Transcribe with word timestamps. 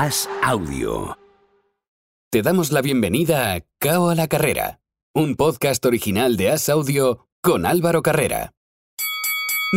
As 0.00 0.28
Audio. 0.44 1.18
Te 2.30 2.42
damos 2.42 2.70
la 2.70 2.82
bienvenida 2.82 3.52
a 3.52 3.62
Cao 3.80 4.10
a 4.10 4.14
la 4.14 4.28
Carrera, 4.28 4.78
un 5.12 5.34
podcast 5.34 5.84
original 5.86 6.36
de 6.36 6.52
As 6.52 6.68
Audio 6.68 7.26
con 7.42 7.66
Álvaro 7.66 8.00
Carrera. 8.00 8.52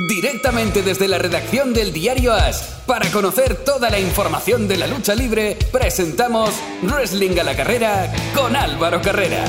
Directamente 0.08 0.84
desde 0.84 1.08
la 1.08 1.18
redacción 1.18 1.74
del 1.74 1.92
diario 1.92 2.34
As, 2.34 2.84
para 2.86 3.12
conocer 3.12 3.66
toda 3.66 3.90
la 3.90 4.00
información 4.00 4.68
de 4.68 4.78
la 4.78 4.86
lucha 4.86 5.16
libre, 5.16 5.58
presentamos 5.72 6.54
Wrestling 6.84 7.40
a 7.40 7.44
la 7.44 7.56
Carrera 7.56 8.14
con 8.36 8.56
Álvaro 8.56 9.02
Carrera. 9.02 9.44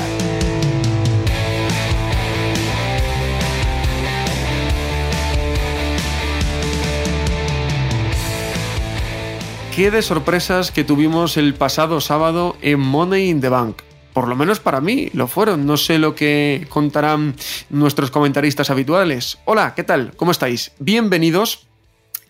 Qué 9.75 9.89
de 9.89 10.03
sorpresas 10.03 10.71
que 10.71 10.83
tuvimos 10.83 11.35
el 11.35 11.55
pasado 11.55 11.99
sábado 11.99 12.55
en 12.61 12.79
Money 12.79 13.29
in 13.29 13.41
the 13.41 13.49
Bank. 13.49 13.81
Por 14.13 14.27
lo 14.27 14.35
menos 14.35 14.59
para 14.59 14.81
mí 14.81 15.09
lo 15.13 15.27
fueron. 15.27 15.65
No 15.65 15.77
sé 15.77 15.97
lo 15.97 16.13
que 16.13 16.67
contarán 16.69 17.35
nuestros 17.71 18.11
comentaristas 18.11 18.69
habituales. 18.69 19.39
Hola, 19.45 19.73
¿qué 19.73 19.83
tal? 19.83 20.13
¿Cómo 20.15 20.31
estáis? 20.31 20.73
Bienvenidos 20.77 21.65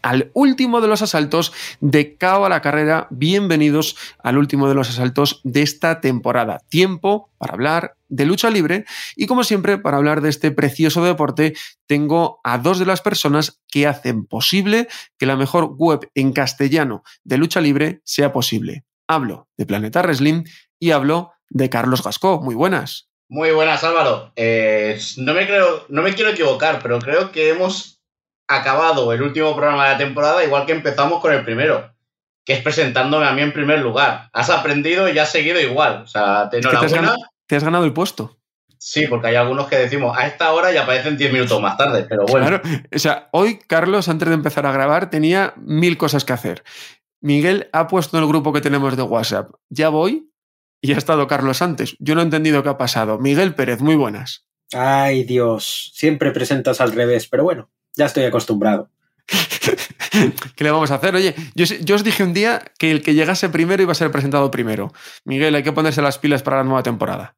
al 0.03 0.30
último 0.34 0.81
de 0.81 0.88
los 0.88 1.02
asaltos 1.02 1.53
de 1.80 2.16
Cao 2.17 2.45
a 2.45 2.49
la 2.49 2.62
carrera. 2.62 3.07
Bienvenidos 3.09 3.98
al 4.20 4.38
último 4.38 4.67
de 4.67 4.76
los 4.76 4.89
asaltos 4.89 5.41
de 5.43 5.63
esta 5.63 6.02
temporada. 6.02 6.59
Tiempo 6.70 7.31
para 7.39 7.53
hablar 7.53 7.95
de 8.09 8.26
lucha 8.26 8.52
libre 8.52 8.85
y 9.16 9.26
como 9.26 9.43
siempre 9.43 9.79
para 9.79 9.98
hablar 9.98 10.21
de 10.21 10.29
este 10.29 10.52
precioso 10.52 11.03
deporte 11.03 11.55
tengo 11.88 12.39
a 12.43 12.59
dos 12.59 12.77
de 12.77 12.85
las 12.85 13.02
personas 13.02 13.62
que 13.71 13.88
hacen 13.88 14.26
posible 14.26 14.88
que 15.17 15.26
la 15.26 15.38
mejor 15.38 15.73
web 15.77 16.12
en 16.13 16.34
castellano 16.34 17.04
de 17.23 17.38
lucha 17.38 17.62
libre 17.62 18.01
sea 18.04 18.32
posible. 18.32 18.84
Hablo 19.07 19.48
de 19.57 19.65
Planeta 19.65 20.01
Wrestling 20.01 20.43
y 20.79 20.91
hablo 20.91 21.32
de 21.49 21.70
Carlos 21.70 22.04
Gascó. 22.04 22.41
Muy 22.41 22.55
buenas. 22.55 23.10
Muy 23.29 23.51
buenas, 23.51 23.84
Álvaro. 23.84 24.32
Eh, 24.35 24.99
no, 25.17 25.34
me 25.34 25.48
creo, 25.48 25.85
no 25.90 26.01
me 26.01 26.13
quiero 26.13 26.32
equivocar, 26.32 26.79
pero 26.84 26.99
creo 26.99 27.32
que 27.32 27.49
hemos 27.49 28.02
acabado 28.48 29.13
el 29.13 29.22
último 29.22 29.55
programa 29.55 29.86
de 29.86 29.91
la 29.91 29.98
temporada 29.98 30.44
igual 30.44 30.66
que 30.66 30.74
empezamos 30.74 31.22
con 31.22 31.34
el 31.34 31.44
primero, 31.44 31.94
que 32.46 32.54
es 32.54 32.62
presentándome 32.62 33.26
a 33.26 33.34
mí 33.34 33.41
en 33.41 33.54
primer 33.54 33.80
lugar. 33.80 34.30
Has 34.34 34.50
aprendido 34.50 35.10
y 35.10 35.18
has 35.20 35.32
seguido 35.32 35.60
igual. 35.60 36.02
O 36.04 36.08
sea, 36.08 36.50
te 36.50 36.58
enhorabuena. 36.58 37.16
Te 37.46 37.55
has, 37.55 37.63
ganado, 37.63 37.85
el 37.85 37.94
puesto. 37.94 38.38
Sí, 38.77 39.08
porque 39.08 39.27
hay 39.27 39.35
algunos 39.35 39.68
que 39.68 39.77
decimos 39.77 40.18
a 40.18 40.27
esta 40.27 40.52
hora 40.52 40.74
y 40.74 40.77
aparecen 40.77 41.18
10 41.18 41.32
minutos 41.32 41.62
más 41.62 41.77
tarde, 41.77 42.05
pero 42.08 42.26
bueno. 42.26 42.48
Claro, 42.48 42.62
o 42.94 43.00
sea, 43.00 43.30
hoy 43.32 43.60
Carlos, 43.60 44.10
antes 44.10 44.27
de 44.27 44.35
empezar 44.35 44.66
a 44.66 44.72
grabar, 44.72 45.10
tenía 45.10 45.54
mil 45.57 45.98
cosas 45.98 46.26
que 46.26 46.34
hacer. 46.34 46.63
Miguel 47.22 47.70
ha 47.72 47.88
puesto 47.88 48.18
en 48.18 48.24
el 48.24 48.30
grupo 48.30 48.52
que 48.52 48.60
tenemos 48.60 48.98
de 48.98 49.04
WhatsApp, 49.04 49.52
ya 49.70 49.88
voy, 49.88 50.30
y 50.82 50.94
ha 50.94 50.98
estado 50.98 51.28
Carlos 51.28 51.62
antes. 51.62 51.96
Yo 52.00 52.13
no 52.13 52.22
he 52.22 52.26
entendido 52.26 52.62
qué 52.62 52.70
ha 52.70 52.78
pasado. 52.78 53.18
Miguel 53.20 53.55
Pérez, 53.55 53.80
muy 53.80 53.96
buenas. 53.96 54.46
Ay, 54.74 55.24
Dios, 55.24 55.91
siempre 55.94 56.32
presentas 56.32 56.82
al 56.82 56.91
revés, 56.91 57.28
pero 57.28 57.44
bueno, 57.44 57.70
ya 57.96 58.05
estoy 58.05 58.26
acostumbrado. 58.26 58.90
¿Qué 60.55 60.63
le 60.63 60.72
vamos 60.72 60.91
a 60.91 60.96
hacer? 60.96 61.16
Oye, 61.16 61.34
yo, 61.55 61.96
os 61.96 62.04
dije 62.04 62.24
un 62.24 62.34
día 62.34 62.63
que 62.77 62.91
el 62.91 63.02
que 63.02 63.13
llegase 63.13 63.50
primero 63.50 63.82
iba 63.82 63.91
a 63.91 63.96
ser 63.96 64.12
presentado 64.12 64.52
primero. 64.52 64.94
Miguel, 65.25 65.56
hay 65.56 65.63
que 65.63 65.72
ponerse 65.72 66.02
las 66.02 66.19
pilas 66.19 66.44
para 66.44 66.58
la 66.58 66.63
nueva 66.63 66.84
temporada. 66.84 67.35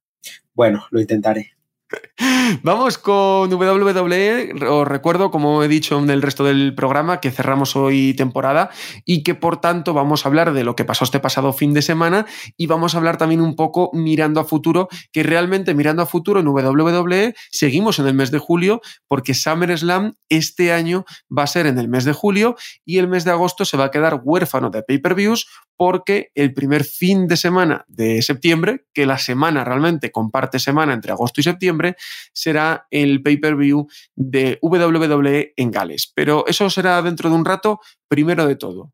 Bueno, 0.53 0.85
lo 0.89 0.99
intentaré. 0.99 1.55
Vamos 2.63 2.97
con 2.97 3.51
WWE. 3.51 4.53
Os 4.67 4.87
recuerdo, 4.87 5.31
como 5.31 5.63
he 5.63 5.67
dicho 5.67 5.97
en 5.97 6.09
el 6.09 6.21
resto 6.21 6.43
del 6.43 6.75
programa, 6.75 7.19
que 7.19 7.31
cerramos 7.31 7.75
hoy 7.75 8.13
temporada 8.13 8.69
y 9.03 9.23
que 9.23 9.35
por 9.35 9.61
tanto 9.61 9.93
vamos 9.93 10.25
a 10.25 10.29
hablar 10.29 10.53
de 10.53 10.63
lo 10.63 10.75
que 10.75 10.85
pasó 10.85 11.05
este 11.05 11.19
pasado 11.19 11.53
fin 11.53 11.73
de 11.73 11.81
semana 11.81 12.25
y 12.57 12.67
vamos 12.67 12.93
a 12.93 12.97
hablar 12.97 13.17
también 13.17 13.41
un 13.41 13.55
poco 13.55 13.89
mirando 13.93 14.39
a 14.39 14.45
futuro, 14.45 14.89
que 15.11 15.23
realmente 15.23 15.73
mirando 15.73 16.01
a 16.01 16.05
futuro 16.05 16.39
en 16.39 16.47
WWE 16.47 17.33
seguimos 17.51 17.99
en 17.99 18.07
el 18.07 18.13
mes 18.13 18.31
de 18.31 18.39
julio 18.39 18.81
porque 19.07 19.33
SummerSlam 19.33 20.13
este 20.29 20.71
año 20.71 21.05
va 21.35 21.43
a 21.43 21.47
ser 21.47 21.65
en 21.65 21.79
el 21.79 21.87
mes 21.87 22.05
de 22.05 22.13
julio 22.13 22.55
y 22.85 22.99
el 22.99 23.07
mes 23.07 23.25
de 23.25 23.31
agosto 23.31 23.65
se 23.65 23.77
va 23.77 23.85
a 23.85 23.91
quedar 23.91 24.21
huérfano 24.23 24.69
de 24.69 24.83
pay-per-views 24.83 25.47
porque 25.77 26.31
el 26.35 26.53
primer 26.53 26.83
fin 26.83 27.27
de 27.27 27.37
semana 27.37 27.85
de 27.87 28.21
septiembre, 28.21 28.85
que 28.93 29.05
la 29.05 29.17
semana 29.17 29.63
realmente 29.63 30.11
comparte 30.11 30.59
semana 30.59 30.93
entre 30.93 31.11
agosto 31.11 31.41
y 31.41 31.43
septiembre, 31.43 31.95
será 32.33 32.87
el 32.91 33.21
pay-per-view 33.21 33.87
de 34.15 34.59
WWE 34.61 35.53
en 35.55 35.71
Gales. 35.71 36.11
Pero 36.13 36.45
eso 36.47 36.69
será 36.69 37.01
dentro 37.01 37.29
de 37.29 37.35
un 37.35 37.45
rato. 37.45 37.79
Primero 38.07 38.47
de 38.47 38.55
todo, 38.55 38.93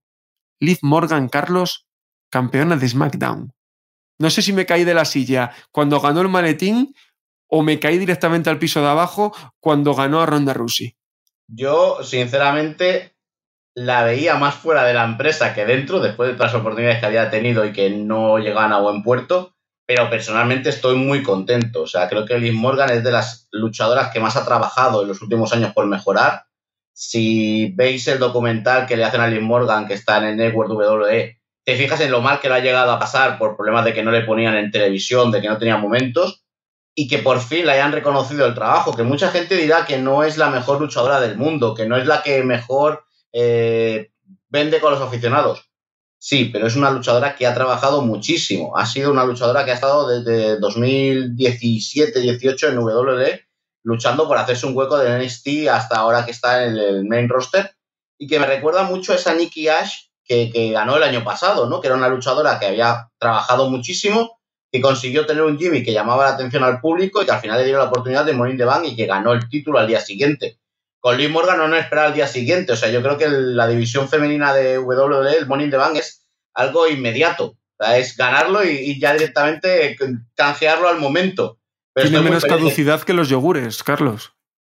Liz 0.59 0.79
Morgan 0.81 1.29
Carlos, 1.29 1.87
campeona 2.31 2.77
de 2.77 2.89
SmackDown. 2.89 3.53
No 4.19 4.29
sé 4.29 4.41
si 4.41 4.53
me 4.53 4.65
caí 4.65 4.83
de 4.83 4.93
la 4.93 5.05
silla 5.05 5.51
cuando 5.71 5.99
ganó 5.99 6.21
el 6.21 6.29
maletín 6.29 6.93
o 7.47 7.63
me 7.63 7.79
caí 7.79 7.97
directamente 7.97 8.49
al 8.49 8.59
piso 8.59 8.79
de 8.81 8.87
abajo 8.87 9.35
cuando 9.59 9.93
ganó 9.93 10.21
a 10.21 10.25
Ronda 10.25 10.53
Rousey. 10.53 10.95
Yo, 11.47 12.01
sinceramente, 12.03 13.10
la 13.73 14.03
veía 14.03 14.35
más 14.35 14.55
fuera 14.55 14.83
de 14.83 14.93
la 14.93 15.05
empresa 15.05 15.53
que 15.53 15.65
dentro, 15.65 15.99
después 15.99 16.29
de 16.29 16.35
todas 16.35 16.53
las 16.53 16.61
oportunidades 16.61 16.99
que 16.99 17.05
había 17.05 17.29
tenido 17.29 17.65
y 17.65 17.71
que 17.71 17.89
no 17.89 18.37
llegaban 18.37 18.73
a 18.73 18.79
buen 18.79 19.01
puerto, 19.03 19.55
pero 19.85 20.09
personalmente 20.09 20.69
estoy 20.69 20.95
muy 20.95 21.23
contento. 21.23 21.83
O 21.83 21.87
sea, 21.87 22.09
creo 22.09 22.25
que 22.25 22.37
Liz 22.37 22.53
Morgan 22.53 22.91
es 22.91 23.03
de 23.03 23.11
las 23.11 23.47
luchadoras 23.51 24.11
que 24.11 24.19
más 24.19 24.35
ha 24.35 24.45
trabajado 24.45 25.01
en 25.01 25.07
los 25.07 25.21
últimos 25.21 25.53
años 25.53 25.73
por 25.73 25.85
mejorar. 25.87 26.43
Si 26.93 27.73
veis 27.75 28.07
el 28.07 28.19
documental 28.19 28.85
que 28.85 28.97
le 28.97 29.05
hacen 29.05 29.21
a 29.21 29.27
Liz 29.27 29.41
Morgan, 29.41 29.87
que 29.87 29.93
está 29.93 30.17
en 30.17 30.25
el 30.25 30.37
Network 30.37 30.69
WWE, 30.69 31.39
te 31.63 31.75
fijas 31.75 32.01
en 32.01 32.11
lo 32.11 32.21
mal 32.21 32.39
que 32.39 32.49
le 32.49 32.55
ha 32.55 32.59
llegado 32.59 32.91
a 32.91 32.99
pasar 32.99 33.37
por 33.37 33.55
problemas 33.55 33.85
de 33.85 33.93
que 33.93 34.03
no 34.03 34.11
le 34.11 34.21
ponían 34.21 34.55
en 34.55 34.71
televisión, 34.71 35.31
de 35.31 35.41
que 35.41 35.47
no 35.47 35.57
tenía 35.57 35.77
momentos, 35.77 36.43
y 36.95 37.07
que 37.07 37.19
por 37.19 37.39
fin 37.39 37.65
le 37.65 37.73
hayan 37.73 37.93
reconocido 37.93 38.45
el 38.45 38.53
trabajo, 38.53 38.93
que 38.93 39.03
mucha 39.03 39.29
gente 39.29 39.55
dirá 39.55 39.85
que 39.85 39.97
no 39.97 40.23
es 40.23 40.37
la 40.37 40.49
mejor 40.49 40.81
luchadora 40.81 41.21
del 41.21 41.37
mundo, 41.37 41.73
que 41.73 41.85
no 41.85 41.95
es 41.95 42.05
la 42.05 42.21
que 42.21 42.43
mejor 42.43 43.05
eh, 43.33 44.11
vende 44.49 44.79
con 44.79 44.91
los 44.91 45.01
aficionados. 45.01 45.67
Sí, 46.19 46.51
pero 46.53 46.67
es 46.67 46.75
una 46.75 46.91
luchadora 46.91 47.35
que 47.35 47.47
ha 47.47 47.55
trabajado 47.55 48.03
muchísimo. 48.03 48.77
Ha 48.77 48.85
sido 48.85 49.11
una 49.11 49.25
luchadora 49.25 49.65
que 49.65 49.71
ha 49.71 49.75
estado 49.75 50.07
desde 50.07 50.59
2017-18 50.59 52.69
en 52.69 52.77
WWE 52.77 53.41
luchando 53.83 54.27
por 54.27 54.37
hacerse 54.37 54.67
un 54.67 54.77
hueco 54.77 54.97
de 54.97 55.17
NXT 55.17 55.67
hasta 55.71 55.97
ahora 55.97 56.25
que 56.25 56.31
está 56.31 56.65
en 56.65 56.77
el 56.77 57.05
main 57.05 57.27
roster 57.27 57.75
y 58.17 58.27
que 58.27 58.39
me 58.39 58.45
recuerda 58.45 58.83
mucho 58.83 59.13
a 59.13 59.15
esa 59.15 59.33
Nikki 59.33 59.67
Ash 59.67 59.93
que, 60.23 60.51
que, 60.51 60.71
ganó 60.71 60.97
el 60.97 61.03
año 61.03 61.23
pasado, 61.23 61.67
¿no? 61.67 61.81
Que 61.81 61.87
era 61.87 61.95
una 61.95 62.07
luchadora 62.07 62.59
que 62.59 62.67
había 62.67 63.09
trabajado 63.17 63.69
muchísimo, 63.69 64.39
que 64.71 64.79
consiguió 64.79 65.25
tener 65.25 65.43
un 65.43 65.57
Jimmy 65.57 65.83
que 65.83 65.91
llamaba 65.91 66.25
la 66.25 66.35
atención 66.35 66.63
al 66.63 66.79
público 66.79 67.21
y 67.21 67.25
que 67.25 67.31
al 67.31 67.41
final 67.41 67.57
le 67.57 67.63
dieron 67.63 67.81
la 67.81 67.89
oportunidad 67.89 68.25
de 68.25 68.33
morir 68.33 68.57
de 68.57 68.65
Bank 68.65 68.85
y 68.85 68.95
que 68.95 69.07
ganó 69.07 69.33
el 69.33 69.49
título 69.49 69.79
al 69.79 69.87
día 69.87 69.99
siguiente 69.99 70.59
con 71.01 71.17
Liv 71.17 71.31
Morgan 71.31 71.57
no 71.57 71.67
nos 71.67 71.79
espera 71.79 72.05
al 72.05 72.13
día 72.13 72.27
siguiente. 72.27 72.73
O 72.73 72.75
sea, 72.75 72.89
yo 72.89 73.01
creo 73.01 73.17
que 73.17 73.27
la 73.27 73.67
división 73.67 74.07
femenina 74.07 74.53
de 74.53 74.77
WWE, 74.77 75.35
el 75.35 75.47
Morning 75.47 75.71
the 75.71 75.77
Bank, 75.77 75.95
es 75.97 76.27
algo 76.53 76.87
inmediato. 76.87 77.57
O 77.79 77.83
sea, 77.83 77.97
es 77.97 78.15
ganarlo 78.15 78.63
y, 78.63 78.99
ya 78.99 79.13
directamente 79.13 79.97
canjearlo 80.35 80.87
al 80.87 80.99
momento. 80.99 81.57
Tiene 81.95 82.21
menos 82.21 82.45
caducidad 82.45 83.01
que 83.01 83.13
los 83.13 83.29
yogures, 83.29 83.83
Carlos. 83.83 84.33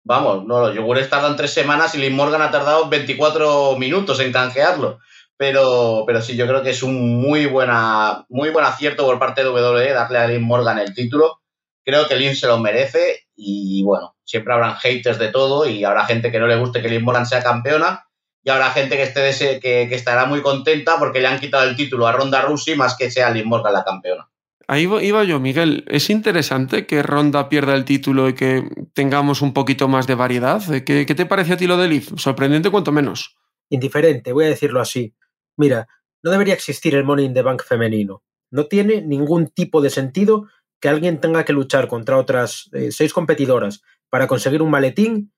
Vamos, 0.03 0.45
no, 0.45 0.67
los 0.67 0.75
yogures 0.75 1.09
tardan 1.09 1.35
tres 1.35 1.51
semanas 1.51 1.95
y 1.95 1.97
Liv 1.97 2.11
Morgan 2.11 2.41
ha 2.43 2.51
tardado 2.51 2.87
24 2.87 3.77
minutos 3.77 4.19
en 4.19 4.31
canjearlo. 4.31 4.99
Pero, 5.37 6.03
pero 6.05 6.21
sí, 6.21 6.35
yo 6.35 6.45
creo 6.45 6.61
que 6.61 6.69
es 6.69 6.83
un 6.83 7.19
muy, 7.19 7.47
buena, 7.47 8.25
muy 8.29 8.51
buen 8.51 8.63
acierto 8.63 9.05
por 9.05 9.17
parte 9.17 9.43
de 9.43 9.49
WWE 9.49 9.91
darle 9.91 10.19
a 10.19 10.27
Liv 10.27 10.41
Morgan 10.41 10.77
el 10.77 10.93
título. 10.93 11.40
Creo 11.83 12.07
que 12.07 12.15
Liv 12.15 12.35
se 12.35 12.47
lo 12.47 12.59
merece 12.59 13.27
y 13.35 13.83
bueno, 13.83 14.15
siempre 14.23 14.53
habrán 14.53 14.75
haters 14.75 15.17
de 15.17 15.29
todo 15.29 15.67
y 15.67 15.83
habrá 15.83 16.05
gente 16.05 16.31
que 16.31 16.39
no 16.39 16.47
le 16.47 16.57
guste 16.57 16.81
que 16.81 16.89
Liv 16.89 17.01
Morgan 17.01 17.25
sea 17.25 17.41
campeona 17.41 18.05
y 18.43 18.49
habrá 18.49 18.71
gente 18.71 18.97
que, 18.97 19.03
esté 19.03 19.59
que, 19.59 19.83
estará 19.93 20.25
muy 20.25 20.41
contenta 20.41 20.95
porque 20.97 21.19
le 21.19 21.27
han 21.27 21.39
quitado 21.39 21.67
el 21.67 21.75
título 21.75 22.07
a 22.07 22.11
Ronda 22.11 22.41
Rousey 22.41 22.75
más 22.75 22.95
que 22.95 23.11
sea 23.11 23.31
Liv 23.31 23.45
Morgan 23.45 23.73
la 23.73 23.83
campeona. 23.83 24.29
Ahí 24.67 24.83
iba 25.01 25.23
yo, 25.23 25.39
Miguel. 25.39 25.83
Es 25.87 26.09
interesante 26.09 26.85
que 26.85 27.03
Ronda 27.03 27.49
pierda 27.49 27.75
el 27.75 27.83
título 27.83 28.29
y 28.29 28.35
que 28.35 28.63
tengamos 28.93 29.41
un 29.41 29.53
poquito 29.53 29.87
más 29.87 30.07
de 30.07 30.15
variedad. 30.15 30.61
¿Qué, 30.85 31.05
qué 31.05 31.15
te 31.15 31.25
parece 31.25 31.53
a 31.53 31.57
ti 31.57 31.67
lo 31.67 31.77
de 31.77 31.89
Liv? 31.89 32.17
Sorprendente 32.17 32.69
cuanto 32.69 32.91
menos. 32.91 33.35
Indiferente, 33.69 34.31
voy 34.31 34.45
a 34.45 34.49
decirlo 34.49 34.79
así. 34.79 35.13
Mira, 35.57 35.87
no 36.23 36.31
debería 36.31 36.53
existir 36.53 36.95
el 36.95 37.03
Money 37.03 37.25
in 37.25 37.33
the 37.33 37.41
Bank 37.41 37.63
femenino. 37.67 38.23
No 38.49 38.67
tiene 38.67 39.01
ningún 39.01 39.47
tipo 39.47 39.81
de 39.81 39.89
sentido 39.89 40.47
que 40.81 40.89
alguien 40.89 41.21
tenga 41.21 41.45
que 41.45 41.53
luchar 41.53 41.87
contra 41.87 42.17
otras 42.17 42.69
eh, 42.73 42.91
seis 42.91 43.13
competidoras 43.13 43.81
para 44.09 44.27
conseguir 44.27 44.61
un 44.61 44.71
maletín 44.71 45.31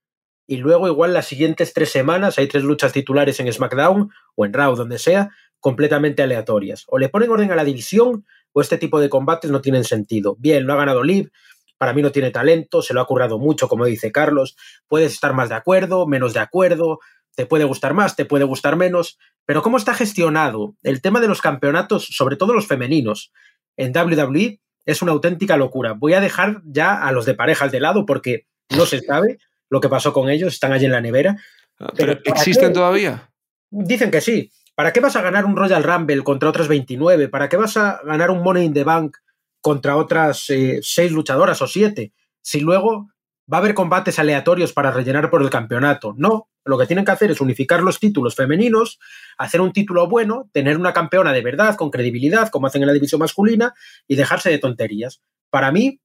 y 0.47 0.57
luego 0.57 0.87
igual 0.87 1.13
las 1.13 1.27
siguientes 1.27 1.73
tres 1.73 1.91
semanas 1.91 2.37
hay 2.37 2.47
tres 2.47 2.63
luchas 2.63 2.93
titulares 2.93 3.39
en 3.39 3.51
SmackDown 3.51 4.09
o 4.35 4.45
en 4.45 4.53
Raw, 4.53 4.75
donde 4.75 4.97
sea, 4.97 5.29
completamente 5.59 6.23
aleatorias. 6.23 6.85
O 6.87 6.97
le 6.97 7.09
ponen 7.09 7.29
orden 7.29 7.51
a 7.51 7.55
la 7.55 7.63
división 7.63 8.25
o 8.51 8.61
este 8.61 8.77
tipo 8.77 8.99
de 8.99 9.09
combates 9.09 9.51
no 9.51 9.61
tienen 9.61 9.83
sentido. 9.83 10.35
Bien, 10.39 10.65
lo 10.65 10.73
ha 10.73 10.77
ganado 10.77 11.03
Liv, 11.03 11.31
para 11.77 11.93
mí 11.93 12.01
no 12.01 12.11
tiene 12.11 12.31
talento, 12.31 12.81
se 12.81 12.93
lo 12.93 13.01
ha 13.01 13.07
currado 13.07 13.39
mucho, 13.39 13.67
como 13.67 13.85
dice 13.85 14.11
Carlos, 14.11 14.55
puedes 14.87 15.13
estar 15.13 15.33
más 15.33 15.49
de 15.49 15.55
acuerdo, 15.55 16.07
menos 16.07 16.33
de 16.33 16.39
acuerdo, 16.39 16.99
te 17.35 17.45
puede 17.45 17.65
gustar 17.65 17.93
más, 17.93 18.15
te 18.15 18.25
puede 18.25 18.45
gustar 18.45 18.75
menos, 18.75 19.17
pero 19.45 19.61
cómo 19.61 19.77
está 19.77 19.93
gestionado 19.93 20.75
el 20.83 21.01
tema 21.01 21.19
de 21.19 21.27
los 21.27 21.41
campeonatos, 21.41 22.05
sobre 22.05 22.35
todo 22.35 22.53
los 22.53 22.67
femeninos, 22.67 23.31
en 23.75 23.91
WWE 23.91 24.59
es 24.85 25.01
una 25.01 25.11
auténtica 25.11 25.57
locura. 25.57 25.93
Voy 25.93 26.13
a 26.13 26.21
dejar 26.21 26.61
ya 26.65 26.95
a 26.95 27.11
los 27.11 27.25
de 27.25 27.35
parejas 27.35 27.71
de 27.71 27.79
lado 27.79 28.05
porque 28.05 28.47
no 28.69 28.85
se 28.85 29.01
sabe 29.01 29.39
lo 29.69 29.79
que 29.79 29.89
pasó 29.89 30.13
con 30.13 30.29
ellos, 30.29 30.53
están 30.53 30.73
allí 30.73 30.85
en 30.85 30.91
la 30.91 31.01
nevera. 31.01 31.37
Ah, 31.79 31.91
¿Pero, 31.95 32.19
existen 32.25 32.73
todavía? 32.73 33.29
Dicen 33.69 34.11
que 34.11 34.21
sí. 34.21 34.51
¿Para 34.75 34.91
qué 34.91 34.99
vas 34.99 35.15
a 35.15 35.21
ganar 35.21 35.45
un 35.45 35.55
Royal 35.55 35.83
Rumble 35.83 36.23
contra 36.23 36.49
otras 36.49 36.67
29? 36.67 37.27
¿Para 37.29 37.49
qué 37.49 37.57
vas 37.57 37.77
a 37.77 38.01
ganar 38.03 38.31
un 38.31 38.41
Money 38.41 38.65
in 38.65 38.73
the 38.73 38.83
Bank 38.83 39.17
contra 39.61 39.97
otras 39.97 40.49
eh, 40.49 40.79
seis 40.81 41.11
luchadoras 41.11 41.61
o 41.61 41.67
siete? 41.67 42.11
Si 42.41 42.59
luego 42.59 43.09
va 43.51 43.57
a 43.57 43.59
haber 43.59 43.73
combates 43.73 44.19
aleatorios 44.19 44.73
para 44.73 44.91
rellenar 44.91 45.29
por 45.29 45.41
el 45.41 45.49
campeonato. 45.49 46.13
No, 46.17 46.49
lo 46.65 46.77
que 46.77 46.85
tienen 46.85 47.05
que 47.05 47.11
hacer 47.11 47.31
es 47.31 47.41
unificar 47.41 47.81
los 47.81 47.99
títulos 47.99 48.35
femeninos, 48.35 48.99
hacer 49.37 49.61
un 49.61 49.73
título 49.73 50.07
bueno, 50.07 50.49
tener 50.53 50.77
una 50.77 50.93
campeona 50.93 51.33
de 51.33 51.41
verdad, 51.41 51.75
con 51.75 51.91
credibilidad, 51.91 52.49
como 52.49 52.67
hacen 52.67 52.81
en 52.81 52.87
la 52.87 52.93
división 52.93 53.19
masculina, 53.19 53.73
y 54.07 54.15
dejarse 54.15 54.49
de 54.49 54.59
tonterías. 54.59 55.21
Para 55.49 55.71
mí, 55.71 55.99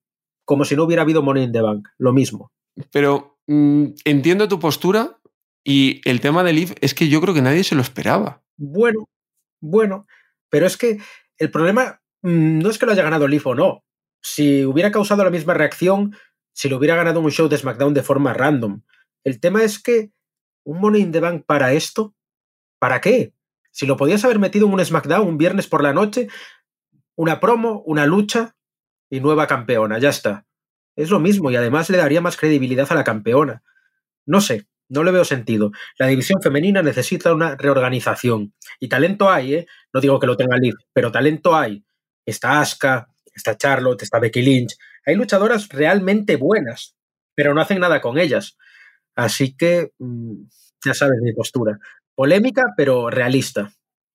como 0.45 0.65
si 0.65 0.77
no 0.77 0.85
hubiera 0.85 1.03
habido 1.03 1.23
Money 1.23 1.45
in 1.45 1.53
the 1.53 1.61
Bank, 1.61 1.89
lo 1.99 2.13
mismo. 2.13 2.53
Pero 2.91 3.39
mm, 3.47 3.87
entiendo 4.05 4.49
tu 4.49 4.59
postura 4.59 5.19
y 5.65 6.01
el 6.05 6.21
tema 6.21 6.43
del 6.43 6.59
IF 6.59 6.75
es 6.81 6.95
que 6.95 7.09
yo 7.09 7.21
creo 7.21 7.35
que 7.35 7.43
nadie 7.43 7.65
se 7.65 7.75
lo 7.75 7.83
esperaba. 7.83 8.43
Bueno, 8.57 9.09
bueno, 9.61 10.07
pero 10.49 10.67
es 10.67 10.77
que 10.77 10.99
el 11.37 11.51
problema 11.51 12.01
mm, 12.23 12.59
no 12.61 12.71
es 12.71 12.79
que 12.79 12.87
lo 12.87 12.93
haya 12.93 13.03
ganado 13.03 13.27
el 13.27 13.35
IF 13.35 13.47
o 13.47 13.55
no. 13.55 13.85
Si 14.21 14.65
hubiera 14.65 14.91
causado 14.91 15.23
la 15.23 15.31
misma 15.31 15.55
reacción, 15.55 16.17
si 16.59 16.69
lo 16.69 16.79
hubiera 16.79 16.97
ganado 16.97 17.21
un 17.21 17.31
show 17.31 17.49
de 17.49 17.57
SmackDown 17.57 17.95
de 17.95 18.03
forma 18.03 18.35
random. 18.35 18.83
El 19.23 19.39
tema 19.39 19.63
es 19.63 19.81
que 19.81 20.11
un 20.65 20.81
Money 20.81 21.03
in 21.03 21.13
the 21.13 21.21
Bank 21.21 21.45
para 21.47 21.73
esto, 21.73 22.17
¿para 22.81 23.01
qué? 23.01 23.33
Si 23.71 23.87
lo 23.87 23.97
podías 23.97 24.25
haber 24.25 24.41
metido 24.41 24.67
en 24.67 24.73
un 24.73 24.85
SmackDown 24.85 25.29
un 25.29 25.39
viernes 25.39 25.69
por 25.69 25.85
la 25.85 25.93
noche, 25.93 26.27
una 27.15 27.39
promo, 27.39 27.85
una 27.87 28.07
lucha 28.07 28.57
y 29.09 29.21
nueva 29.21 29.47
campeona, 29.47 30.01
ya 30.01 30.09
está. 30.09 30.47
Es 30.97 31.11
lo 31.11 31.21
mismo 31.21 31.53
y 31.53 31.55
además 31.55 31.91
le 31.91 31.99
daría 31.99 32.21
más 32.21 32.37
credibilidad 32.37 32.91
a 32.91 32.97
la 32.97 33.05
campeona. 33.05 33.63
No 34.27 34.41
sé, 34.41 34.67
no 34.89 35.05
le 35.05 35.13
veo 35.13 35.25
sentido. 35.25 35.71
La 35.97 36.09
división 36.09 36.43
femenina 36.43 36.83
necesita 36.83 37.33
una 37.33 37.55
reorganización. 37.55 38.53
Y 38.81 38.89
talento 38.89 39.31
hay, 39.31 39.55
¿eh? 39.55 39.67
No 39.93 40.01
digo 40.01 40.19
que 40.19 40.27
lo 40.27 40.37
tenga 40.37 40.57
Liv, 40.57 40.75
pero 40.93 41.13
talento 41.13 41.55
hay. 41.55 41.85
Está 42.27 42.61
Asuka, 42.61 43.07
está 43.33 43.57
Charlotte, 43.57 44.03
está 44.03 44.19
Becky 44.19 44.43
Lynch, 44.43 44.77
hay 45.09 45.15
luchadoras 45.15 45.71
realmente 45.71 46.37
buenas, 46.37 46.95
pero 47.35 47.55
no 47.55 47.63
hacen 47.63 47.81
nada 47.81 48.03
con 48.03 48.19
ellas. 48.19 48.59
Así 49.17 49.57
que 49.57 49.93
mm, 49.99 50.35
ya 50.85 50.93
sabes 50.93 51.19
mi 51.23 51.33
postura. 51.33 51.79
Polémica, 52.15 52.75
pero 52.77 53.09
realista. 53.09 53.73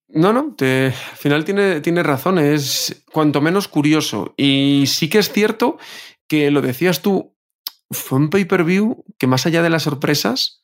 No, 0.08 0.32
no, 0.32 0.54
te, 0.56 0.88
al 0.88 1.18
final 1.18 1.46
tiene, 1.46 1.82
tiene 1.82 2.04
razón, 2.04 2.38
es 2.38 3.04
cuanto 3.12 3.42
menos 3.42 3.68
curioso. 3.68 4.36
Y 4.38 4.84
sí 4.86 5.10
que 5.10 5.18
es 5.18 5.32
cierto 5.32 5.80
que 6.28 6.52
lo 6.52 6.62
decías 6.62 7.02
tú, 7.02 7.36
fue 7.90 8.20
un 8.20 8.30
pay-per-view 8.30 9.04
que 9.18 9.26
más 9.26 9.48
allá 9.48 9.64
de 9.64 9.72
las 9.72 9.84
sorpresas, 9.84 10.64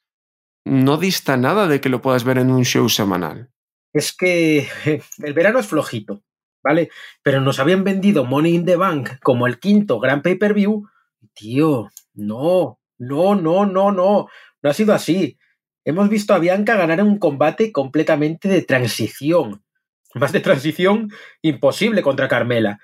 no 0.63 0.97
dista 0.97 1.37
nada 1.37 1.67
de 1.67 1.81
que 1.81 1.89
lo 1.89 2.01
puedas 2.01 2.23
ver 2.23 2.37
en 2.37 2.51
un 2.51 2.65
show 2.65 2.87
semanal. 2.87 3.49
Es 3.93 4.13
que 4.13 4.67
el 5.23 5.33
verano 5.33 5.57
es 5.57 5.65
flojito. 5.65 6.23
¿Vale? 6.63 6.89
Pero 7.23 7.41
nos 7.41 7.59
habían 7.59 7.83
vendido 7.83 8.25
Money 8.25 8.55
in 8.55 8.65
the 8.65 8.75
Bank 8.75 9.19
como 9.21 9.47
el 9.47 9.59
quinto 9.59 9.99
gran 9.99 10.21
pay-per-view. 10.21 10.87
Tío, 11.33 11.89
no, 12.13 12.79
no, 12.97 13.35
no, 13.35 13.65
no, 13.65 13.91
no, 13.91 14.27
no 14.61 14.69
ha 14.69 14.73
sido 14.73 14.93
así. 14.93 15.37
Hemos 15.85 16.09
visto 16.09 16.33
a 16.33 16.39
Bianca 16.39 16.75
ganar 16.75 17.01
un 17.01 17.17
combate 17.17 17.71
completamente 17.71 18.47
de 18.47 18.61
transición. 18.61 19.63
Más 20.13 20.31
de 20.31 20.39
transición 20.39 21.11
imposible 21.41 22.01
contra 22.01 22.27
Carmela. 22.27 22.79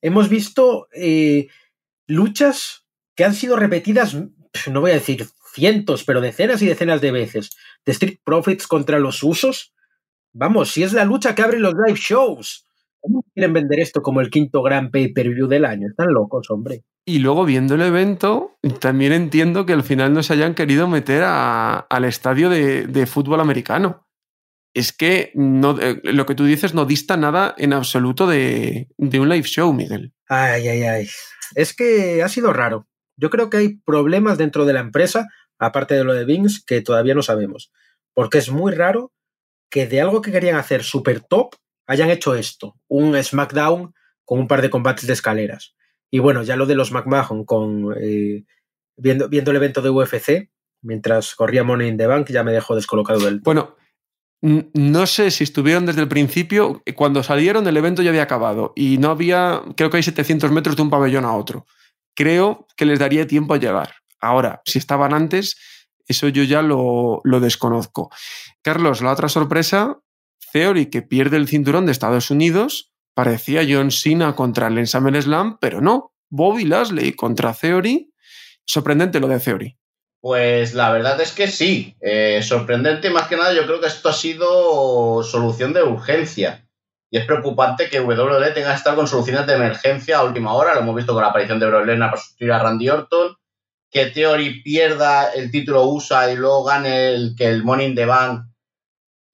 Hemos 0.00 0.28
visto 0.28 0.88
eh, 0.92 1.48
luchas 2.06 2.86
que 3.14 3.24
han 3.24 3.34
sido 3.34 3.56
repetidas, 3.56 4.14
no 4.70 4.80
voy 4.80 4.90
a 4.90 4.94
decir 4.94 5.26
cientos, 5.52 6.04
pero 6.04 6.20
decenas 6.20 6.60
y 6.62 6.66
decenas 6.66 7.00
de 7.00 7.12
veces. 7.12 7.56
De 7.84 7.92
Street 7.92 8.18
Profits 8.22 8.66
contra 8.66 8.98
los 8.98 9.22
usos. 9.22 9.74
Vamos, 10.32 10.70
si 10.70 10.82
es 10.82 10.92
la 10.92 11.04
lucha 11.04 11.34
que 11.34 11.42
abre 11.42 11.58
los 11.58 11.74
live 11.74 11.98
shows. 11.98 12.65
¿Cómo 13.06 13.22
quieren 13.32 13.52
vender 13.52 13.78
esto 13.78 14.02
como 14.02 14.20
el 14.20 14.30
quinto 14.30 14.62
gran 14.62 14.90
pay-per-view 14.90 15.46
del 15.46 15.64
año? 15.64 15.86
Están 15.88 16.12
locos, 16.12 16.50
hombre. 16.50 16.82
Y 17.06 17.20
luego 17.20 17.44
viendo 17.44 17.76
el 17.76 17.82
evento, 17.82 18.58
también 18.80 19.12
entiendo 19.12 19.64
que 19.64 19.74
al 19.74 19.84
final 19.84 20.12
no 20.12 20.24
se 20.24 20.32
hayan 20.32 20.56
querido 20.56 20.88
meter 20.88 21.22
al 21.24 22.04
estadio 22.04 22.50
de, 22.50 23.06
fútbol 23.06 23.40
americano. 23.40 24.08
Es 24.74 24.92
que 24.92 25.30
no, 25.36 25.80
eh, 25.80 26.00
lo 26.02 26.26
que 26.26 26.34
tú 26.34 26.46
dices 26.46 26.74
no 26.74 26.84
dista 26.84 27.16
nada 27.16 27.54
en 27.58 27.74
absoluto 27.74 28.26
de, 28.26 28.88
de 28.98 29.20
un 29.20 29.28
live 29.28 29.46
show, 29.46 29.72
Miguel. 29.72 30.12
Ay, 30.28 30.66
ay, 30.66 30.82
ay. 30.82 31.08
Es 31.54 31.76
que 31.76 32.24
ha 32.24 32.28
sido 32.28 32.52
raro. 32.52 32.88
Yo 33.16 33.30
creo 33.30 33.50
que 33.50 33.58
hay 33.58 33.76
problemas 33.76 34.36
dentro 34.36 34.64
de 34.64 34.72
la 34.72 34.80
empresa, 34.80 35.28
aparte 35.60 35.94
de 35.94 36.02
lo 36.02 36.12
de 36.12 36.24
Bings, 36.24 36.64
que 36.64 36.80
todavía 36.80 37.14
no 37.14 37.22
sabemos. 37.22 37.70
Porque 38.14 38.38
es 38.38 38.50
muy 38.50 38.72
raro 38.72 39.12
que 39.70 39.86
de 39.86 40.00
algo 40.00 40.22
que 40.22 40.32
querían 40.32 40.56
hacer 40.56 40.82
súper 40.82 41.20
top 41.20 41.54
hayan 41.86 42.10
hecho 42.10 42.34
esto, 42.34 42.76
un 42.88 43.22
SmackDown 43.22 43.94
con 44.24 44.40
un 44.40 44.48
par 44.48 44.62
de 44.62 44.70
combates 44.70 45.06
de 45.06 45.12
escaleras. 45.12 45.74
Y 46.10 46.18
bueno, 46.18 46.42
ya 46.42 46.56
lo 46.56 46.66
de 46.66 46.74
los 46.74 46.92
McMahon 46.92 47.44
con 47.44 47.94
eh, 48.00 48.44
viendo, 48.96 49.28
viendo 49.28 49.50
el 49.50 49.56
evento 49.56 49.82
de 49.82 49.90
UFC, 49.90 50.50
mientras 50.82 51.34
corría 51.34 51.64
Money 51.64 51.88
in 51.88 51.96
the 51.96 52.06
Bank, 52.06 52.28
ya 52.30 52.42
me 52.42 52.52
dejó 52.52 52.74
descolocado 52.74 53.20
del. 53.20 53.40
Bueno, 53.40 53.76
no 54.42 55.06
sé 55.06 55.30
si 55.30 55.44
estuvieron 55.44 55.86
desde 55.86 56.02
el 56.02 56.08
principio, 56.08 56.82
cuando 56.94 57.22
salieron 57.22 57.66
el 57.66 57.76
evento 57.76 58.02
ya 58.02 58.10
había 58.10 58.22
acabado 58.22 58.72
y 58.76 58.98
no 58.98 59.10
había, 59.10 59.62
creo 59.76 59.90
que 59.90 59.96
hay 59.96 60.02
700 60.02 60.50
metros 60.52 60.76
de 60.76 60.82
un 60.82 60.90
pabellón 60.90 61.24
a 61.24 61.34
otro. 61.34 61.66
Creo 62.14 62.66
que 62.76 62.84
les 62.84 62.98
daría 62.98 63.26
tiempo 63.26 63.54
a 63.54 63.58
llegar. 63.58 63.94
Ahora, 64.20 64.62
si 64.64 64.78
estaban 64.78 65.14
antes, 65.14 65.56
eso 66.06 66.28
yo 66.28 66.44
ya 66.44 66.62
lo, 66.62 67.20
lo 67.24 67.40
desconozco. 67.40 68.10
Carlos, 68.62 69.02
la 69.02 69.12
otra 69.12 69.28
sorpresa 69.28 70.00
Theory 70.56 70.86
que 70.86 71.02
pierde 71.02 71.36
el 71.36 71.48
cinturón 71.48 71.84
de 71.84 71.92
Estados 71.92 72.30
Unidos, 72.30 72.90
parecía 73.12 73.60
John 73.68 73.90
Cena 73.90 74.34
contra 74.34 74.68
el 74.68 74.86
Slam, 74.86 75.58
pero 75.60 75.82
no, 75.82 76.14
Bobby 76.30 76.64
Lashley 76.64 77.12
contra 77.12 77.52
Theory. 77.52 78.10
Sorprendente 78.64 79.20
lo 79.20 79.28
de 79.28 79.38
Theory. 79.38 79.76
Pues 80.22 80.72
la 80.72 80.90
verdad 80.92 81.20
es 81.20 81.32
que 81.32 81.48
sí. 81.48 81.94
Eh, 82.00 82.40
sorprendente, 82.42 83.10
más 83.10 83.28
que 83.28 83.36
nada, 83.36 83.52
yo 83.52 83.66
creo 83.66 83.82
que 83.82 83.88
esto 83.88 84.08
ha 84.08 84.14
sido 84.14 85.22
solución 85.22 85.74
de 85.74 85.82
urgencia. 85.82 86.66
Y 87.10 87.18
es 87.18 87.26
preocupante 87.26 87.90
que 87.90 88.00
WWE 88.00 88.52
tenga 88.52 88.70
que 88.70 88.76
estar 88.76 88.94
con 88.94 89.06
soluciones 89.06 89.46
de 89.46 89.56
emergencia 89.56 90.16
a 90.16 90.24
última 90.24 90.54
hora. 90.54 90.74
Lo 90.74 90.80
hemos 90.80 90.96
visto 90.96 91.12
con 91.12 91.22
la 91.22 91.28
aparición 91.28 91.60
de 91.60 91.66
Brock 91.66 91.84
Lesnar 91.84 92.08
para 92.08 92.22
sustituir 92.22 92.52
a 92.52 92.60
Randy 92.60 92.88
Orton. 92.88 93.36
Que 93.90 94.06
Theory 94.06 94.62
pierda 94.62 95.34
el 95.34 95.50
título 95.50 95.86
USA 95.86 96.32
y 96.32 96.36
luego 96.36 96.64
gane 96.64 97.10
el, 97.10 97.34
que 97.36 97.46
el 97.46 97.62
Money 97.62 97.88
in 97.88 97.94
the 97.94 98.06
Bank 98.06 98.46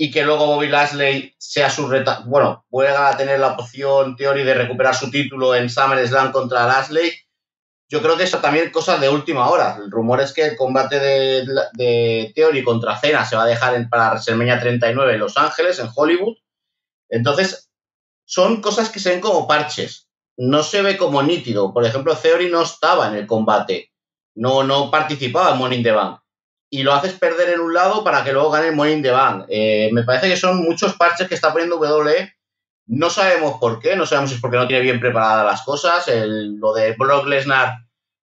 y 0.02 0.10
que 0.10 0.24
luego 0.24 0.46
Bobby 0.46 0.66
Lashley 0.66 1.32
sea 1.38 1.70
su 1.70 1.86
reta, 1.86 2.24
bueno, 2.26 2.66
pueda 2.68 3.16
tener 3.16 3.38
la 3.38 3.52
opción 3.52 4.16
Theory 4.16 4.42
de 4.42 4.54
recuperar 4.54 4.96
su 4.96 5.12
título 5.12 5.54
en 5.54 5.70
SummerSlam 5.70 6.32
contra 6.32 6.66
Lashley. 6.66 7.12
Yo 7.88 8.02
creo 8.02 8.16
que 8.16 8.24
eso 8.24 8.38
también 8.38 8.72
cosas 8.72 9.00
de 9.00 9.08
última 9.08 9.48
hora. 9.48 9.78
El 9.80 9.92
rumor 9.92 10.20
es 10.20 10.32
que 10.32 10.44
el 10.44 10.56
combate 10.56 10.98
de, 10.98 11.46
de 11.74 12.32
Theory 12.34 12.64
contra 12.64 12.98
Cena 12.98 13.24
se 13.24 13.36
va 13.36 13.44
a 13.44 13.46
dejar 13.46 13.76
en, 13.76 13.88
para 13.88 14.08
WrestleMania 14.08 14.58
39 14.58 15.14
en 15.14 15.20
Los 15.20 15.36
Ángeles, 15.36 15.78
en 15.78 15.88
Hollywood. 15.94 16.36
Entonces, 17.08 17.70
son 18.24 18.60
cosas 18.60 18.90
que 18.90 18.98
se 18.98 19.10
ven 19.10 19.20
como 19.20 19.46
parches. 19.46 20.08
No 20.36 20.64
se 20.64 20.82
ve 20.82 20.96
como 20.96 21.22
nítido. 21.22 21.72
Por 21.72 21.86
ejemplo, 21.86 22.16
Theory 22.16 22.50
no 22.50 22.62
estaba 22.62 23.06
en 23.06 23.14
el 23.14 23.28
combate. 23.28 23.92
No, 24.34 24.64
no 24.64 24.90
participaba 24.90 25.54
en 25.64 25.72
in 25.74 25.84
the 25.84 25.92
y 26.74 26.84
lo 26.84 26.94
haces 26.94 27.12
perder 27.12 27.50
en 27.50 27.60
un 27.60 27.74
lado 27.74 28.02
para 28.02 28.24
que 28.24 28.32
luego 28.32 28.50
gane 28.50 28.68
el 28.68 28.74
Money 28.74 28.94
in 28.94 29.02
the 29.02 29.10
Bank. 29.10 29.44
Eh, 29.50 29.90
me 29.92 30.04
parece 30.04 30.30
que 30.30 30.38
son 30.38 30.62
muchos 30.64 30.94
parches 30.94 31.28
que 31.28 31.34
está 31.34 31.52
poniendo 31.52 31.76
WWE. 31.76 32.32
No 32.86 33.10
sabemos 33.10 33.58
por 33.60 33.78
qué, 33.78 33.94
no 33.94 34.06
sabemos 34.06 34.30
si 34.30 34.36
es 34.36 34.40
porque 34.40 34.56
no 34.56 34.66
tiene 34.66 34.82
bien 34.82 34.98
preparadas 34.98 35.44
las 35.44 35.62
cosas. 35.64 36.06
lo 36.08 36.72
de 36.72 36.94
Brock 36.94 37.26
Lesnar 37.26 37.76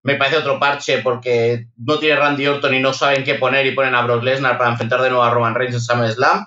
me 0.02 0.16
parece 0.16 0.36
otro 0.36 0.60
parche 0.60 0.98
porque 0.98 1.68
no 1.78 1.98
tiene 1.98 2.16
Randy 2.16 2.46
Orton 2.46 2.74
y 2.74 2.80
no 2.80 2.92
saben 2.92 3.24
qué 3.24 3.36
poner 3.36 3.64
y 3.64 3.74
ponen 3.74 3.94
a 3.94 4.02
Brock 4.02 4.22
Lesnar 4.22 4.58
para 4.58 4.72
enfrentar 4.72 5.00
de 5.00 5.08
nuevo 5.08 5.24
a 5.24 5.30
Roman 5.30 5.54
Reigns 5.54 5.76
en 5.76 5.80
SummerSlam. 5.80 6.46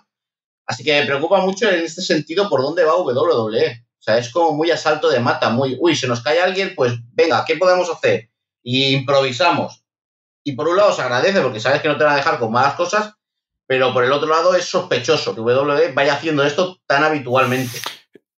Así 0.68 0.84
que 0.84 1.00
me 1.00 1.08
preocupa 1.08 1.42
mucho 1.42 1.68
en 1.68 1.84
este 1.84 2.04
sentido 2.04 2.48
por 2.48 2.62
dónde 2.62 2.84
va 2.84 2.96
WWE. 2.96 3.86
O 3.98 4.02
sea, 4.04 4.20
es 4.20 4.32
como 4.32 4.52
muy 4.52 4.70
a 4.70 4.78
salto 4.78 5.10
de 5.10 5.20
mata, 5.20 5.50
muy, 5.50 5.76
uy, 5.80 5.96
se 5.96 6.08
nos 6.08 6.22
cae 6.22 6.40
alguien, 6.40 6.74
pues 6.76 6.94
venga, 7.14 7.44
¿qué 7.44 7.56
podemos 7.56 7.90
hacer? 7.90 8.30
Y 8.62 8.94
improvisamos 8.94 9.84
y 10.48 10.56
por 10.56 10.70
un 10.70 10.78
lado 10.78 10.94
se 10.94 11.02
agradece 11.02 11.42
porque 11.42 11.60
sabes 11.60 11.82
que 11.82 11.90
no 11.90 11.98
te 11.98 12.06
van 12.06 12.14
a 12.14 12.18
dejar 12.18 12.40
con 12.40 12.54
malas 12.54 12.76
cosas, 12.76 13.16
pero 13.68 13.94
por 13.94 14.06
el 14.06 14.14
otro 14.14 14.30
lado 14.30 14.56
es 14.56 14.64
sospechoso 14.64 15.36
que 15.36 15.42
WWE 15.42 15.92
vaya 15.92 16.14
haciendo 16.14 16.46
esto 16.46 16.78
tan 16.88 17.04
habitualmente. 17.04 17.80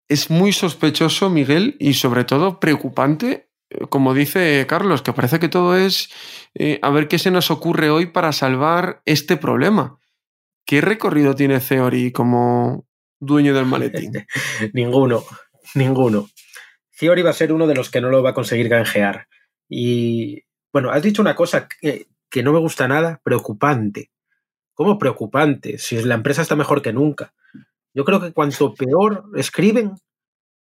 Es 0.08 0.28
muy 0.28 0.52
sospechoso, 0.52 1.30
Miguel, 1.30 1.76
y 1.78 1.94
sobre 1.94 2.24
todo 2.24 2.58
preocupante, 2.58 3.48
eh, 3.70 3.86
como 3.88 4.12
dice 4.12 4.66
Carlos, 4.68 5.02
que 5.02 5.12
parece 5.12 5.38
que 5.38 5.48
todo 5.48 5.76
es 5.76 6.10
eh, 6.54 6.80
a 6.82 6.90
ver 6.90 7.06
qué 7.06 7.20
se 7.20 7.30
nos 7.30 7.52
ocurre 7.52 7.90
hoy 7.90 8.06
para 8.06 8.32
salvar 8.32 9.02
este 9.04 9.36
problema. 9.36 10.00
¿qué 10.66 10.80
recorrido 10.80 11.34
tiene 11.34 11.60
Theory 11.60 12.12
como 12.12 12.86
dueño 13.20 13.54
del 13.54 13.66
maletín? 13.66 14.12
ninguno, 14.72 15.24
ninguno. 15.76 16.28
Theory 16.98 17.22
va 17.22 17.30
a 17.30 17.34
ser 17.34 17.52
uno 17.52 17.68
de 17.68 17.74
los 17.74 17.88
que 17.88 18.00
no 18.00 18.08
lo 18.08 18.22
va 18.22 18.30
a 18.30 18.34
conseguir 18.34 18.68
canjear. 18.68 19.26
Y 19.68 20.42
bueno, 20.72 20.90
has 20.90 21.02
dicho 21.02 21.22
una 21.22 21.34
cosa 21.34 21.68
que, 21.68 22.08
que 22.28 22.42
no 22.42 22.52
me 22.52 22.58
gusta 22.58 22.88
nada, 22.88 23.20
preocupante. 23.22 24.10
¿Cómo 24.74 24.98
preocupante? 24.98 25.78
Si 25.78 26.02
la 26.02 26.14
empresa 26.14 26.42
está 26.42 26.56
mejor 26.56 26.80
que 26.80 26.92
nunca. 26.92 27.34
Yo 27.92 28.04
creo 28.04 28.20
que 28.20 28.32
cuanto 28.32 28.74
peor 28.74 29.24
escriben, 29.36 29.96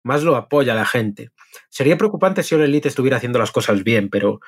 más 0.03 0.23
lo 0.23 0.35
apoya 0.35 0.75
la 0.75 0.85
gente. 0.85 1.31
Sería 1.69 1.97
preocupante 1.97 2.43
si 2.43 2.55
Elite 2.55 2.87
estuviera 2.87 3.17
haciendo 3.17 3.39
las 3.39 3.51
cosas 3.51 3.83
bien, 3.83 4.09
pero 4.09 4.39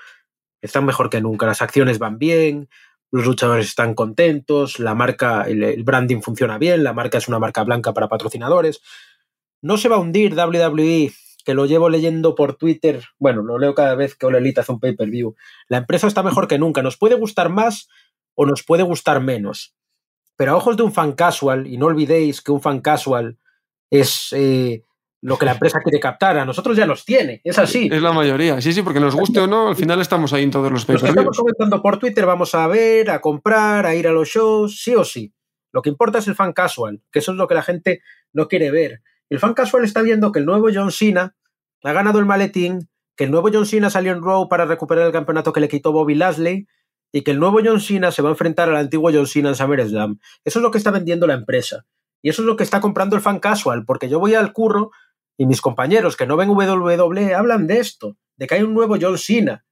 están 0.61 0.85
mejor 0.85 1.09
que 1.09 1.21
nunca. 1.21 1.45
Las 1.45 1.61
acciones 1.61 1.99
van 1.99 2.17
bien, 2.17 2.69
los 3.11 3.25
luchadores 3.25 3.67
están 3.67 3.93
contentos, 3.93 4.79
la 4.79 4.95
marca, 4.95 5.43
el, 5.43 5.83
branding 5.83 6.21
funciona 6.21 6.57
bien, 6.57 6.83
la 6.83 6.93
marca 6.93 7.17
es 7.17 7.27
una 7.27 7.39
marca 7.39 7.63
blanca 7.63 7.93
para 7.93 8.07
patrocinadores. 8.07 8.81
No 9.61 9.77
se 9.77 9.89
va 9.89 9.97
a 9.97 9.99
hundir 9.99 10.33
WWE, 10.33 11.13
que 11.43 11.53
lo 11.53 11.65
llevo 11.65 11.89
leyendo 11.89 12.35
por 12.35 12.55
Twitter. 12.55 13.03
Bueno, 13.17 13.41
lo 13.41 13.57
leo 13.57 13.73
cada 13.75 13.95
vez 13.95 14.15
que 14.15 14.25
All 14.25 14.35
Elite 14.35 14.61
hace 14.61 14.71
un 14.71 14.79
pay-per-view. 14.79 15.35
La 15.67 15.77
empresa 15.77 16.07
está 16.07 16.23
mejor 16.23 16.47
que 16.47 16.59
nunca. 16.59 16.81
Nos 16.81 16.97
puede 16.97 17.15
gustar 17.15 17.49
más 17.49 17.89
o 18.35 18.45
nos 18.45 18.63
puede 18.63 18.83
gustar 18.83 19.21
menos. 19.21 19.75
Pero 20.37 20.53
a 20.53 20.55
ojos 20.55 20.77
de 20.77 20.83
un 20.83 20.93
fan 20.93 21.13
casual, 21.13 21.67
y 21.67 21.77
no 21.77 21.87
olvidéis 21.87 22.41
que 22.41 22.51
un 22.51 22.61
fan 22.61 22.81
casual 22.81 23.37
es 23.89 24.29
eh, 24.31 24.83
lo 25.21 25.37
que 25.37 25.45
la 25.45 25.51
empresa 25.53 25.79
quiere 25.83 25.99
captar. 25.99 26.37
A 26.37 26.45
nosotros 26.45 26.75
ya 26.75 26.85
los 26.85 27.05
tiene, 27.05 27.41
es 27.43 27.59
así. 27.59 27.89
Es 27.91 28.01
la 28.01 28.11
mayoría, 28.11 28.59
sí, 28.59 28.73
sí, 28.73 28.81
porque 28.81 28.99
nos 28.99 29.15
guste 29.15 29.39
o 29.39 29.47
no, 29.47 29.67
al 29.67 29.75
final 29.75 30.01
estamos 30.01 30.33
ahí 30.33 30.43
en 30.43 30.51
todos 30.51 30.71
los 30.71 30.85
que 30.85 30.93
estamos 30.93 31.37
comentando 31.37 31.81
por 31.81 31.99
Twitter 31.99 32.25
vamos 32.25 32.55
a 32.55 32.67
ver, 32.67 33.11
a 33.11 33.21
comprar, 33.21 33.85
a 33.85 33.95
ir 33.95 34.07
a 34.07 34.11
los 34.11 34.29
shows, 34.29 34.81
sí 34.81 34.95
o 34.95 35.03
sí. 35.03 35.33
Lo 35.71 35.81
que 35.81 35.89
importa 35.89 36.19
es 36.19 36.27
el 36.27 36.35
fan 36.35 36.53
casual, 36.53 37.01
que 37.11 37.19
eso 37.19 37.31
es 37.31 37.37
lo 37.37 37.47
que 37.47 37.55
la 37.55 37.63
gente 37.63 38.01
no 38.33 38.47
quiere 38.47 38.71
ver. 38.71 39.01
El 39.31 39.39
fan 39.39 39.53
casual 39.53 39.85
está 39.85 40.01
viendo 40.01 40.33
que 40.33 40.39
el 40.39 40.45
nuevo 40.45 40.67
John 40.73 40.91
Cena 40.91 41.37
ha 41.83 41.93
ganado 41.93 42.19
el 42.19 42.25
maletín, 42.25 42.89
que 43.15 43.23
el 43.23 43.31
nuevo 43.31 43.49
John 43.51 43.65
Cena 43.65 43.89
salió 43.89 44.11
en 44.11 44.21
Raw 44.21 44.49
para 44.49 44.65
recuperar 44.65 45.05
el 45.05 45.13
campeonato 45.13 45.53
que 45.53 45.61
le 45.61 45.69
quitó 45.69 45.93
Bobby 45.93 46.15
Lashley 46.15 46.67
y 47.13 47.21
que 47.21 47.31
el 47.31 47.39
nuevo 47.39 47.61
John 47.63 47.79
Cena 47.79 48.11
se 48.11 48.21
va 48.21 48.27
a 48.27 48.33
enfrentar 48.33 48.67
al 48.67 48.75
antiguo 48.75 49.09
John 49.13 49.27
Cena 49.27 49.47
en 49.47 49.55
SummerSlam. 49.55 50.19
Eso 50.43 50.59
es 50.59 50.63
lo 50.63 50.69
que 50.69 50.79
está 50.79 50.91
vendiendo 50.91 51.27
la 51.27 51.35
empresa. 51.35 51.85
Y 52.21 52.27
eso 52.27 52.41
es 52.41 52.45
lo 52.45 52.57
que 52.57 52.63
está 52.63 52.81
comprando 52.81 53.15
el 53.15 53.21
fan 53.21 53.39
casual, 53.39 53.85
porque 53.85 54.09
yo 54.09 54.19
voy 54.19 54.35
al 54.35 54.51
curro 54.51 54.91
y 55.37 55.45
mis 55.45 55.61
compañeros 55.61 56.17
que 56.17 56.27
no 56.27 56.35
ven 56.35 56.49
WWE 56.49 57.33
hablan 57.33 57.67
de 57.67 57.79
esto, 57.79 58.17
de 58.35 58.47
que 58.47 58.55
hay 58.55 58.63
un 58.63 58.73
nuevo 58.73 58.97
John 58.99 59.17
Cena, 59.17 59.63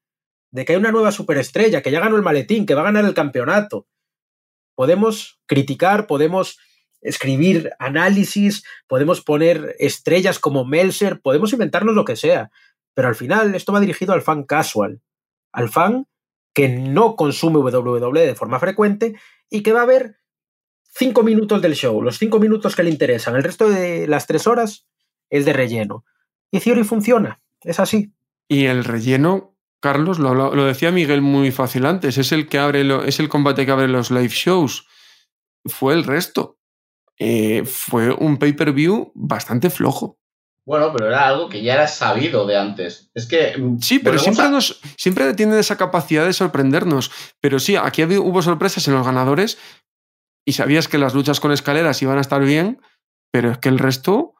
de 0.51 0.63
que 0.63 0.71
hay 0.71 0.79
una 0.79 0.93
nueva 0.93 1.11
superestrella, 1.11 1.81
que 1.81 1.91
ya 1.91 1.99
ganó 1.99 2.15
el 2.15 2.23
maletín, 2.23 2.65
que 2.65 2.75
va 2.75 2.81
a 2.81 2.85
ganar 2.85 3.03
el 3.03 3.13
campeonato. 3.13 3.87
Podemos 4.73 5.41
criticar, 5.47 6.07
podemos 6.07 6.59
escribir 7.01 7.71
análisis, 7.79 8.63
podemos 8.87 9.21
poner 9.21 9.75
estrellas 9.79 10.39
como 10.39 10.65
Melser, 10.65 11.21
podemos 11.21 11.53
inventarnos 11.53 11.95
lo 11.95 12.05
que 12.05 12.15
sea, 12.15 12.51
pero 12.93 13.07
al 13.07 13.15
final 13.15 13.55
esto 13.55 13.71
va 13.71 13.79
dirigido 13.79 14.13
al 14.13 14.21
fan 14.21 14.43
casual, 14.43 15.01
al 15.51 15.69
fan 15.69 16.07
que 16.53 16.69
no 16.69 17.15
consume 17.15 17.59
WWE 17.59 18.25
de 18.25 18.35
forma 18.35 18.59
frecuente 18.59 19.15
y 19.49 19.63
que 19.63 19.73
va 19.73 19.83
a 19.83 19.85
ver 19.85 20.17
cinco 20.93 21.23
minutos 21.23 21.61
del 21.61 21.75
show, 21.75 22.01
los 22.01 22.17
cinco 22.17 22.39
minutos 22.39 22.75
que 22.75 22.83
le 22.83 22.89
interesan, 22.89 23.35
el 23.35 23.43
resto 23.43 23.69
de 23.69 24.07
las 24.07 24.27
tres 24.27 24.47
horas 24.47 24.87
es 25.29 25.45
de 25.45 25.53
relleno. 25.53 26.05
Y 26.51 26.59
Theory 26.59 26.83
funciona, 26.83 27.41
es 27.61 27.79
así. 27.79 28.13
Y 28.47 28.65
el 28.65 28.83
relleno, 28.83 29.55
Carlos, 29.79 30.19
lo, 30.19 30.65
decía 30.65 30.91
Miguel 30.91 31.21
muy 31.21 31.51
fácil 31.51 31.85
antes, 31.85 32.17
es 32.17 32.31
el 32.31 32.47
que 32.47 32.57
abre 32.57 32.83
es 33.07 33.19
el 33.19 33.29
combate 33.29 33.65
que 33.65 33.71
abre 33.71 33.87
los 33.87 34.11
live 34.11 34.29
shows. 34.29 34.87
Fue 35.65 35.93
el 35.93 36.03
resto. 36.03 36.58
Eh, 37.19 37.63
fue 37.65 38.11
un 38.11 38.37
pay-per-view 38.37 39.11
bastante 39.13 39.69
flojo. 39.69 40.17
Bueno, 40.65 40.93
pero 40.93 41.07
era 41.07 41.27
algo 41.27 41.49
que 41.49 41.63
ya 41.63 41.73
era 41.73 41.87
sabido 41.87 42.45
de 42.45 42.57
antes. 42.57 43.11
Es 43.13 43.25
que. 43.25 43.57
Mm, 43.57 43.79
sí, 43.79 43.99
pero 43.99 44.17
siempre, 44.19 44.49
nos, 44.49 44.79
siempre 44.97 45.33
tienen 45.33 45.59
esa 45.59 45.77
capacidad 45.77 46.25
de 46.25 46.33
sorprendernos. 46.33 47.11
Pero 47.41 47.59
sí, 47.59 47.75
aquí 47.75 48.03
hubo 48.03 48.41
sorpresas 48.41 48.87
en 48.87 48.95
los 48.95 49.05
ganadores 49.05 49.57
y 50.45 50.53
sabías 50.53 50.87
que 50.87 50.97
las 50.97 51.13
luchas 51.13 51.39
con 51.39 51.51
escaleras 51.51 52.01
iban 52.01 52.17
a 52.17 52.21
estar 52.21 52.43
bien, 52.43 52.81
pero 53.31 53.51
es 53.51 53.57
que 53.57 53.69
el 53.69 53.79
resto 53.79 54.35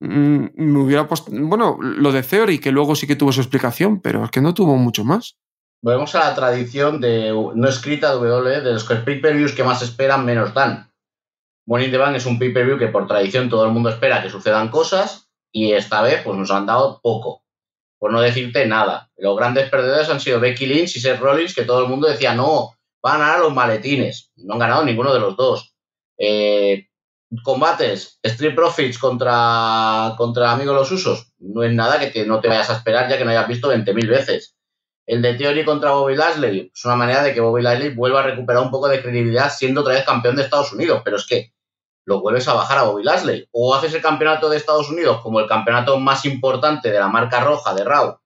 Mm, 0.00 0.46
me 0.54 0.78
hubiera 0.78 1.06
puesto. 1.06 1.30
Bueno, 1.30 1.78
lo 1.80 2.10
de 2.10 2.22
Theory, 2.22 2.58
que 2.58 2.72
luego 2.72 2.96
sí 2.96 3.06
que 3.06 3.16
tuvo 3.16 3.32
su 3.32 3.40
explicación, 3.40 4.00
pero 4.00 4.24
es 4.24 4.30
que 4.30 4.40
no 4.40 4.54
tuvo 4.54 4.76
mucho 4.76 5.04
más. 5.04 5.36
Volvemos 5.82 6.14
a 6.14 6.30
la 6.30 6.34
tradición 6.34 7.00
de 7.00 7.32
no 7.54 7.68
escrita 7.68 8.10
de 8.10 8.18
WWE, 8.18 8.60
de 8.62 8.72
los 8.72 8.84
pay-per-views 8.84 9.52
que 9.52 9.64
más 9.64 9.82
esperan, 9.82 10.24
menos 10.24 10.52
dan. 10.52 10.89
Money 11.70 11.88
the 11.88 11.98
Bank 11.98 12.16
es 12.16 12.26
un 12.26 12.36
pay-per-view 12.36 12.78
que 12.78 12.88
por 12.88 13.06
tradición 13.06 13.48
todo 13.48 13.64
el 13.64 13.70
mundo 13.70 13.90
espera 13.90 14.20
que 14.20 14.28
sucedan 14.28 14.70
cosas 14.70 15.30
y 15.52 15.70
esta 15.70 16.02
vez 16.02 16.20
pues 16.24 16.36
nos 16.36 16.50
han 16.50 16.66
dado 16.66 17.00
poco, 17.00 17.44
por 17.96 18.10
no 18.10 18.20
decirte 18.20 18.66
nada. 18.66 19.08
Los 19.16 19.36
grandes 19.36 19.70
perdedores 19.70 20.08
han 20.08 20.18
sido 20.18 20.40
Becky 20.40 20.66
Lynch 20.66 20.96
y 20.96 21.00
Seth 21.00 21.20
Rollins, 21.20 21.54
que 21.54 21.62
todo 21.62 21.82
el 21.82 21.88
mundo 21.88 22.08
decía 22.08 22.34
no, 22.34 22.72
van 23.00 23.22
a 23.22 23.26
ganar 23.26 23.38
los 23.38 23.54
maletines. 23.54 24.32
No 24.34 24.54
han 24.54 24.58
ganado 24.58 24.84
ninguno 24.84 25.14
de 25.14 25.20
los 25.20 25.36
dos. 25.36 25.72
Eh, 26.18 26.88
combates 27.44 28.18
Street 28.20 28.56
Profits 28.56 28.98
contra, 28.98 30.14
contra 30.18 30.50
Amigos 30.50 30.74
Los 30.74 30.90
Usos, 30.90 31.32
no 31.38 31.62
es 31.62 31.72
nada 31.72 32.00
que 32.10 32.26
no 32.26 32.40
te 32.40 32.48
vayas 32.48 32.70
a 32.70 32.78
esperar 32.78 33.08
ya 33.08 33.16
que 33.16 33.24
no 33.24 33.30
hayas 33.30 33.46
visto 33.46 33.72
20.000 33.72 34.08
veces. 34.08 34.56
El 35.06 35.22
de 35.22 35.34
Theory 35.34 35.64
contra 35.64 35.92
Bobby 35.92 36.16
Lashley 36.16 36.72
es 36.74 36.84
una 36.84 36.96
manera 36.96 37.22
de 37.22 37.32
que 37.32 37.40
Bobby 37.40 37.62
Lashley 37.62 37.94
vuelva 37.94 38.20
a 38.20 38.24
recuperar 38.24 38.60
un 38.60 38.72
poco 38.72 38.88
de 38.88 39.00
credibilidad 39.00 39.52
siendo 39.52 39.82
otra 39.82 39.94
vez 39.94 40.04
campeón 40.04 40.34
de 40.34 40.42
Estados 40.42 40.72
Unidos, 40.72 41.02
pero 41.04 41.16
es 41.16 41.26
que 41.28 41.52
lo 42.04 42.20
vuelves 42.20 42.48
a 42.48 42.54
bajar 42.54 42.78
a 42.78 42.82
Bobby 42.84 43.02
Lashley. 43.02 43.48
O 43.52 43.74
haces 43.74 43.94
el 43.94 44.02
campeonato 44.02 44.48
de 44.48 44.56
Estados 44.56 44.90
Unidos 44.90 45.20
como 45.22 45.40
el 45.40 45.46
campeonato 45.46 45.98
más 45.98 46.24
importante 46.24 46.90
de 46.90 46.98
la 46.98 47.08
marca 47.08 47.40
roja 47.40 47.74
de 47.74 47.84
Raw, 47.84 48.18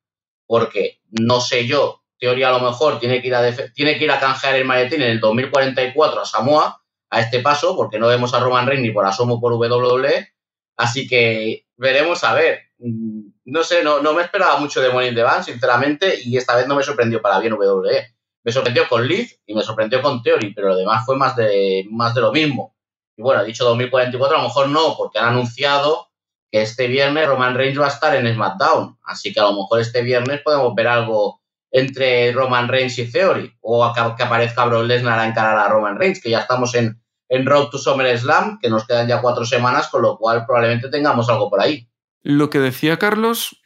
porque 0.46 1.00
no 1.10 1.40
sé 1.40 1.66
yo, 1.66 2.02
Theory 2.18 2.42
a 2.42 2.50
lo 2.50 2.60
mejor 2.60 2.98
tiene 2.98 3.20
que 3.20 3.28
ir 3.28 3.34
a, 3.34 3.42
tiene 3.74 3.98
que 3.98 4.04
ir 4.04 4.10
a 4.10 4.20
canjear 4.20 4.54
el 4.56 4.64
maletín 4.64 5.02
en 5.02 5.10
el 5.10 5.20
2044 5.20 6.20
a 6.20 6.24
Samoa 6.24 6.82
a 7.10 7.20
este 7.20 7.40
paso, 7.40 7.76
porque 7.76 7.98
no 7.98 8.08
vemos 8.08 8.34
a 8.34 8.40
Roman 8.40 8.66
Reigns 8.66 8.82
ni 8.82 8.90
por 8.90 9.04
asomo 9.04 9.40
por 9.40 9.52
WWE. 9.52 10.32
Así 10.76 11.06
que 11.06 11.66
veremos 11.76 12.24
a 12.24 12.34
ver. 12.34 12.60
Mm, 12.78 13.28
no 13.46 13.62
sé, 13.62 13.84
no, 13.84 14.00
no 14.00 14.14
me 14.14 14.22
esperaba 14.22 14.58
mucho 14.58 14.80
de 14.80 14.90
Money 14.90 15.10
in 15.10 15.14
the 15.14 15.24
sinceramente, 15.42 16.18
y 16.24 16.36
esta 16.36 16.56
vez 16.56 16.66
no 16.66 16.74
me 16.74 16.82
sorprendió 16.82 17.20
para 17.20 17.38
bien 17.38 17.52
WWE. 17.52 18.14
Me 18.42 18.52
sorprendió 18.52 18.88
con 18.88 19.06
Leaf 19.06 19.32
y 19.46 19.54
me 19.54 19.62
sorprendió 19.62 20.02
con 20.02 20.22
Theory, 20.22 20.52
pero 20.54 20.68
lo 20.68 20.76
demás 20.76 21.04
fue 21.06 21.16
más 21.16 21.36
de, 21.36 21.86
más 21.90 22.14
de 22.14 22.20
lo 22.20 22.32
mismo. 22.32 22.73
Y 23.16 23.22
bueno, 23.22 23.40
ha 23.40 23.44
dicho 23.44 23.64
2044, 23.64 24.36
a 24.36 24.40
lo 24.40 24.48
mejor 24.48 24.68
no, 24.68 24.96
porque 24.96 25.18
han 25.18 25.28
anunciado 25.28 26.08
que 26.50 26.62
este 26.62 26.86
viernes 26.86 27.26
Roman 27.26 27.54
Reigns 27.54 27.80
va 27.80 27.86
a 27.86 27.90
estar 27.90 28.14
en 28.14 28.32
SmackDown. 28.32 28.98
Así 29.04 29.32
que 29.32 29.40
a 29.40 29.44
lo 29.44 29.52
mejor 29.52 29.80
este 29.80 30.02
viernes 30.02 30.40
podemos 30.42 30.74
ver 30.74 30.88
algo 30.88 31.40
entre 31.70 32.30
Roman 32.32 32.68
Reigns 32.68 32.98
y 32.98 33.10
Theory. 33.10 33.52
O 33.60 33.92
que, 33.92 34.22
aparezca 34.22 34.64
Brock 34.64 34.84
Lesnar 34.84 35.18
a 35.18 35.26
encarar 35.26 35.58
a 35.58 35.68
Roman 35.68 35.98
Reigns, 35.98 36.22
que 36.22 36.30
ya 36.30 36.40
estamos 36.40 36.74
en, 36.74 37.00
en 37.28 37.46
Road 37.46 37.70
to 37.70 37.78
Summer 37.78 38.16
Slam, 38.16 38.58
que 38.60 38.70
nos 38.70 38.86
quedan 38.86 39.08
ya 39.08 39.20
cuatro 39.20 39.44
semanas, 39.44 39.88
con 39.88 40.02
lo 40.02 40.16
cual 40.16 40.46
probablemente 40.46 40.88
tengamos 40.88 41.28
algo 41.28 41.50
por 41.50 41.60
ahí. 41.60 41.88
Lo 42.22 42.48
que 42.48 42.58
decía 42.58 42.98
Carlos 42.98 43.60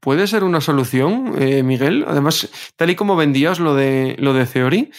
puede 0.00 0.26
ser 0.26 0.44
una 0.44 0.60
solución, 0.60 1.36
eh, 1.38 1.62
Miguel. 1.62 2.04
Además, 2.06 2.48
tal 2.76 2.90
y 2.90 2.96
como 2.96 3.16
vendías 3.16 3.60
lo 3.60 3.74
de, 3.74 4.16
lo 4.18 4.34
de 4.34 4.44
Theory, 4.44 4.92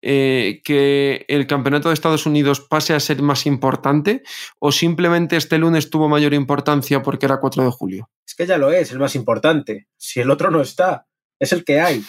eh, 0.00 0.60
que 0.64 1.24
el 1.28 1.46
campeonato 1.46 1.88
de 1.88 1.94
Estados 1.94 2.26
Unidos 2.26 2.60
pase 2.60 2.94
a 2.94 3.00
ser 3.00 3.20
más 3.22 3.46
importante 3.46 4.22
o 4.58 4.70
simplemente 4.70 5.36
este 5.36 5.58
lunes 5.58 5.90
tuvo 5.90 6.08
mayor 6.08 6.34
importancia 6.34 7.02
porque 7.02 7.26
era 7.26 7.40
4 7.40 7.64
de 7.64 7.70
julio. 7.70 8.10
Es 8.26 8.34
que 8.34 8.46
ya 8.46 8.58
lo 8.58 8.70
es, 8.70 8.92
el 8.92 8.98
más 8.98 9.14
importante. 9.14 9.88
Si 9.96 10.20
el 10.20 10.30
otro 10.30 10.50
no 10.50 10.60
está, 10.60 11.06
es 11.38 11.52
el 11.52 11.64
que 11.64 11.80
hay. 11.80 12.04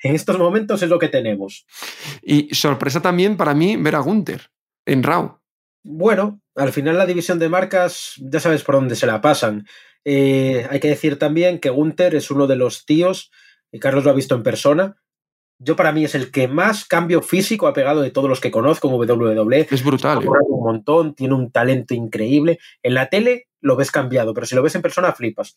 En 0.00 0.14
estos 0.14 0.38
momentos 0.38 0.82
es 0.82 0.88
lo 0.88 0.98
que 0.98 1.08
tenemos. 1.08 1.66
Y 2.22 2.54
sorpresa 2.54 3.00
también 3.00 3.36
para 3.36 3.54
mí 3.54 3.76
ver 3.76 3.94
a 3.96 4.00
Gunther 4.00 4.50
en 4.86 5.02
RAW. 5.02 5.40
Bueno, 5.84 6.40
al 6.54 6.72
final 6.72 6.98
la 6.98 7.06
división 7.06 7.38
de 7.38 7.48
marcas 7.48 8.14
ya 8.18 8.40
sabes 8.40 8.62
por 8.62 8.76
dónde 8.76 8.96
se 8.96 9.06
la 9.06 9.20
pasan. 9.20 9.66
Eh, 10.04 10.66
hay 10.70 10.80
que 10.80 10.88
decir 10.88 11.18
también 11.18 11.58
que 11.58 11.70
Gunther 11.70 12.14
es 12.14 12.30
uno 12.30 12.46
de 12.46 12.56
los 12.56 12.84
tíos, 12.84 13.30
y 13.70 13.78
Carlos 13.78 14.04
lo 14.04 14.10
ha 14.10 14.14
visto 14.14 14.34
en 14.34 14.42
persona. 14.42 14.96
Yo 15.64 15.76
para 15.76 15.92
mí 15.92 16.04
es 16.04 16.16
el 16.16 16.32
que 16.32 16.48
más 16.48 16.84
cambio 16.84 17.22
físico 17.22 17.68
ha 17.68 17.72
pegado 17.72 18.02
de 18.02 18.10
todos 18.10 18.28
los 18.28 18.40
que 18.40 18.50
conozco 18.50 18.88
en 18.88 18.94
WWE. 18.94 19.68
Es 19.70 19.84
brutal. 19.84 20.22
¿eh? 20.24 20.28
Un 20.48 20.64
montón, 20.64 21.14
tiene 21.14 21.34
un 21.34 21.52
talento 21.52 21.94
increíble. 21.94 22.58
En 22.82 22.94
la 22.94 23.08
tele 23.08 23.46
lo 23.60 23.76
ves 23.76 23.92
cambiado, 23.92 24.34
pero 24.34 24.44
si 24.44 24.56
lo 24.56 24.62
ves 24.62 24.74
en 24.74 24.82
persona 24.82 25.12
flipas. 25.12 25.56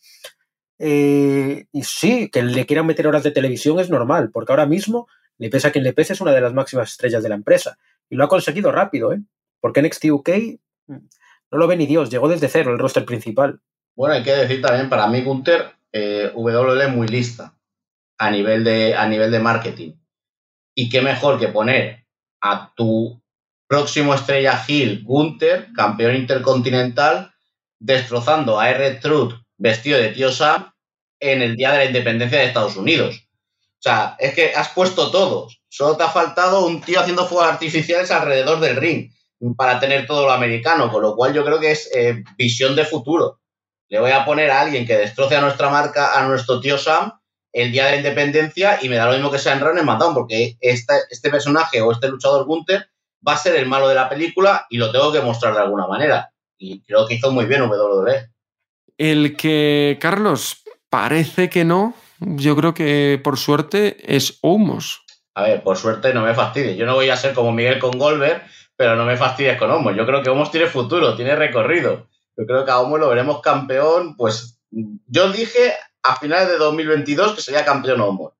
Eh, 0.78 1.66
y 1.72 1.82
sí, 1.82 2.30
que 2.30 2.42
le 2.42 2.66
quieran 2.66 2.86
meter 2.86 3.08
horas 3.08 3.24
de 3.24 3.32
televisión 3.32 3.80
es 3.80 3.90
normal, 3.90 4.30
porque 4.32 4.52
ahora 4.52 4.66
mismo, 4.66 5.08
le 5.38 5.50
pesa 5.50 5.68
a 5.68 5.70
quien 5.72 5.82
le 5.82 5.92
pese, 5.92 6.12
es 6.12 6.20
una 6.20 6.32
de 6.32 6.40
las 6.40 6.54
máximas 6.54 6.92
estrellas 6.92 7.24
de 7.24 7.28
la 7.28 7.34
empresa. 7.34 7.76
Y 8.08 8.14
lo 8.14 8.22
ha 8.22 8.28
conseguido 8.28 8.70
rápido, 8.70 9.12
¿eh? 9.12 9.20
Porque 9.60 9.82
NXT 9.82 10.04
UK 10.04 10.30
mm, 10.86 10.96
no 11.50 11.58
lo 11.58 11.66
ve 11.66 11.76
ni 11.76 11.86
Dios, 11.86 12.10
llegó 12.10 12.28
desde 12.28 12.48
cero 12.48 12.70
el 12.70 12.78
roster 12.78 13.04
principal. 13.04 13.60
Bueno, 13.96 14.14
hay 14.14 14.22
que 14.22 14.36
decir 14.36 14.62
también, 14.62 14.88
para 14.88 15.08
mí, 15.08 15.22
Gunter, 15.22 15.72
eh, 15.90 16.30
WWE 16.32 16.84
es 16.84 16.94
muy 16.94 17.08
lista 17.08 17.55
a 18.18 18.30
nivel, 18.30 18.64
de, 18.64 18.94
a 18.94 19.06
nivel 19.06 19.30
de 19.30 19.40
marketing. 19.40 19.92
Y 20.74 20.88
qué 20.88 21.00
mejor 21.02 21.38
que 21.38 21.48
poner 21.48 22.06
a 22.40 22.72
tu 22.74 23.22
próximo 23.66 24.14
estrella 24.14 24.62
Hill, 24.66 25.02
Gunther, 25.04 25.68
campeón 25.74 26.16
intercontinental, 26.16 27.32
destrozando 27.78 28.58
a 28.58 28.70
R. 28.70 28.94
Truth 28.96 29.34
vestido 29.58 29.98
de 29.98 30.10
tío 30.10 30.30
Sam 30.30 30.72
en 31.20 31.42
el 31.42 31.56
día 31.56 31.72
de 31.72 31.78
la 31.78 31.84
independencia 31.86 32.38
de 32.38 32.46
Estados 32.46 32.76
Unidos. 32.76 33.22
O 33.78 33.82
sea, 33.82 34.16
es 34.18 34.34
que 34.34 34.52
has 34.54 34.68
puesto 34.70 35.10
todo. 35.10 35.48
Solo 35.68 35.96
te 35.96 36.04
ha 36.04 36.08
faltado 36.08 36.66
un 36.66 36.80
tío 36.80 37.00
haciendo 37.00 37.26
fuegos 37.26 37.48
artificiales 37.48 38.10
alrededor 38.10 38.60
del 38.60 38.76
ring 38.76 39.10
para 39.56 39.78
tener 39.78 40.06
todo 40.06 40.24
lo 40.24 40.32
americano, 40.32 40.90
con 40.90 41.02
lo 41.02 41.14
cual 41.14 41.34
yo 41.34 41.44
creo 41.44 41.60
que 41.60 41.72
es 41.72 41.90
eh, 41.94 42.24
visión 42.36 42.74
de 42.74 42.84
futuro. 42.84 43.40
Le 43.88 44.00
voy 44.00 44.10
a 44.10 44.24
poner 44.24 44.50
a 44.50 44.60
alguien 44.60 44.86
que 44.86 44.96
destroce 44.96 45.36
a 45.36 45.40
nuestra 45.40 45.68
marca, 45.68 46.18
a 46.18 46.26
nuestro 46.26 46.60
tío 46.60 46.78
Sam, 46.78 47.12
el 47.56 47.72
día 47.72 47.86
de 47.86 47.92
la 47.92 47.96
independencia 47.96 48.78
y 48.82 48.90
me 48.90 48.96
da 48.96 49.06
lo 49.06 49.14
mismo 49.14 49.30
que 49.30 49.38
sea 49.38 49.54
en 49.54 49.60
Run 49.60 49.78
en 49.78 49.84
SmackDown, 49.84 50.12
porque 50.12 50.58
este, 50.60 50.92
este 51.08 51.30
personaje 51.30 51.80
o 51.80 51.90
este 51.90 52.08
luchador 52.08 52.44
Gunther 52.44 52.90
va 53.26 53.32
a 53.32 53.38
ser 53.38 53.56
el 53.56 53.64
malo 53.64 53.88
de 53.88 53.94
la 53.94 54.10
película 54.10 54.66
y 54.68 54.76
lo 54.76 54.92
tengo 54.92 55.10
que 55.10 55.22
mostrar 55.22 55.54
de 55.54 55.60
alguna 55.60 55.86
manera. 55.86 56.30
Y 56.58 56.82
creo 56.82 57.06
que 57.06 57.14
hizo 57.14 57.32
muy 57.32 57.46
bien 57.46 57.62
WWE. 57.62 58.28
El 58.98 59.38
que, 59.38 59.96
Carlos, 59.98 60.64
parece 60.90 61.48
que 61.48 61.64
no, 61.64 61.94
yo 62.20 62.54
creo 62.56 62.74
que 62.74 63.18
por 63.24 63.38
suerte 63.38 63.96
es 64.04 64.38
Homos. 64.42 65.02
A 65.34 65.44
ver, 65.44 65.62
por 65.62 65.78
suerte 65.78 66.12
no 66.12 66.20
me 66.26 66.34
fastidies. 66.34 66.76
Yo 66.76 66.84
no 66.84 66.94
voy 66.94 67.08
a 67.08 67.16
ser 67.16 67.32
como 67.32 67.52
Miguel 67.52 67.78
con 67.78 67.98
Goldberg, 67.98 68.42
pero 68.76 68.96
no 68.96 69.06
me 69.06 69.16
fastidies 69.16 69.56
con 69.56 69.70
Homos. 69.70 69.96
Yo 69.96 70.04
creo 70.04 70.22
que 70.22 70.28
Homos 70.28 70.50
tiene 70.50 70.66
futuro, 70.66 71.16
tiene 71.16 71.34
recorrido. 71.34 72.06
Yo 72.36 72.44
creo 72.44 72.66
que 72.66 72.70
a 72.70 72.80
Homos 72.80 73.00
lo 73.00 73.08
veremos 73.08 73.40
campeón, 73.40 74.14
pues 74.14 74.60
yo 74.70 75.32
dije 75.32 75.72
a 76.08 76.16
finales 76.16 76.48
de 76.48 76.58
2022 76.58 77.34
que 77.34 77.42
sería 77.42 77.64
campeón 77.64 78.00
Homos. 78.00 78.32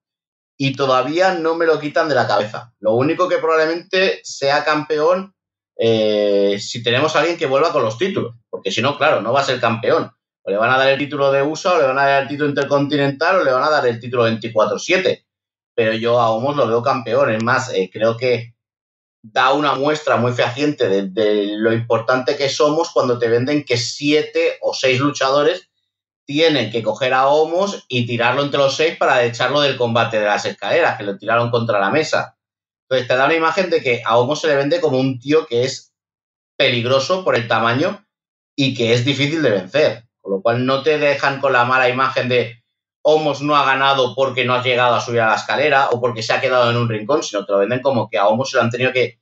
Y 0.59 0.75
todavía 0.75 1.35
no 1.35 1.55
me 1.55 1.67
lo 1.67 1.79
quitan 1.79 2.09
de 2.09 2.15
la 2.15 2.27
cabeza. 2.27 2.73
Lo 2.81 2.95
único 2.95 3.29
que 3.29 3.39
probablemente 3.39 4.21
sea 4.25 4.65
campeón 4.65 5.35
eh, 5.79 6.59
si 6.59 6.83
tenemos 6.83 7.15
a 7.15 7.21
alguien 7.21 7.37
que 7.37 7.47
vuelva 7.47 7.73
con 7.73 7.83
los 7.83 7.99
títulos. 7.99 8.35
Porque 8.49 8.71
si 8.71 8.81
no, 8.81 8.97
claro, 8.97 9.21
no 9.21 9.33
va 9.33 9.41
a 9.41 9.45
ser 9.45 9.61
campeón. 9.61 10.11
O 10.43 10.51
le 10.51 10.57
van 10.57 10.71
a 10.71 10.79
dar 10.79 10.89
el 10.89 10.99
título 10.99 11.31
de 11.31 11.43
USA, 11.43 11.75
o 11.75 11.79
le 11.79 11.87
van 11.87 11.99
a 11.99 12.07
dar 12.07 12.23
el 12.23 12.29
título 12.29 12.49
intercontinental, 12.49 13.41
o 13.41 13.45
le 13.45 13.53
van 13.53 13.65
a 13.65 13.71
dar 13.71 13.87
el 13.87 14.01
título 14.01 14.29
24-7. 14.29 15.25
Pero 15.75 15.93
yo 15.93 16.21
a 16.21 16.31
Homos 16.31 16.57
lo 16.57 16.67
veo 16.67 16.83
campeón. 16.83 17.33
Es 17.33 17.43
más, 17.43 17.73
eh, 17.75 17.91
creo 17.93 18.17
que 18.17 18.55
da 19.33 19.53
una 19.53 19.75
muestra 19.75 20.17
muy 20.17 20.33
fehaciente 20.33 20.89
de, 20.89 21.57
lo 21.57 21.73
importante 21.73 22.37
que 22.37 22.49
somos 22.49 22.91
cuando 22.91 23.19
te 23.19 23.29
venden 23.29 23.65
que 23.65 23.77
siete 23.77 24.59
o 24.61 24.73
seis 24.73 25.01
luchadores 25.01 25.66
tienen 26.27 26.71
que 26.71 26.83
coger 26.83 27.15
a 27.15 27.29
Homos 27.29 27.87
y 27.89 28.07
tirarlo 28.07 28.43
entre 28.43 28.59
los 28.59 28.77
seis 28.77 28.97
para 28.97 29.25
echarlo 29.25 29.61
del 29.61 29.77
combate 29.77 30.19
de 30.19 30.27
las 30.27 30.45
escaleras, 30.45 30.99
que 30.99 31.05
lo 31.05 31.17
tiraron 31.17 31.51
contra 31.51 31.79
la 31.79 31.91
mesa. 31.91 32.37
Entonces 32.83 33.09
te 33.09 33.17
da 33.17 33.27
una 33.27 33.35
imagen 33.35 33.71
de 33.71 33.81
que 33.81 34.03
a 34.05 34.19
Homos 34.19 34.41
se 34.41 34.49
le 34.49 34.57
vende 34.57 34.81
como 34.81 34.99
un 34.99 35.19
tío 35.19 35.47
que 35.47 35.65
es 35.65 35.95
peligroso 36.59 37.25
por 37.25 37.37
el 37.37 37.49
tamaño 37.49 38.05
y 38.57 38.75
que 38.75 38.93
es 38.93 39.05
difícil 39.05 39.43
de 39.43 39.51
vencer. 39.51 40.05
Con 40.21 40.33
lo 40.33 40.43
cual 40.43 40.67
no 40.67 40.83
te 40.83 40.99
dejan 40.99 41.41
con 41.41 41.53
la 41.53 41.65
mala 41.65 41.89
imagen 41.89 42.29
de 42.29 42.65
Homos 43.03 43.41
no 43.41 43.55
ha 43.55 43.65
ganado 43.65 44.17
porque 44.17 44.45
no 44.45 44.55
ha 44.55 44.65
llegado 44.65 44.97
a 44.97 45.01
subir 45.01 45.21
a 45.21 45.31
la 45.31 45.37
escalera 45.37 45.91
o 45.91 46.01
porque 46.01 46.25
se 46.25 46.33
ha 46.33 46.41
quedado 46.41 46.69
en 46.71 46.77
un 46.77 46.89
rincón, 46.89 47.23
sino 47.23 47.47
te 47.47 47.53
lo 47.53 47.59
venden 47.59 47.81
como 47.81 48.11
que 48.11 48.19
a 48.19 48.27
Homos 48.27 48.53
lo 48.53 48.61
han 48.61 48.71
tenido 48.71 48.93
que 48.93 49.21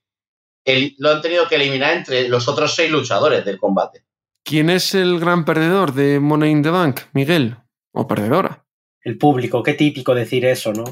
lo 0.96 1.10
han 1.10 1.20
tenido 1.20 1.46
que 1.46 1.56
eliminar 1.56 1.92
entre 1.92 2.28
los 2.28 2.48
otros 2.48 2.74
seis 2.74 2.90
luchadores 2.90 3.44
del 3.44 3.58
combate. 3.58 4.03
¿Quién 4.44 4.68
es 4.68 4.94
el 4.94 5.18
gran 5.18 5.46
perdedor 5.46 5.94
de 5.94 6.20
Money 6.20 6.50
in 6.50 6.62
the 6.62 6.68
Bank, 6.68 7.00
Miguel? 7.14 7.56
¿O 7.92 8.06
perdedora? 8.06 8.66
El 9.00 9.16
público, 9.16 9.62
qué 9.62 9.72
típico 9.72 10.14
decir 10.14 10.44
eso, 10.44 10.74
¿no? 10.74 10.84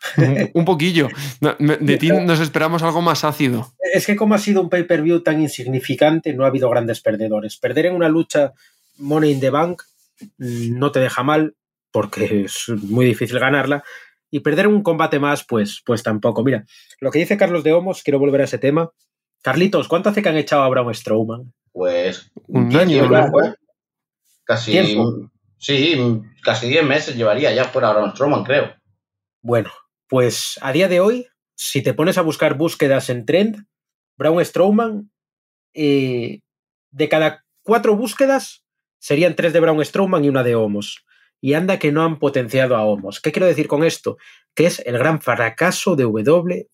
un 0.54 0.64
poquillo. 0.64 1.08
De 1.58 1.96
ti 1.98 2.08
nos 2.08 2.40
esperamos 2.40 2.82
algo 2.82 3.02
más 3.02 3.24
ácido. 3.24 3.74
Es 3.92 4.06
que 4.06 4.16
como 4.16 4.34
ha 4.34 4.38
sido 4.38 4.62
un 4.62 4.70
pay-per-view 4.70 5.20
tan 5.20 5.42
insignificante, 5.42 6.32
no 6.32 6.44
ha 6.44 6.48
habido 6.48 6.70
grandes 6.70 7.02
perdedores. 7.02 7.58
Perder 7.58 7.86
en 7.86 7.94
una 7.94 8.08
lucha 8.08 8.54
Money 8.96 9.32
in 9.32 9.40
the 9.40 9.50
Bank 9.50 9.82
mm, 10.38 10.78
no 10.78 10.90
te 10.90 11.00
deja 11.00 11.22
mal, 11.22 11.56
porque 11.90 12.44
es 12.46 12.70
muy 12.70 13.04
difícil 13.04 13.38
ganarla. 13.38 13.84
Y 14.30 14.40
perder 14.40 14.66
un 14.66 14.82
combate 14.82 15.18
más, 15.18 15.44
pues, 15.44 15.82
pues 15.84 16.02
tampoco. 16.02 16.42
Mira, 16.42 16.64
lo 17.00 17.10
que 17.10 17.18
dice 17.18 17.36
Carlos 17.36 17.64
de 17.64 17.74
Homos, 17.74 18.02
quiero 18.02 18.18
volver 18.18 18.40
a 18.40 18.44
ese 18.44 18.58
tema. 18.58 18.90
Carlitos, 19.42 19.88
¿cuánto 19.88 20.08
hace 20.08 20.22
que 20.22 20.28
han 20.30 20.38
echado 20.38 20.62
a 20.62 20.68
Braun 20.70 20.94
Strowman? 20.94 21.52
Pues 21.74 22.30
un 22.46 22.74
año, 22.76 23.10
Casi, 24.44 24.96
sí, 25.58 26.22
casi 26.42 26.68
10 26.68 26.84
meses 26.84 27.16
llevaría 27.16 27.52
ya 27.52 27.64
fuera 27.64 27.92
Braun 27.92 28.12
Strowman, 28.12 28.44
creo. 28.44 28.74
Bueno, 29.42 29.70
pues 30.06 30.56
a 30.62 30.70
día 30.70 30.86
de 30.86 31.00
hoy, 31.00 31.26
si 31.56 31.82
te 31.82 31.92
pones 31.92 32.16
a 32.16 32.22
buscar 32.22 32.56
búsquedas 32.56 33.10
en 33.10 33.26
trend, 33.26 33.66
Braun 34.16 34.44
Strowman, 34.44 35.10
eh, 35.74 36.42
de 36.92 37.08
cada 37.08 37.44
cuatro 37.62 37.96
búsquedas, 37.96 38.64
serían 39.00 39.34
tres 39.34 39.52
de 39.52 39.60
Braun 39.60 39.84
Strowman 39.84 40.24
y 40.24 40.28
una 40.28 40.44
de 40.44 40.54
Homos. 40.54 41.04
Y 41.40 41.54
anda 41.54 41.80
que 41.80 41.90
no 41.90 42.04
han 42.04 42.20
potenciado 42.20 42.76
a 42.76 42.84
Homos. 42.84 43.20
¿Qué 43.20 43.32
quiero 43.32 43.46
decir 43.46 43.66
con 43.66 43.82
esto? 43.82 44.16
Que 44.54 44.66
es 44.66 44.78
el 44.86 44.96
gran 44.96 45.20
fracaso 45.20 45.96
de 45.96 46.06
WWE. 46.06 46.68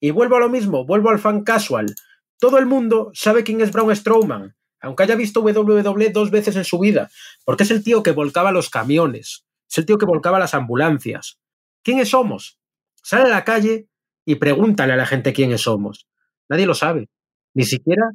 Y 0.00 0.10
vuelvo 0.12 0.36
a 0.36 0.40
lo 0.40 0.48
mismo, 0.48 0.86
vuelvo 0.86 1.10
al 1.10 1.18
fan 1.18 1.44
casual. 1.44 1.94
Todo 2.38 2.58
el 2.58 2.66
mundo 2.66 3.10
sabe 3.14 3.44
quién 3.44 3.60
es 3.60 3.72
Braun 3.72 3.94
Strowman, 3.94 4.56
aunque 4.80 5.02
haya 5.02 5.16
visto 5.16 5.40
WWE 5.40 6.10
dos 6.10 6.30
veces 6.30 6.56
en 6.56 6.64
su 6.64 6.78
vida, 6.78 7.10
porque 7.44 7.62
es 7.62 7.70
el 7.70 7.82
tío 7.82 8.02
que 8.02 8.12
volcaba 8.12 8.52
los 8.52 8.70
camiones, 8.70 9.46
es 9.70 9.78
el 9.78 9.86
tío 9.86 9.98
que 9.98 10.06
volcaba 10.06 10.38
las 10.38 10.54
ambulancias. 10.54 11.38
¿Quiénes 11.82 12.10
somos? 12.10 12.58
Sale 13.02 13.24
a 13.24 13.28
la 13.28 13.44
calle 13.44 13.88
y 14.24 14.34
pregúntale 14.36 14.92
a 14.92 14.96
la 14.96 15.06
gente 15.06 15.32
quiénes 15.32 15.62
somos. 15.62 16.08
Nadie 16.48 16.66
lo 16.66 16.74
sabe. 16.74 17.08
Ni 17.54 17.64
siquiera 17.64 18.10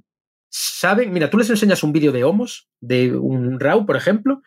saben. 0.50 1.12
Mira, 1.12 1.30
tú 1.30 1.38
les 1.38 1.50
enseñas 1.50 1.84
un 1.84 1.94
vídeo 1.94 2.12
de 2.12 2.24
Homos, 2.24 2.68
de 2.80 3.16
un 3.16 3.60
Raw, 3.60 3.86
por 3.86 3.96
ejemplo, 3.96 4.42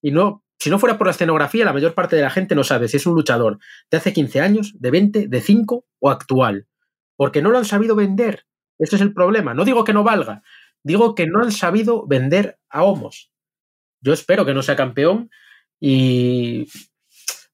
y 0.00 0.12
no, 0.12 0.44
si 0.58 0.70
no 0.70 0.78
fuera 0.78 0.96
por 0.96 1.06
la 1.06 1.12
escenografía, 1.12 1.64
la 1.64 1.72
mayor 1.72 1.94
parte 1.94 2.16
de 2.16 2.22
la 2.22 2.30
gente 2.30 2.54
no 2.54 2.64
sabe 2.64 2.88
si 2.88 2.96
es 2.96 3.06
un 3.06 3.14
luchador 3.14 3.58
de 3.90 3.96
hace 3.96 4.12
15 4.12 4.40
años, 4.40 4.74
de 4.78 4.90
20, 4.90 5.28
de 5.28 5.40
5 5.40 5.84
o 6.00 6.10
actual. 6.10 6.66
Porque 7.16 7.42
no 7.42 7.50
lo 7.50 7.58
han 7.58 7.64
sabido 7.64 7.96
vender. 7.96 8.46
Este 8.78 8.96
es 8.96 9.02
el 9.02 9.12
problema. 9.12 9.54
No 9.54 9.64
digo 9.64 9.84
que 9.84 9.92
no 9.92 10.04
valga, 10.04 10.42
digo 10.82 11.14
que 11.14 11.26
no 11.26 11.42
han 11.42 11.52
sabido 11.52 12.06
vender 12.06 12.58
a 12.70 12.82
Homos. 12.82 13.30
Yo 14.00 14.12
espero 14.12 14.44
que 14.46 14.54
no 14.54 14.62
sea 14.62 14.76
campeón 14.76 15.30
y 15.80 16.68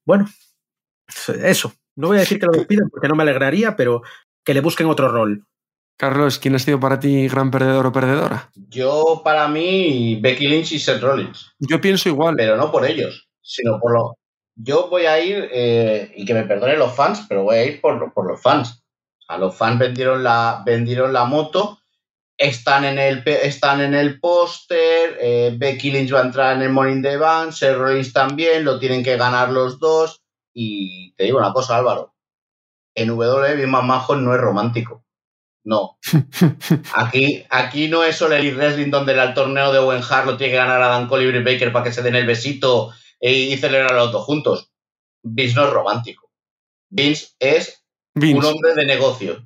bueno, 0.05 0.27
eso. 1.43 1.73
No 1.95 2.07
voy 2.07 2.17
a 2.17 2.21
decir 2.21 2.39
que 2.39 2.45
lo 2.45 2.51
despidan 2.51 2.89
porque 2.89 3.07
no 3.07 3.15
me 3.15 3.23
alegraría, 3.23 3.75
pero 3.75 4.01
que 4.43 4.53
le 4.53 4.61
busquen 4.61 4.87
otro 4.87 5.07
rol. 5.07 5.45
Carlos, 5.97 6.39
¿quién 6.39 6.55
ha 6.55 6.59
sido 6.59 6.79
para 6.79 6.99
ti 6.99 7.27
gran 7.29 7.49
perdedor 7.51 7.85
o 7.85 7.91
perdedora? 7.91 8.49
Yo, 8.53 9.21
para 9.23 9.47
mí, 9.47 10.19
Becky 10.21 10.47
Lynch 10.47 10.73
y 10.73 10.79
Seth 10.79 11.01
Rollins. 11.01 11.53
Yo 11.59 11.79
pienso 11.79 12.09
igual. 12.09 12.35
Pero 12.35 12.57
no 12.57 12.69
por 12.69 12.85
ellos, 12.85 13.29
sino 13.41 13.79
por 13.79 13.93
lo. 13.93 14.17
Yo 14.57 14.89
voy 14.89 15.05
a 15.05 15.19
ir, 15.23 15.49
eh, 15.51 16.11
y 16.15 16.25
que 16.25 16.33
me 16.33 16.43
perdonen 16.43 16.79
los 16.79 16.93
fans, 16.93 17.25
pero 17.29 17.43
voy 17.43 17.55
a 17.55 17.65
ir 17.65 17.81
por, 17.81 18.13
por 18.13 18.27
los 18.27 18.41
fans. 18.41 18.84
A 19.27 19.37
los 19.37 19.55
fans 19.55 19.79
vendieron 19.79 20.23
la, 20.23 20.61
vendieron 20.65 21.13
la 21.13 21.25
moto, 21.25 21.79
están 22.37 22.83
en 22.85 22.99
el, 22.99 23.23
están 23.25 23.81
en 23.81 23.93
el 23.93 24.19
póster, 24.19 25.17
eh, 25.19 25.55
Becky 25.57 25.91
Lynch 25.91 26.13
va 26.13 26.19
a 26.19 26.25
entrar 26.25 26.55
en 26.55 26.63
el 26.63 26.69
Morning 26.69 27.01
the 27.01 27.17
Bank, 27.17 27.51
Seth 27.51 27.77
Rollins 27.77 28.13
también, 28.13 28.65
lo 28.65 28.77
tienen 28.77 29.03
que 29.03 29.17
ganar 29.17 29.51
los 29.51 29.79
dos. 29.79 30.21
Y 30.53 31.13
te 31.15 31.25
digo 31.25 31.37
una 31.39 31.53
cosa, 31.53 31.77
Álvaro. 31.77 32.13
En 32.93 33.11
WWE, 33.11 33.55
Big 33.55 33.67
Majo 33.67 34.15
no 34.15 34.33
es 34.33 34.39
romántico. 34.39 35.03
No. 35.63 35.97
Aquí, 36.93 37.43
aquí 37.49 37.87
no 37.87 38.03
es 38.03 38.17
solo 38.17 38.35
el 38.35 38.55
Wrestling 38.55 38.91
donde 38.91 39.13
el 39.13 39.33
torneo 39.33 39.73
de 39.73 39.79
Owen 39.79 40.03
Hart 40.07 40.27
lo 40.27 40.37
tiene 40.37 40.51
que 40.51 40.57
ganar 40.57 40.79
Dan 40.79 41.07
Cole 41.07 41.25
y 41.25 41.43
Baker 41.43 41.71
para 41.71 41.83
que 41.83 41.91
se 41.91 42.03
den 42.03 42.15
el 42.15 42.27
besito 42.27 42.93
y 43.19 43.57
celebrar 43.57 43.93
los 43.93 44.11
dos 44.11 44.23
juntos. 44.25 44.71
Vince 45.23 45.55
no 45.55 45.65
es 45.65 45.73
romántico. 45.73 46.29
Vince 46.89 47.29
es 47.39 47.84
un 48.15 48.45
hombre 48.45 48.73
de 48.73 48.85
negocio. 48.85 49.45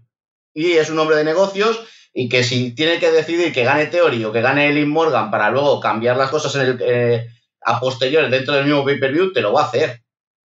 Y 0.53 0.73
es 0.73 0.89
un 0.89 0.99
hombre 0.99 1.15
de 1.17 1.23
negocios 1.23 1.79
y 2.13 2.29
que 2.29 2.43
si 2.43 2.73
tiene 2.73 2.99
que 2.99 3.12
decidir 3.12 3.53
que 3.53 3.63
gane 3.63 3.88
Theory 3.88 4.23
o 4.25 4.32
que 4.32 4.41
gane 4.41 4.69
Elin 4.69 4.89
Morgan 4.89 5.29
para 5.32 5.49
luego 5.49 5.79
cambiar 5.79 6.17
las 6.17 6.29
cosas 6.29 6.55
en 6.55 6.62
el, 6.62 6.77
eh, 6.82 7.27
a 7.62 7.79
posteriores 7.79 8.32
dentro 8.32 8.53
del 8.53 8.65
mismo 8.65 8.84
pay-per-view, 8.84 9.32
te 9.32 9.41
lo 9.41 9.53
va 9.53 9.62
a 9.62 9.65
hacer. 9.65 10.03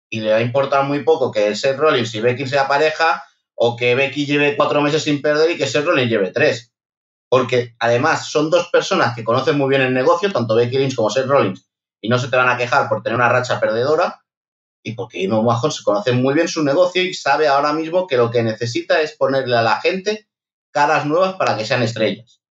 Y 0.09 0.21
le 0.21 0.31
va 0.31 0.37
a 0.37 0.41
importar 0.41 0.85
muy 0.85 1.03
poco 1.03 1.31
que 1.31 1.55
Seth 1.55 1.77
Rollins 1.77 2.13
y 2.15 2.21
Becky 2.21 2.47
sea 2.47 2.67
pareja 2.67 3.23
o 3.55 3.75
que 3.75 3.95
Becky 3.95 4.25
lleve 4.25 4.55
cuatro 4.55 4.81
meses 4.81 5.03
sin 5.03 5.21
perder 5.21 5.51
y 5.51 5.57
que 5.57 5.67
Seth 5.67 5.85
Rollins 5.85 6.09
lleve 6.09 6.31
tres. 6.31 6.71
Porque 7.29 7.75
además 7.79 8.29
son 8.29 8.49
dos 8.49 8.69
personas 8.69 9.15
que 9.15 9.23
conocen 9.23 9.57
muy 9.57 9.67
bien 9.67 9.81
el 9.81 9.93
negocio, 9.93 10.31
tanto 10.31 10.55
Becky 10.55 10.77
Lynch 10.77 10.95
como 10.95 11.09
Seth 11.09 11.25
Rollins, 11.25 11.67
y 11.99 12.07
no 12.07 12.19
se 12.19 12.29
te 12.29 12.37
van 12.37 12.47
a 12.47 12.55
quejar 12.55 12.87
por 12.87 13.03
tener 13.03 13.17
una 13.17 13.27
racha 13.27 13.59
perdedora, 13.59 14.21
y 14.87 14.93
porque 14.93 15.21
Imo 15.21 15.43
Mahon 15.43 15.69
se 15.69 15.83
conoce 15.83 16.13
muy 16.13 16.33
bien 16.33 16.47
su 16.47 16.63
negocio 16.63 17.03
y 17.03 17.13
sabe 17.13 17.49
ahora 17.49 17.73
mismo 17.73 18.07
que 18.07 18.15
lo 18.15 18.31
que 18.31 18.41
necesita 18.41 19.01
es 19.01 19.17
ponerle 19.17 19.57
a 19.57 19.61
la 19.61 19.81
gente 19.81 20.29
caras 20.71 21.05
nuevas 21.05 21.35
para 21.35 21.57
que 21.57 21.65
sean 21.65 21.83
estrellas. 21.83 22.41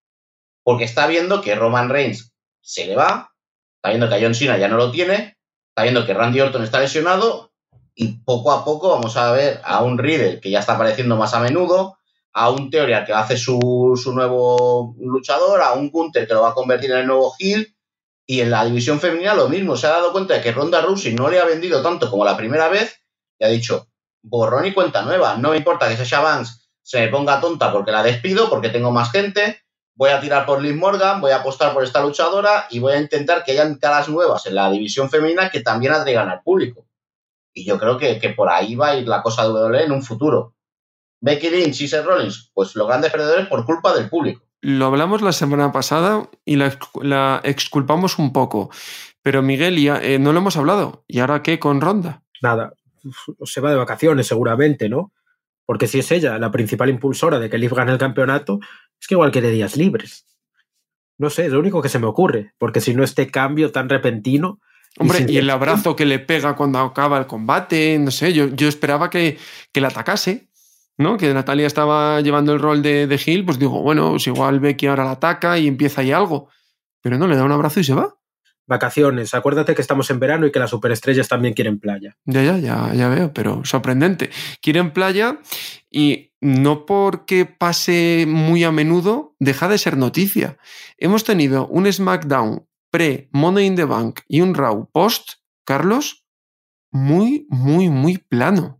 Porque 0.61 0.83
está 0.83 1.07
viendo 1.07 1.41
que 1.41 1.55
Roman 1.55 1.89
Reigns 1.89 2.31
se 2.61 2.85
le 2.85 2.95
va, 2.95 3.33
está 3.77 3.89
viendo 3.89 4.07
que 4.07 4.15
a 4.15 4.19
John 4.21 4.35
Cena 4.35 4.57
ya 4.59 4.67
no 4.67 4.77
lo 4.77 4.91
tiene, 4.91 5.39
está 5.69 5.81
viendo 5.81 6.05
que 6.05 6.13
Randy 6.13 6.39
Orton 6.41 6.63
está 6.63 6.79
lesionado 6.79 7.53
y 7.95 8.19
poco 8.19 8.51
a 8.51 8.63
poco 8.63 8.89
vamos 8.89 9.17
a 9.17 9.31
ver 9.31 9.59
a 9.63 9.81
un 9.81 9.97
Riddle 9.97 10.39
que 10.39 10.51
ya 10.51 10.59
está 10.59 10.73
apareciendo 10.73 11.15
más 11.15 11.33
a 11.33 11.39
menudo, 11.39 11.97
a 12.33 12.51
un 12.51 12.69
Teoria 12.69 13.03
que 13.03 13.13
hace 13.13 13.35
su, 13.35 13.99
su 13.99 14.13
nuevo 14.13 14.95
luchador, 14.99 15.61
a 15.61 15.73
un 15.73 15.89
Gunter 15.89 16.27
que 16.27 16.35
lo 16.35 16.43
va 16.43 16.49
a 16.49 16.53
convertir 16.53 16.91
en 16.91 16.99
el 16.99 17.07
nuevo 17.07 17.33
Hill, 17.39 17.75
y 18.29 18.41
en 18.41 18.51
la 18.51 18.65
división 18.65 18.99
femenina 18.99 19.33
lo 19.33 19.47
mismo, 19.47 19.77
se 19.77 19.87
ha 19.87 19.91
dado 19.91 20.11
cuenta 20.11 20.33
de 20.33 20.41
que 20.41 20.51
Ronda 20.51 20.81
Rousey 20.81 21.15
no 21.15 21.29
le 21.29 21.39
ha 21.39 21.45
vendido 21.45 21.81
tanto 21.81 22.11
como 22.11 22.25
la 22.25 22.35
primera 22.35 22.67
vez 22.67 23.01
y 23.39 23.45
ha 23.45 23.47
dicho, 23.47 23.87
borrón 24.21 24.65
y 24.65 24.73
cuenta 24.73 25.01
nueva, 25.03 25.37
no 25.37 25.51
me 25.51 25.57
importa 25.57 25.87
que 25.87 25.95
Sasha 25.95 26.19
Banks 26.19 26.69
se 26.83 26.99
me 26.99 27.07
ponga 27.07 27.39
tonta 27.39 27.71
porque 27.71 27.91
la 27.91 28.03
despido, 28.03 28.49
porque 28.49 28.69
tengo 28.69 28.91
más 28.91 29.11
gente, 29.11 29.61
voy 29.95 30.09
a 30.09 30.19
tirar 30.19 30.45
por 30.45 30.61
Liv 30.61 30.75
Morgan, 30.75 31.21
voy 31.21 31.31
a 31.31 31.37
apostar 31.37 31.73
por 31.73 31.83
esta 31.83 32.01
luchadora 32.01 32.67
y 32.69 32.79
voy 32.79 32.93
a 32.93 32.99
intentar 32.99 33.43
que 33.43 33.53
hayan 33.53 33.75
caras 33.75 34.09
nuevas 34.09 34.45
en 34.45 34.55
la 34.55 34.69
división 34.69 35.09
femenina 35.09 35.49
que 35.49 35.61
también 35.61 35.93
atraigan 35.93 36.29
al 36.29 36.43
público. 36.43 36.85
Y 37.53 37.65
yo 37.65 37.79
creo 37.79 37.97
que, 37.97 38.19
que 38.19 38.29
por 38.29 38.49
ahí 38.49 38.75
va 38.75 38.89
a 38.89 38.95
ir 38.95 39.07
la 39.07 39.21
cosa 39.21 39.43
de 39.43 39.49
WWE 39.49 39.83
en 39.85 39.91
un 39.91 40.03
futuro. 40.03 40.53
Becky 41.19 41.49
Lynch 41.49 41.81
y 41.81 41.87
Seth 41.87 42.05
Rollins, 42.05 42.51
pues 42.53 42.75
los 42.75 42.87
grandes 42.87 43.11
perdedores 43.11 43.47
por 43.47 43.65
culpa 43.65 43.93
del 43.93 44.09
público. 44.09 44.46
Lo 44.61 44.87
hablamos 44.87 45.21
la 45.21 45.33
semana 45.33 45.71
pasada 45.71 46.29
y 46.43 46.55
la, 46.55 46.77
la 47.01 47.41
exculpamos 47.43 48.17
un 48.17 48.33
poco. 48.33 48.69
Pero 49.21 49.41
Miguel, 49.41 49.77
ya, 49.77 50.01
eh, 50.01 50.19
no 50.19 50.33
lo 50.33 50.39
hemos 50.39 50.57
hablado. 50.57 51.03
¿Y 51.07 51.19
ahora 51.19 51.43
qué 51.43 51.59
con 51.59 51.81
Ronda? 51.81 52.23
Nada, 52.41 52.73
se 53.43 53.61
va 53.61 53.71
de 53.71 53.75
vacaciones 53.75 54.27
seguramente, 54.27 54.89
¿no? 54.89 55.11
Porque 55.65 55.87
si 55.87 55.99
es 55.99 56.11
ella 56.11 56.39
la 56.39 56.49
principal 56.49 56.89
impulsora 56.89 57.39
de 57.39 57.49
que 57.49 57.57
Liv 57.57 57.73
gane 57.73 57.91
el 57.91 57.97
campeonato, 57.97 58.59
es 58.99 59.07
que 59.07 59.15
igual 59.15 59.31
quiere 59.31 59.49
días 59.51 59.75
libres. 59.75 60.25
No 61.17 61.29
sé, 61.29 61.47
es 61.47 61.51
lo 61.51 61.59
único 61.59 61.81
que 61.81 61.89
se 61.89 61.99
me 61.99 62.07
ocurre, 62.07 62.53
porque 62.57 62.79
si 62.79 62.93
no 62.93 63.03
este 63.03 63.29
cambio 63.29 63.71
tan 63.71 63.89
repentino... 63.89 64.59
Hombre, 64.99 65.19
sin 65.19 65.29
y 65.29 65.37
el 65.37 65.49
abrazo 65.49 65.95
que 65.95 66.05
le 66.05 66.19
pega 66.19 66.55
cuando 66.55 66.79
acaba 66.79 67.17
el 67.19 67.27
combate, 67.27 67.99
no 67.99 68.11
sé, 68.11 68.33
yo, 68.33 68.47
yo 68.47 68.67
esperaba 68.67 69.09
que, 69.09 69.37
que 69.71 69.81
la 69.81 69.89
atacase, 69.89 70.47
¿no? 70.97 71.17
Que 71.17 71.33
Natalia 71.33 71.67
estaba 71.67 72.21
llevando 72.21 72.53
el 72.53 72.59
rol 72.59 72.81
de, 72.81 73.07
de 73.07 73.21
Hill, 73.23 73.45
pues 73.45 73.59
digo, 73.59 73.81
bueno, 73.81 74.11
pues 74.11 74.27
igual 74.27 74.59
Becky 74.59 74.87
ahora 74.87 75.05
la 75.05 75.11
ataca 75.11 75.57
y 75.57 75.67
empieza 75.67 76.01
ahí 76.01 76.11
algo. 76.11 76.49
Pero 77.01 77.17
no, 77.17 77.27
le 77.27 77.35
da 77.35 77.43
un 77.43 77.51
abrazo 77.51 77.79
y 77.79 77.83
se 77.83 77.93
va. 77.93 78.17
Vacaciones, 78.65 79.33
acuérdate 79.33 79.75
que 79.75 79.81
estamos 79.81 80.09
en 80.09 80.19
verano 80.19 80.45
y 80.45 80.51
que 80.51 80.59
las 80.59 80.71
superestrellas 80.71 81.29
también 81.29 81.53
quieren 81.53 81.79
playa. 81.79 82.17
Ya, 82.25 82.43
ya, 82.43 82.57
ya, 82.57 82.93
ya 82.93 83.07
veo, 83.07 83.31
pero 83.31 83.63
sorprendente. 83.63 84.29
Quieren 84.61 84.91
playa 84.91 85.39
y 85.89 86.33
no 86.41 86.85
porque 86.85 87.45
pase 87.45 88.25
muy 88.27 88.65
a 88.65 88.71
menudo, 88.71 89.35
deja 89.39 89.69
de 89.69 89.77
ser 89.77 89.95
noticia. 89.95 90.57
Hemos 90.97 91.23
tenido 91.23 91.67
un 91.67 91.91
SmackDown 91.91 92.67
pre 92.91 93.29
Money 93.31 93.67
in 93.67 93.75
the 93.75 93.85
Bank 93.85 94.19
y 94.27 94.41
un 94.41 94.53
Raw 94.53 94.89
post, 94.91 95.35
Carlos, 95.63 96.25
muy, 96.91 97.47
muy, 97.49 97.89
muy 97.89 98.17
plano. 98.17 98.76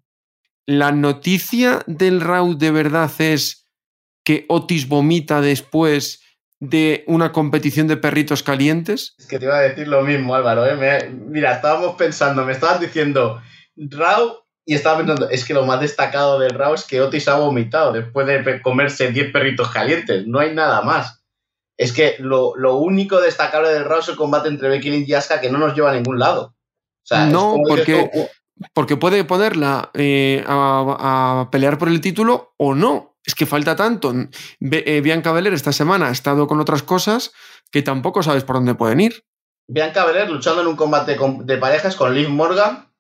La 0.68 0.92
noticia 0.92 1.82
del 1.88 2.22
Raw 2.22 2.58
de 2.58 2.72
verdad 2.72 3.10
es 3.20 3.68
que 4.26 4.46
Otis 4.50 4.88
vomita 4.90 5.40
después 5.42 6.22
de 6.60 7.04
una 7.08 7.32
competición 7.32 7.88
de 7.88 7.98
perritos 7.98 8.44
calientes. 8.44 9.16
Es 9.18 9.28
que 9.28 9.40
te 9.40 9.46
iba 9.46 9.58
a 9.58 9.62
decir 9.62 9.88
lo 9.88 10.02
mismo, 10.02 10.36
Álvaro. 10.36 10.66
¿eh? 10.66 10.76
Me- 10.76 11.10
mira, 11.10 11.54
estábamos 11.54 11.96
pensando, 11.96 12.44
me 12.44 12.52
estabas 12.52 12.82
diciendo 12.82 13.42
Raw 13.78 14.40
y 14.66 14.74
estaba 14.74 14.98
pensando, 14.98 15.30
es 15.30 15.46
que 15.46 15.54
lo 15.54 15.66
más 15.66 15.80
destacado 15.80 16.40
del 16.40 16.52
Raw 16.52 16.74
es 16.74 16.84
que 16.84 17.00
Otis 17.00 17.28
ha 17.30 17.38
vomitado 17.38 17.94
después 17.94 18.28
de 18.28 18.62
comerse 18.62 19.12
10 19.12 19.32
perritos 19.32 19.70
calientes. 19.70 20.28
No 20.28 20.40
hay 20.40 20.54
nada 20.54 20.82
más. 20.82 21.24
Es 21.78 21.94
que 21.94 22.16
lo, 22.20 22.54
lo 22.58 22.76
único 22.78 23.22
destacable 23.22 23.70
del 23.70 23.86
Raw 23.86 24.00
es 24.00 24.10
el 24.10 24.16
combate 24.18 24.50
entre 24.50 24.68
Becky 24.68 24.90
Lynch 24.90 25.08
y 25.08 25.14
Asuka 25.14 25.40
que 25.40 25.52
no 25.52 25.60
nos 25.60 25.74
lleva 25.76 25.92
a 25.92 25.96
ningún 25.96 26.20
lado. 26.20 26.56
O 27.04 27.06
sea, 27.08 27.28
No, 27.28 27.56
porque- 27.66 28.10
tú, 28.12 28.28
Porque 28.74 28.98
puede 28.98 29.24
ponerla 29.24 29.92
eh, 29.94 30.44
a, 30.48 31.50
pelear 31.52 31.78
por 31.78 31.90
el 31.90 32.02
título 32.02 32.54
o 32.58 32.74
no. 32.74 33.18
Es 33.24 33.36
que 33.36 33.46
falta 33.46 33.76
tanto. 33.76 34.14
Eh, 34.62 35.02
Bianca 35.02 35.32
Belair 35.32 35.54
esta 35.54 35.74
semana 35.74 36.08
ha 36.08 36.12
estado 36.12 36.48
con 36.48 36.60
otras 36.60 36.82
cosas 36.82 37.34
que 37.72 37.82
tampoco 37.82 38.24
sabes 38.24 38.44
por 38.44 38.56
dónde 38.56 38.76
pueden 38.76 39.02
ir. 39.02 39.26
Bianca 39.68 40.06
Belair 40.06 40.30
luchando 40.30 40.62
en 40.62 40.68
un 40.68 40.78
combate 40.78 41.18
de 41.18 41.58
parejas 41.58 41.96
con 41.96 42.16
Liv 42.16 42.30
Morgan 42.30 42.94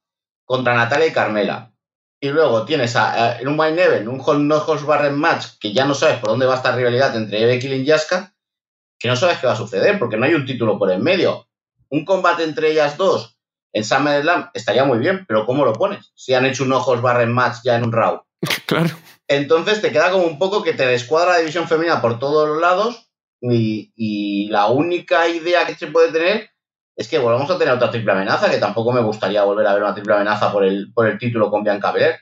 contra 0.45 0.75
Natalia 0.75 1.07
y 1.07 1.13
Carmela. 1.13 1.73
Y 2.19 2.29
luego 2.29 2.65
tienes 2.65 2.95
en 3.39 3.47
un 3.47 3.55
Main 3.55 3.77
Event 3.77 4.07
un 4.07 4.19
Hol- 4.19 4.47
no 4.47 4.65
Barred 4.85 5.11
match 5.11 5.57
que 5.59 5.71
ya 5.71 5.85
no 5.85 5.93
sabes 5.93 6.17
por 6.17 6.29
dónde 6.29 6.45
va 6.47 6.53
a 6.55 6.57
estar 6.57 6.75
rivalidad 6.75 7.15
entre 7.15 7.45
Becky 7.45 7.67
y 7.67 7.91
Asuka, 7.91 8.33
que 8.99 9.07
no 9.07 9.15
sabes 9.15 9.37
qué 9.37 9.47
va 9.47 9.53
a 9.53 9.57
suceder 9.57 9.99
porque 9.99 10.17
no 10.17 10.25
hay 10.25 10.33
un 10.33 10.45
título 10.45 10.77
por 10.79 10.91
en 10.91 11.03
medio. 11.03 11.47
Un 11.89 12.03
combate 12.05 12.43
entre 12.43 12.71
ellas 12.71 12.97
dos 12.97 13.36
en 13.77 13.83
SummerSlam 13.83 14.49
estaría 14.53 14.85
muy 14.85 14.97
bien, 14.97 15.25
pero 15.27 15.45
¿cómo 15.45 15.63
lo 15.63 15.73
pones? 15.73 16.11
Si 16.15 16.33
han 16.33 16.45
hecho 16.45 16.63
un 16.63 16.69
no 16.69 16.79
Holds 16.79 17.01
Barred 17.01 17.27
match 17.27 17.57
ya 17.63 17.75
en 17.75 17.83
un 17.83 17.91
Raw. 17.91 18.23
Claro. 18.65 18.89
Entonces 19.29 19.81
te 19.81 19.91
queda 19.91 20.11
como 20.11 20.25
un 20.25 20.37
poco 20.37 20.63
que 20.63 20.73
te 20.73 20.85
descuadra 20.85 21.33
la 21.33 21.39
división 21.39 21.67
femenina 21.67 22.01
por 22.01 22.19
todos 22.19 22.47
los 22.49 22.61
lados 22.61 23.09
y, 23.39 23.93
y 23.95 24.49
la 24.49 24.67
única 24.67 25.27
idea 25.27 25.65
que 25.65 25.75
se 25.75 25.87
puede 25.87 26.11
tener 26.11 26.49
es 26.97 27.07
que 27.07 27.19
volvamos 27.19 27.49
a 27.51 27.57
tener 27.57 27.73
otra 27.73 27.91
triple 27.91 28.11
amenaza, 28.11 28.49
que 28.49 28.57
tampoco 28.57 28.91
me 28.91 29.01
gustaría 29.01 29.43
volver 29.43 29.67
a 29.67 29.73
ver 29.73 29.83
una 29.83 29.93
triple 29.93 30.15
amenaza 30.15 30.51
por 30.51 30.65
el, 30.65 30.91
por 30.93 31.07
el 31.07 31.19
título 31.19 31.51
con 31.51 31.63
Bianca 31.63 31.91
Belair. 31.91 32.17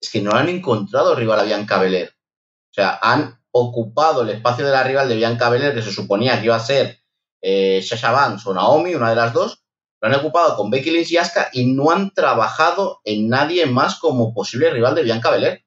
Es 0.00 0.10
que 0.10 0.22
no 0.22 0.32
han 0.32 0.48
encontrado 0.48 1.14
rival 1.14 1.40
a 1.40 1.44
Bianca 1.44 1.78
Belair. 1.78 2.08
O 2.08 2.74
sea, 2.74 2.98
han 3.02 3.38
ocupado 3.50 4.22
el 4.22 4.30
espacio 4.30 4.64
de 4.64 4.72
la 4.72 4.82
rival 4.82 5.08
de 5.08 5.16
Bianca 5.16 5.50
Belair, 5.50 5.74
que 5.74 5.82
se 5.82 5.92
suponía 5.92 6.38
que 6.38 6.46
iba 6.46 6.56
a 6.56 6.60
ser 6.60 7.00
eh, 7.42 7.82
Sasha 7.82 8.10
Banks 8.10 8.46
o 8.46 8.54
Naomi, 8.54 8.94
una 8.94 9.10
de 9.10 9.16
las 9.16 9.32
dos. 9.34 9.62
Lo 10.00 10.08
han 10.08 10.14
ocupado 10.14 10.56
con 10.56 10.70
Becky 10.70 10.90
Lynch 10.90 11.10
y 11.12 11.16
Asuka 11.16 11.48
y 11.52 11.66
no 11.66 11.90
han 11.90 12.12
trabajado 12.12 13.00
en 13.04 13.28
nadie 13.28 13.66
más 13.66 13.98
como 13.98 14.32
posible 14.32 14.70
rival 14.70 14.94
de 14.94 15.02
Bianca 15.02 15.30
Belair 15.30 15.64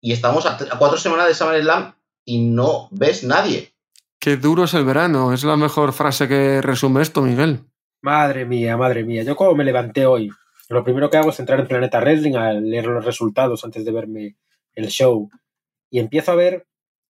y 0.00 0.12
estamos 0.12 0.46
a, 0.46 0.54
a 0.56 0.78
cuatro 0.78 0.96
semanas 0.98 1.26
de 1.26 1.34
SummerSlam 1.34 1.94
y 2.24 2.38
no 2.42 2.88
ves 2.92 3.24
nadie. 3.24 3.72
Qué 4.20 4.36
duro 4.36 4.64
es 4.64 4.74
el 4.74 4.84
verano. 4.84 5.32
Es 5.34 5.44
la 5.44 5.56
mejor 5.56 5.92
frase 5.92 6.28
que 6.28 6.62
resume 6.62 7.02
esto, 7.02 7.20
Miguel. 7.20 7.60
Madre 8.00 8.44
mía, 8.44 8.76
madre 8.76 9.02
mía. 9.04 9.22
Yo 9.22 9.34
como 9.36 9.54
me 9.54 9.64
levanté 9.64 10.06
hoy, 10.06 10.30
lo 10.68 10.84
primero 10.84 11.10
que 11.10 11.16
hago 11.16 11.30
es 11.30 11.40
entrar 11.40 11.58
en 11.60 11.66
Planeta 11.68 12.00
Wrestling 12.00 12.34
a 12.36 12.52
leer 12.52 12.86
los 12.86 13.04
resultados 13.04 13.64
antes 13.64 13.84
de 13.84 13.92
verme 13.92 14.36
el 14.74 14.86
show. 14.88 15.28
Y 15.90 15.98
empiezo 15.98 16.32
a 16.32 16.36
ver 16.36 16.66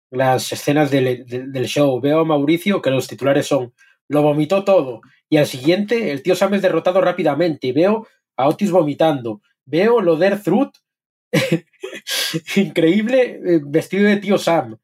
las 0.09 0.51
escenas 0.51 0.89
del, 0.91 1.25
del- 1.25 1.51
del 1.51 1.65
show. 1.67 1.99
Veo 2.01 2.21
a 2.21 2.25
Mauricio 2.25 2.81
que 2.81 2.89
los 2.91 3.07
titulares 3.07 3.47
son 3.47 3.73
lo 4.07 4.21
vomitó 4.21 4.63
todo. 4.63 5.01
Y 5.29 5.37
al 5.37 5.47
siguiente, 5.47 6.11
el 6.11 6.23
tío 6.23 6.35
Sam 6.35 6.53
es 6.55 6.61
derrotado 6.61 7.01
rápidamente. 7.01 7.71
Veo 7.73 8.07
a 8.35 8.47
Otis 8.47 8.71
vomitando. 8.71 9.41
Veo 9.65 10.01
lo 10.01 10.15
de 10.15 10.37
Truth. 10.37 10.73
Increíble 12.55 13.39
eh, 13.43 13.61
vestido 13.63 14.07
de 14.07 14.17
tío 14.17 14.37
Sam. 14.37 14.77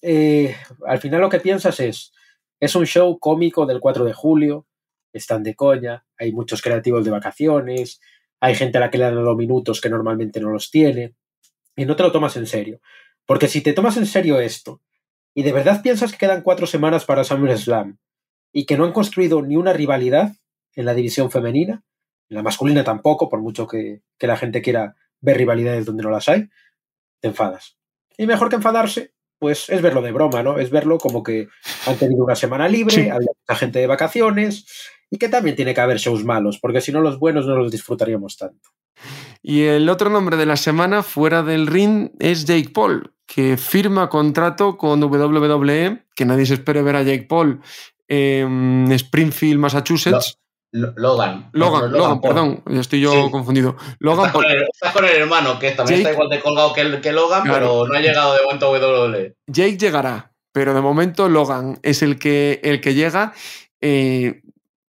Eh, 0.00 0.56
al 0.86 0.98
final 0.98 1.20
lo 1.20 1.28
que 1.28 1.40
piensas 1.40 1.78
es, 1.80 2.12
es 2.60 2.74
un 2.74 2.86
show 2.86 3.18
cómico 3.18 3.66
del 3.66 3.80
4 3.80 4.04
de 4.04 4.12
julio, 4.12 4.66
están 5.12 5.42
de 5.42 5.54
coña, 5.54 6.04
hay 6.18 6.32
muchos 6.32 6.60
creativos 6.60 7.04
de 7.04 7.12
vacaciones, 7.12 8.00
hay 8.40 8.56
gente 8.56 8.78
a 8.78 8.80
la 8.80 8.90
que 8.90 8.98
le 8.98 9.04
han 9.04 9.14
dado 9.14 9.36
minutos 9.36 9.80
que 9.80 9.88
normalmente 9.88 10.40
no 10.40 10.50
los 10.50 10.70
tiene, 10.70 11.14
y 11.76 11.84
no 11.84 11.94
te 11.96 12.02
lo 12.02 12.12
tomas 12.12 12.36
en 12.36 12.46
serio. 12.46 12.80
Porque 13.26 13.48
si 13.48 13.60
te 13.60 13.72
tomas 13.72 13.96
en 13.96 14.06
serio 14.06 14.40
esto, 14.40 14.82
y 15.34 15.44
de 15.44 15.52
verdad 15.52 15.82
piensas 15.82 16.12
que 16.12 16.18
quedan 16.18 16.42
cuatro 16.42 16.66
semanas 16.66 17.04
para 17.04 17.24
SummerSlam, 17.24 17.98
y 18.52 18.66
que 18.66 18.76
no 18.76 18.84
han 18.84 18.92
construido 18.92 19.42
ni 19.42 19.56
una 19.56 19.72
rivalidad 19.72 20.32
en 20.74 20.84
la 20.84 20.94
división 20.94 21.30
femenina, 21.30 21.82
en 22.28 22.36
la 22.36 22.42
masculina 22.42 22.84
tampoco, 22.84 23.28
por 23.28 23.40
mucho 23.40 23.66
que, 23.66 24.02
que 24.18 24.26
la 24.26 24.36
gente 24.36 24.62
quiera 24.62 24.96
ver 25.20 25.36
rivalidades 25.38 25.84
donde 25.86 26.02
no 26.02 26.10
las 26.10 26.28
hay, 26.28 26.48
te 27.20 27.28
enfadas. 27.28 27.76
Y 28.16 28.26
mejor 28.26 28.48
que 28.48 28.56
enfadarse, 28.56 29.12
pues 29.38 29.68
es 29.70 29.82
verlo 29.82 30.02
de 30.02 30.12
broma, 30.12 30.42
¿no? 30.42 30.58
Es 30.58 30.70
verlo 30.70 30.98
como 30.98 31.22
que 31.22 31.48
han 31.86 31.96
tenido 31.96 32.24
una 32.24 32.36
semana 32.36 32.68
libre, 32.68 32.94
Sí. 32.94 33.00
había 33.08 33.28
mucha 33.46 33.58
gente 33.58 33.78
de 33.78 33.86
vacaciones 33.86 34.66
y 35.10 35.18
que 35.18 35.28
también 35.28 35.56
tiene 35.56 35.74
que 35.74 35.80
haber 35.80 35.98
shows 35.98 36.24
malos, 36.24 36.58
porque 36.58 36.80
si 36.80 36.92
no 36.92 37.00
los 37.00 37.18
buenos 37.18 37.46
no 37.46 37.56
los 37.56 37.70
disfrutaríamos 37.70 38.36
tanto. 38.36 38.70
Y 39.42 39.62
el 39.62 39.88
otro 39.88 40.10
nombre 40.10 40.36
de 40.36 40.46
la 40.46 40.56
semana 40.56 41.02
fuera 41.02 41.42
del 41.42 41.66
ring 41.66 42.10
es 42.20 42.44
Jake 42.44 42.70
Paul, 42.72 43.12
que 43.26 43.56
firma 43.56 44.08
contrato 44.08 44.76
con 44.78 45.02
WWE, 45.02 46.04
que 46.14 46.24
nadie 46.24 46.46
se 46.46 46.54
espere 46.54 46.82
ver 46.82 46.96
a 46.96 47.02
Jake 47.02 47.26
Paul 47.28 47.60
en 48.12 48.88
Springfield, 48.92 49.58
Massachusetts. 49.58 50.38
Logan. 50.74 51.50
Logan, 51.52 51.92
Logan, 51.92 52.20
perdón, 52.22 52.62
estoy 52.70 53.00
yo 53.00 53.12
Sí. 53.12 53.30
confundido. 53.30 53.76
Logan 53.98 54.26
Estás 54.26 54.32
con, 54.42 54.50
el, 54.50 54.62
estás 54.72 54.92
con 54.94 55.04
el 55.04 55.16
hermano, 55.16 55.58
que 55.58 55.72
también 55.72 55.98
Jake- 56.00 56.10
está 56.10 56.12
igual 56.12 56.28
de 56.30 56.40
colgado 56.40 56.72
que, 56.72 56.80
el- 56.80 57.00
que 57.02 57.12
Logan, 57.12 57.42
Claro. 57.42 57.58
pero 57.58 57.86
no 57.88 57.94
ha 57.94 58.00
llegado 58.00 58.34
de 58.34 58.42
momento 58.42 58.66
a 58.66 58.70
WWE. 58.70 59.34
Jake 59.46 59.76
llegará, 59.76 60.32
pero 60.52 60.72
de 60.72 60.80
momento 60.80 61.28
Logan 61.28 61.78
es 61.82 62.02
el 62.02 62.18
que, 62.18 62.60
el 62.64 62.80
que 62.80 62.94
llega. 62.94 63.34
Eh, 63.82 64.40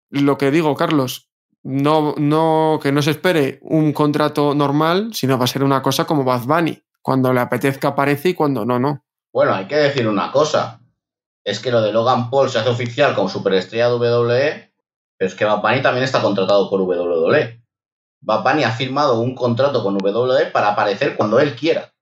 lo 0.09 0.37
que 0.37 0.51
digo, 0.51 0.73
Carlos, 0.75 1.29
no, 1.63 2.15
no, 2.17 2.79
que 2.81 2.91
no 2.93 3.01
se 3.01 3.11
espere 3.11 3.59
un 3.63 3.91
contrato 3.91 4.53
normal, 4.55 5.13
sino 5.13 5.37
va 5.37 5.45
a 5.45 5.47
ser 5.47 5.63
una 5.65 5.81
cosa 5.81 6.05
como 6.05 6.23
Bad 6.23 6.43
Bunny. 6.45 6.81
Cuando 7.01 7.33
le 7.33 7.41
apetezca 7.41 7.89
aparece 7.89 8.29
y 8.29 8.33
cuando 8.33 8.63
no, 8.65 8.79
no. 8.79 9.03
Bueno, 9.33 9.53
hay 9.53 9.67
que 9.67 9.75
decir 9.75 10.07
una 10.07 10.31
cosa. 10.31 10.79
Es 11.43 11.59
que 11.59 11.71
lo 11.71 11.81
de 11.81 11.91
Logan 11.91 12.29
Paul 12.29 12.49
se 12.49 12.59
hace 12.59 12.69
oficial 12.69 13.15
como 13.15 13.29
superestrella 13.29 13.89
de 13.89 13.95
WWE, 13.95 14.73
pero 15.17 15.27
es 15.29 15.35
que 15.35 15.45
Bad 15.45 15.81
también 15.81 16.03
está 16.03 16.21
contratado 16.21 16.69
por 16.69 16.81
WWE. 16.81 17.61
Bad 18.21 18.63
ha 18.63 18.71
firmado 18.71 19.19
un 19.19 19.35
contrato 19.35 19.83
con 19.83 19.97
WWE 20.01 20.47
para 20.47 20.69
aparecer 20.69 21.15
cuando 21.15 21.39
él 21.39 21.55
quiera. 21.55 21.93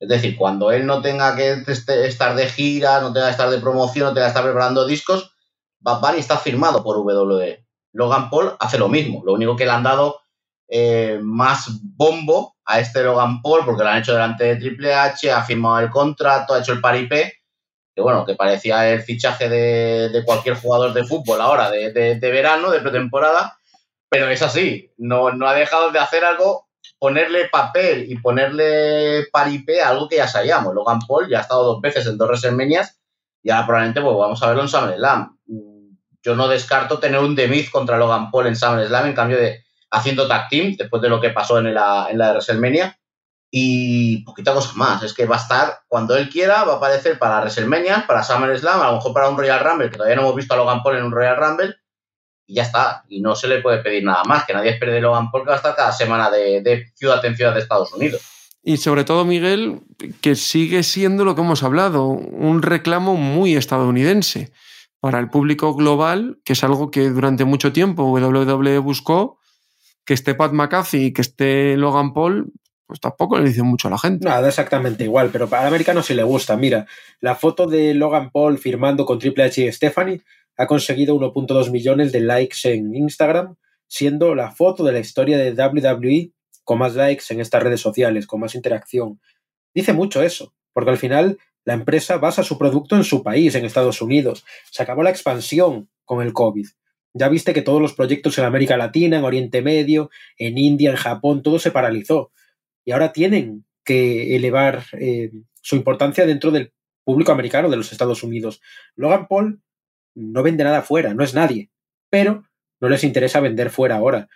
Es 0.00 0.08
decir, 0.08 0.36
cuando 0.36 0.70
él 0.70 0.86
no 0.86 1.02
tenga 1.02 1.34
que 1.34 1.64
este, 1.66 2.06
estar 2.06 2.34
de 2.34 2.46
gira, 2.46 3.00
no 3.00 3.12
tenga 3.12 3.26
que 3.26 3.32
estar 3.32 3.50
de 3.50 3.58
promoción, 3.58 4.06
no 4.06 4.14
tenga 4.14 4.26
que 4.26 4.30
estar 4.30 4.44
preparando 4.44 4.86
discos, 4.86 5.32
Bad 5.80 6.16
está 6.16 6.38
firmado 6.38 6.82
por 6.82 6.98
WWE. 6.98 7.64
Logan 7.92 8.30
Paul 8.30 8.54
hace 8.58 8.78
lo 8.78 8.88
mismo, 8.88 9.22
lo 9.24 9.32
único 9.32 9.56
que 9.56 9.64
le 9.64 9.72
han 9.72 9.82
dado 9.82 10.20
eh, 10.68 11.18
más 11.22 11.68
bombo 11.82 12.56
a 12.64 12.80
este 12.80 13.02
Logan 13.02 13.40
Paul 13.40 13.64
porque 13.64 13.82
lo 13.82 13.88
han 13.88 13.98
hecho 13.98 14.12
delante 14.12 14.44
de 14.44 14.56
Triple 14.56 14.94
H, 14.94 15.32
ha 15.32 15.42
firmado 15.42 15.78
el 15.80 15.90
contrato, 15.90 16.54
ha 16.54 16.60
hecho 16.60 16.72
el 16.72 16.80
paripé, 16.80 17.37
que 17.98 18.02
bueno, 18.02 18.24
que 18.24 18.36
parecía 18.36 18.88
el 18.92 19.02
fichaje 19.02 19.48
de, 19.48 20.22
cualquier 20.24 20.54
jugador 20.54 20.92
de 20.92 21.04
fútbol 21.04 21.40
ahora, 21.40 21.68
de, 21.68 21.90
de, 21.90 22.30
verano, 22.30 22.70
de 22.70 22.78
pretemporada, 22.78 23.58
pero 24.08 24.28
es 24.28 24.40
así, 24.40 24.92
no, 24.98 25.32
no 25.32 25.48
ha 25.48 25.54
dejado 25.54 25.90
de 25.90 25.98
hacer 25.98 26.24
algo, 26.24 26.68
ponerle 27.00 27.48
papel 27.48 28.06
y 28.08 28.16
ponerle 28.18 29.26
paripé 29.32 29.82
a 29.82 29.88
algo 29.88 30.08
que 30.08 30.14
ya 30.14 30.28
sabíamos. 30.28 30.76
Logan 30.76 31.00
Paul 31.08 31.28
ya 31.28 31.38
ha 31.38 31.40
estado 31.40 31.64
dos 31.64 31.80
veces 31.80 32.06
en 32.06 32.16
dos 32.16 32.28
WrestleMania 32.28 32.88
y 33.42 33.50
ahora 33.50 33.66
probablemente 33.66 34.00
pues, 34.00 34.16
vamos 34.16 34.42
a 34.44 34.46
verlo 34.46 34.62
en 34.62 34.68
SummerSlam. 34.68 35.38
Yo 36.22 36.36
no 36.36 36.46
descarto 36.46 37.00
tener 37.00 37.18
un 37.18 37.34
Demiz 37.34 37.68
contra 37.68 37.98
Logan 37.98 38.30
Paul 38.30 38.46
en 38.46 38.54
SummerSlam 38.54 39.06
en 39.08 39.14
cambio 39.14 39.38
de 39.38 39.64
haciendo 39.90 40.28
tag 40.28 40.48
team 40.48 40.76
después 40.78 41.02
de 41.02 41.08
lo 41.08 41.20
que 41.20 41.30
pasó 41.30 41.58
en 41.58 41.74
la, 41.74 42.06
en 42.08 42.18
la 42.18 42.26
de 42.26 42.32
WrestleMania. 42.34 42.96
Y 43.50 44.24
poquita 44.24 44.52
cosa 44.52 44.72
más. 44.74 45.02
Es 45.02 45.14
que 45.14 45.26
va 45.26 45.36
a 45.36 45.40
estar 45.40 45.80
cuando 45.88 46.16
él 46.16 46.28
quiera, 46.28 46.64
va 46.64 46.74
a 46.74 46.76
aparecer 46.76 47.18
para 47.18 47.40
WrestleMania, 47.40 48.04
para 48.06 48.22
SummerSlam, 48.22 48.80
a 48.82 48.88
lo 48.88 48.96
mejor 48.96 49.14
para 49.14 49.28
un 49.28 49.38
Royal 49.38 49.60
Rumble, 49.60 49.90
que 49.90 49.96
todavía 49.96 50.16
no 50.16 50.22
hemos 50.22 50.36
visto 50.36 50.54
a 50.54 50.56
Logan 50.56 50.82
Paul 50.82 50.96
en 50.96 51.04
un 51.04 51.12
Royal 51.12 51.36
Rumble. 51.36 51.76
Y 52.46 52.54
ya 52.54 52.62
está. 52.62 53.04
Y 53.08 53.20
no 53.20 53.34
se 53.34 53.48
le 53.48 53.60
puede 53.60 53.78
pedir 53.78 54.04
nada 54.04 54.24
más. 54.24 54.44
Que 54.44 54.52
nadie 54.52 54.70
espere 54.70 54.92
de 54.92 55.00
Logan 55.00 55.30
Paul 55.30 55.44
que 55.44 55.48
va 55.48 55.54
a 55.54 55.58
estar 55.58 55.76
cada 55.76 55.92
semana 55.92 56.30
de, 56.30 56.92
ciudad 56.94 57.24
en 57.24 57.36
ciudad 57.36 57.54
de 57.54 57.60
Estados 57.60 57.92
Unidos. 57.92 58.22
Y 58.62 58.76
sobre 58.76 59.04
todo, 59.04 59.24
Miguel, 59.24 59.80
que 60.20 60.34
sigue 60.34 60.82
siendo 60.82 61.24
lo 61.24 61.34
que 61.34 61.40
hemos 61.40 61.62
hablado, 61.62 62.04
un 62.06 62.60
reclamo 62.60 63.16
muy 63.16 63.56
estadounidense 63.56 64.52
para 65.00 65.20
el 65.20 65.30
público 65.30 65.74
global, 65.74 66.38
que 66.44 66.54
es 66.54 66.64
algo 66.64 66.90
que 66.90 67.08
durante 67.08 67.44
mucho 67.44 67.72
tiempo 67.72 68.04
WWE 68.04 68.78
buscó 68.78 69.38
que 70.04 70.14
esté 70.14 70.34
Pat 70.34 70.52
McAfee 70.52 71.06
y 71.06 71.12
que 71.12 71.20
esté 71.20 71.76
Logan 71.76 72.14
Paul, 72.14 72.52
pues 72.88 73.00
tampoco 73.00 73.38
le 73.38 73.50
dice 73.50 73.62
mucho 73.62 73.86
a 73.88 73.90
la 73.90 73.98
gente. 73.98 74.24
Nada, 74.26 74.48
exactamente 74.48 75.04
igual, 75.04 75.28
pero 75.30 75.46
para 75.46 75.62
el 75.62 75.68
americano 75.68 76.02
sí 76.02 76.14
le 76.14 76.22
gusta. 76.22 76.56
Mira, 76.56 76.86
la 77.20 77.34
foto 77.34 77.66
de 77.66 77.92
Logan 77.92 78.30
Paul 78.30 78.56
firmando 78.56 79.04
con 79.04 79.18
Triple 79.18 79.44
H 79.44 79.62
y 79.62 79.70
Stephanie 79.70 80.22
ha 80.56 80.66
conseguido 80.66 81.14
1.2 81.14 81.70
millones 81.70 82.12
de 82.12 82.20
likes 82.20 82.56
en 82.64 82.94
Instagram, 82.94 83.56
siendo 83.86 84.34
la 84.34 84.50
foto 84.52 84.84
de 84.84 84.92
la 84.92 85.00
historia 85.00 85.36
de 85.36 85.52
WWE 85.52 86.32
con 86.64 86.78
más 86.78 86.94
likes 86.94 87.24
en 87.28 87.40
estas 87.40 87.62
redes 87.62 87.82
sociales, 87.82 88.26
con 88.26 88.40
más 88.40 88.54
interacción. 88.54 89.20
Dice 89.74 89.92
mucho 89.92 90.22
eso, 90.22 90.54
porque 90.72 90.90
al 90.90 90.98
final 90.98 91.38
la 91.66 91.74
empresa 91.74 92.16
basa 92.16 92.42
su 92.42 92.56
producto 92.56 92.96
en 92.96 93.04
su 93.04 93.22
país, 93.22 93.54
en 93.54 93.66
Estados 93.66 94.00
Unidos. 94.00 94.46
Se 94.70 94.82
acabó 94.82 95.02
la 95.02 95.10
expansión 95.10 95.90
con 96.06 96.22
el 96.22 96.32
COVID. 96.32 96.66
Ya 97.12 97.28
viste 97.28 97.52
que 97.52 97.60
todos 97.60 97.82
los 97.82 97.92
proyectos 97.92 98.38
en 98.38 98.46
América 98.46 98.78
Latina, 98.78 99.18
en 99.18 99.24
Oriente 99.24 99.60
Medio, 99.60 100.08
en 100.38 100.56
India, 100.56 100.90
en 100.90 100.96
Japón, 100.96 101.42
todo 101.42 101.58
se 101.58 101.70
paralizó. 101.70 102.32
Y 102.88 102.92
ahora 102.92 103.12
tienen 103.12 103.66
que 103.84 104.34
elevar 104.34 104.82
eh, 104.98 105.30
su 105.60 105.76
importancia 105.76 106.24
dentro 106.24 106.50
del 106.50 106.72
público 107.04 107.32
americano 107.32 107.68
de 107.68 107.76
los 107.76 107.92
Estados 107.92 108.22
Unidos. 108.22 108.62
Logan 108.96 109.28
Paul 109.28 109.60
no 110.14 110.42
vende 110.42 110.64
nada 110.64 110.80
fuera, 110.80 111.12
no 111.12 111.22
es 111.22 111.34
nadie, 111.34 111.68
pero 112.08 112.44
no 112.80 112.88
les 112.88 113.04
interesa 113.04 113.40
vender 113.40 113.68
fuera 113.68 113.96
ahora. 113.96 114.30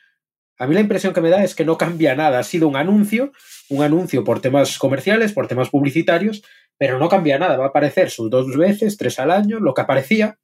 A 0.58 0.66
mí 0.66 0.74
la 0.74 0.82
impresión 0.82 1.14
que 1.14 1.22
me 1.22 1.30
da 1.30 1.42
es 1.42 1.54
que 1.54 1.64
no 1.64 1.78
cambia 1.78 2.14
nada. 2.14 2.40
Ha 2.40 2.44
sido 2.44 2.68
un 2.68 2.76
anuncio, 2.76 3.32
un 3.70 3.82
anuncio 3.82 4.22
por 4.22 4.42
temas 4.42 4.78
comerciales, 4.78 5.32
por 5.32 5.48
temas 5.48 5.70
publicitarios, 5.70 6.42
pero 6.76 6.98
no 6.98 7.08
cambia 7.08 7.38
nada. 7.38 7.56
Va 7.56 7.64
a 7.64 7.68
aparecer 7.68 8.10
sus 8.10 8.28
dos 8.28 8.54
veces, 8.54 8.98
tres 8.98 9.18
al 9.18 9.30
año, 9.30 9.60
lo 9.60 9.72
que 9.72 9.80
aparecía, 9.80 10.38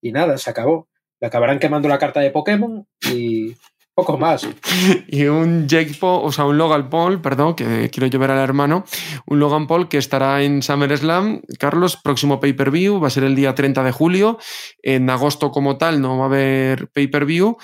y 0.00 0.12
nada, 0.12 0.38
se 0.38 0.48
acabó 0.48 0.88
acabarán 1.26 1.58
quemando 1.58 1.88
la 1.88 1.98
carta 1.98 2.20
de 2.20 2.30
Pokémon 2.30 2.86
y 3.12 3.54
poco 3.94 4.18
más. 4.18 4.46
y 5.08 5.24
un 5.24 5.68
Jake 5.68 5.94
Paul, 5.98 6.22
o 6.24 6.32
sea, 6.32 6.44
un 6.44 6.58
Logan 6.58 6.90
Paul, 6.90 7.20
perdón, 7.20 7.54
que 7.54 7.90
quiero 7.90 8.08
llevar 8.08 8.30
al 8.32 8.42
hermano, 8.42 8.84
un 9.26 9.38
Logan 9.38 9.66
Paul 9.66 9.88
que 9.88 9.98
estará 9.98 10.42
en 10.42 10.62
SummerSlam, 10.62 11.42
Carlos, 11.58 11.96
próximo 11.96 12.40
pay-per-view, 12.40 13.00
va 13.00 13.06
a 13.06 13.10
ser 13.10 13.24
el 13.24 13.36
día 13.36 13.54
30 13.54 13.82
de 13.84 13.92
julio, 13.92 14.38
en 14.82 15.08
agosto 15.10 15.50
como 15.50 15.78
tal 15.78 16.00
no 16.00 16.18
va 16.18 16.24
a 16.24 16.26
haber 16.26 16.88
pay-per-view. 16.88 17.56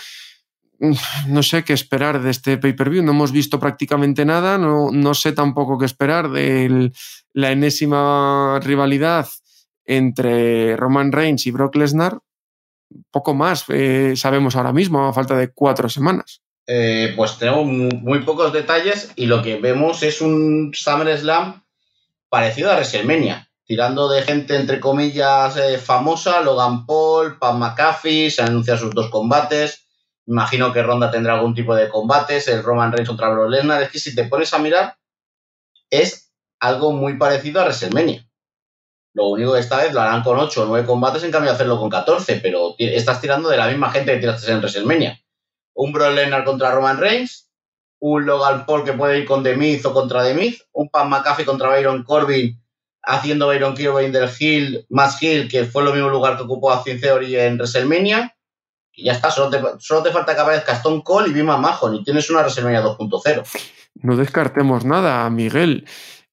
No 1.29 1.43
sé 1.43 1.63
qué 1.63 1.75
esperar 1.75 2.23
de 2.23 2.31
este 2.31 2.57
pay-per-view, 2.57 3.03
no 3.03 3.13
hemos 3.13 3.33
visto 3.33 3.61
prácticamente 3.61 4.25
nada, 4.25 4.57
no, 4.57 4.91
no 4.91 5.13
sé 5.13 5.33
tampoco 5.33 5.77
qué 5.77 5.85
esperar 5.85 6.31
de 6.31 6.91
la 7.35 7.51
enésima 7.51 8.59
rivalidad 8.63 9.29
entre 9.85 10.77
Roman 10.77 11.13
Reigns 11.13 11.47
y 11.47 11.51
Brock 11.51 11.77
Lesnar, 11.77 12.21
poco 13.11 13.35
más 13.35 13.65
eh, 13.69 14.15
sabemos 14.17 14.57
ahora 14.57 14.73
mismo, 14.73 15.07
a 15.07 15.13
falta 15.13 15.37
de 15.37 15.53
cuatro 15.53 15.89
semanas. 15.89 16.43
Eh, 16.67 17.15
pues 17.17 17.39
tenemos 17.39 17.67
muy, 17.67 18.21
pocos 18.21 18.53
detalles 18.53 19.13
y 19.17 19.27
lo 19.27 19.43
que 19.43 19.57
vemos 19.57 20.03
es 20.03 20.21
un 20.21 20.73
SummerSlam 20.73 21.65
parecido 22.29 22.71
a 22.71 22.75
WrestleMania, 22.75 23.51
tirando 23.65 24.09
de 24.09 24.23
gente 24.23 24.55
entre 24.55 24.79
comillas 24.79 25.57
eh, 25.57 25.79
famosa, 25.79 26.43
Logan 26.43 26.87
Paul, 26.87 27.39
Pat 27.39 27.57
McAfee, 27.57 28.31
se 28.31 28.43
anuncian 28.43 28.79
sus 28.79 28.95
dos 28.95 29.11
combates, 29.11 29.89
imagino 30.27 30.73
que 30.73 30.83
Ronda 30.83 31.11
tendrá 31.11 31.35
algún 31.35 31.55
tipo 31.55 31.75
de 31.75 31.89
combates, 31.89 32.47
el 32.47 32.63
Roman 32.63 32.93
Reigns 32.93 33.09
contra 33.09 33.31
Brock 33.31 33.51
Lesnar, 33.51 33.83
es 33.83 33.91
que 33.91 33.99
si 33.99 34.15
te 34.15 34.25
pones 34.25 34.55
a 34.55 34.59
mirar 34.59 34.97
es 35.91 36.33
algo 36.61 36.93
muy 36.93 37.17
parecido 37.17 37.61
a 37.61 37.65
WrestleMania. 37.65 38.30
Lo 39.13 39.29
único 39.29 39.55
que 39.55 39.61
esta 39.61 39.79
vez 39.79 39.93
lo 39.93 40.01
harán 40.01 40.23
con 40.23 40.39
8 40.39 40.63
o 40.63 40.67
9 40.67 40.87
combates 40.87 41.25
en 41.25 41.33
cambio 41.33 41.53
hacerlo 41.53 41.79
con 41.79 41.91
14, 41.91 42.37
pero 42.37 42.75
estás 42.79 43.21
tirando 43.21 43.49
de 43.49 43.57
la 43.57 43.67
misma 43.67 43.91
gente 43.91 44.13
que 44.13 44.21
tiraste 44.21 44.51
en 44.51 44.59
WrestleMania. 44.59 45.21
Un 45.75 45.93
Brock 45.93 46.15
Lesnar 46.15 46.45
contra 46.45 46.71
Roman 46.71 46.99
Reigns, 46.99 47.49
un 47.99 48.27
Logan 48.27 48.67
Paul 48.67 48.85
que 48.85 48.93
puede 48.93 49.19
ir 49.19 49.27
con 49.27 49.43
The 49.43 49.57
Miz 49.57 49.85
o 49.85 49.93
contra 49.93 50.23
The 50.23 50.35
Miz, 50.35 50.65
un 50.73 50.89
Pat 50.89 51.07
McAfee 51.07 51.45
contra 51.45 51.69
Byron 51.69 52.05
Corbin 52.05 52.61
haciendo 53.03 53.49
Byron 53.49 53.75
Corbin 53.75 54.13
del 54.13 54.31
Hill, 54.39 54.87
más 54.89 55.23
Hill, 55.23 55.49
que 55.49 55.65
fue 55.65 55.83
el 55.83 55.93
mismo 55.93 56.09
lugar 56.09 56.37
que 56.37 56.43
ocupó 56.43 56.73
a 56.73 56.83
Theory 56.83 57.37
en 57.37 57.57
WrestleMania. 57.57 58.37
Y 58.93 59.05
ya 59.05 59.13
está, 59.13 59.31
solo 59.31 59.51
te, 59.51 59.61
solo 59.79 60.03
te 60.03 60.11
falta 60.11 60.35
que 60.35 60.41
aparezca 60.41 60.73
Stone 60.75 61.03
Cold 61.05 61.29
y 61.29 61.33
Bima 61.33 61.57
Majo, 61.57 61.93
y 61.95 62.05
tienes 62.05 62.29
una 62.31 62.41
WrestleMania 62.41 62.83
2.0. 62.83 63.43
No 63.95 64.17
descartemos 64.17 64.85
nada, 64.85 65.29
Miguel. 65.31 65.87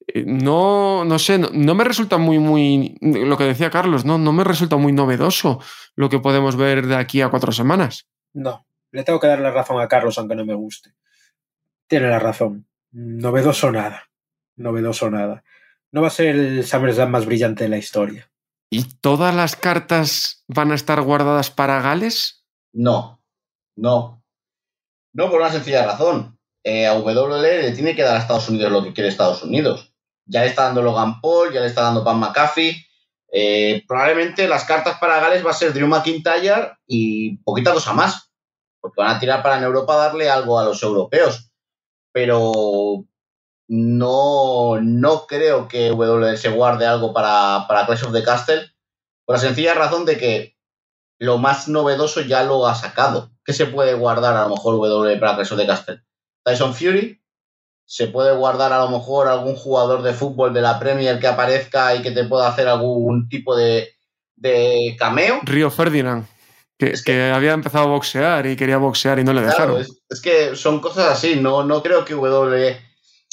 Eh, 0.08 0.24
no, 0.26 1.04
no 1.04 1.18
sé, 1.18 1.38
no, 1.38 1.74
me 1.74 1.84
resulta 1.84 2.16
muy, 2.16 2.38
muy, 2.38 2.96
lo 3.00 3.36
que 3.36 3.44
decía 3.44 3.70
Carlos, 3.70 4.04
no, 4.04 4.16
no 4.16 4.32
me 4.32 4.42
resulta 4.42 4.76
muy 4.76 4.92
novedoso 4.92 5.60
lo 5.94 6.08
que 6.08 6.18
podemos 6.18 6.56
ver 6.56 6.86
de 6.86 6.96
aquí 6.96 7.20
a 7.20 7.28
cuatro 7.28 7.52
semanas. 7.52 8.08
No, 8.32 8.66
le 8.90 9.04
tengo 9.04 9.20
que 9.20 9.26
dar 9.26 9.40
la 9.40 9.50
razón 9.50 9.80
a 9.80 9.88
Carlos 9.88 10.18
aunque 10.18 10.34
no 10.34 10.46
me 10.46 10.54
guste. 10.54 10.94
Tiene 11.86 12.08
la 12.08 12.18
razón. 12.18 12.66
Novedoso 12.90 13.70
nada. 13.70 14.04
Novedoso 14.56 15.10
nada. 15.10 15.44
No 15.92 16.02
va 16.02 16.08
a 16.08 16.10
ser 16.10 16.34
el 16.34 16.64
SummerSlam 16.64 17.10
más 17.10 17.26
brillante 17.26 17.64
de 17.64 17.70
la 17.70 17.78
historia. 17.78 18.30
¿Y 18.70 18.84
todas 19.00 19.34
las 19.34 19.56
cartas 19.56 20.44
van 20.48 20.72
a 20.72 20.74
estar 20.74 21.00
guardadas 21.02 21.50
para 21.50 21.80
Gales? 21.80 22.44
No, 22.72 23.22
no. 23.76 24.22
No 25.14 25.30
por 25.30 25.40
una 25.40 25.50
sencilla 25.50 25.86
razón. 25.86 26.38
Eh, 26.64 26.86
a 26.86 26.94
WWE 26.98 27.62
le 27.62 27.72
tiene 27.72 27.94
que 27.94 28.02
dar 28.02 28.16
a 28.16 28.20
Estados 28.20 28.48
Unidos 28.48 28.70
lo 28.70 28.82
que 28.82 28.92
quiere 28.92 29.08
Estados 29.08 29.42
Unidos 29.42 29.87
ya 30.28 30.42
le 30.42 30.48
está 30.48 30.64
dando 30.64 30.82
Logan 30.82 31.20
Paul, 31.20 31.52
ya 31.52 31.60
le 31.60 31.66
está 31.66 31.82
dando 31.82 32.04
Pat 32.04 32.16
McAfee. 32.16 32.86
Eh, 33.30 33.84
probablemente 33.86 34.48
las 34.48 34.64
cartas 34.64 34.98
para 34.98 35.20
Gales 35.20 35.44
va 35.44 35.50
a 35.50 35.54
ser 35.54 35.72
Drew 35.72 35.86
McIntyre 35.86 36.78
y 36.86 37.36
poquita 37.38 37.72
cosa 37.72 37.92
más, 37.92 38.30
porque 38.80 39.02
van 39.02 39.16
a 39.16 39.18
tirar 39.18 39.42
para 39.42 39.58
en 39.58 39.64
Europa 39.64 39.96
darle 39.96 40.30
algo 40.30 40.58
a 40.58 40.64
los 40.64 40.82
europeos. 40.82 41.50
Pero 42.12 43.04
no, 43.68 44.80
no 44.80 45.26
creo 45.26 45.68
que 45.68 45.94
se 46.36 46.48
guarde 46.48 46.86
algo 46.86 47.12
para, 47.12 47.66
para 47.68 47.86
Clash 47.86 48.04
of 48.04 48.12
the 48.12 48.22
Castle, 48.22 48.70
por 49.24 49.36
la 49.36 49.40
sencilla 49.40 49.74
razón 49.74 50.04
de 50.04 50.16
que 50.16 50.56
lo 51.18 51.38
más 51.38 51.68
novedoso 51.68 52.20
ya 52.20 52.44
lo 52.44 52.66
ha 52.66 52.74
sacado. 52.74 53.30
¿Qué 53.44 53.52
se 53.52 53.66
puede 53.66 53.94
guardar 53.94 54.36
a 54.36 54.42
lo 54.44 54.50
mejor 54.50 54.76
WWE 54.76 55.18
para 55.18 55.34
Clash 55.34 55.52
of 55.52 55.58
the 55.58 55.66
Castle? 55.66 56.02
Tyson 56.44 56.74
Fury, 56.74 57.20
se 57.88 58.06
puede 58.08 58.36
guardar 58.36 58.70
a 58.74 58.84
lo 58.84 58.90
mejor 58.90 59.28
algún 59.28 59.56
jugador 59.56 60.02
de 60.02 60.12
fútbol 60.12 60.52
de 60.52 60.60
la 60.60 60.78
Premier 60.78 61.18
que 61.18 61.26
aparezca 61.26 61.94
y 61.94 62.02
que 62.02 62.10
te 62.10 62.24
pueda 62.24 62.46
hacer 62.46 62.68
algún 62.68 63.30
tipo 63.30 63.56
de, 63.56 63.94
cameo. 64.98 65.40
Río 65.42 65.70
Ferdinand, 65.70 66.26
que, 66.78 66.90
es 66.90 67.02
que, 67.02 67.30
había 67.30 67.54
empezado 67.54 67.86
a 67.86 67.88
boxear 67.88 68.46
y 68.46 68.56
quería 68.56 68.76
boxear 68.76 69.18
y 69.18 69.24
no 69.24 69.32
le 69.32 69.40
dejaron. 69.40 69.80
Es, 69.80 70.20
que 70.20 70.54
son 70.54 70.80
cosas 70.80 71.06
así, 71.06 71.36
no, 71.36 71.64
no 71.64 71.82
creo 71.82 72.04
que 72.04 72.12
W, 72.12 72.76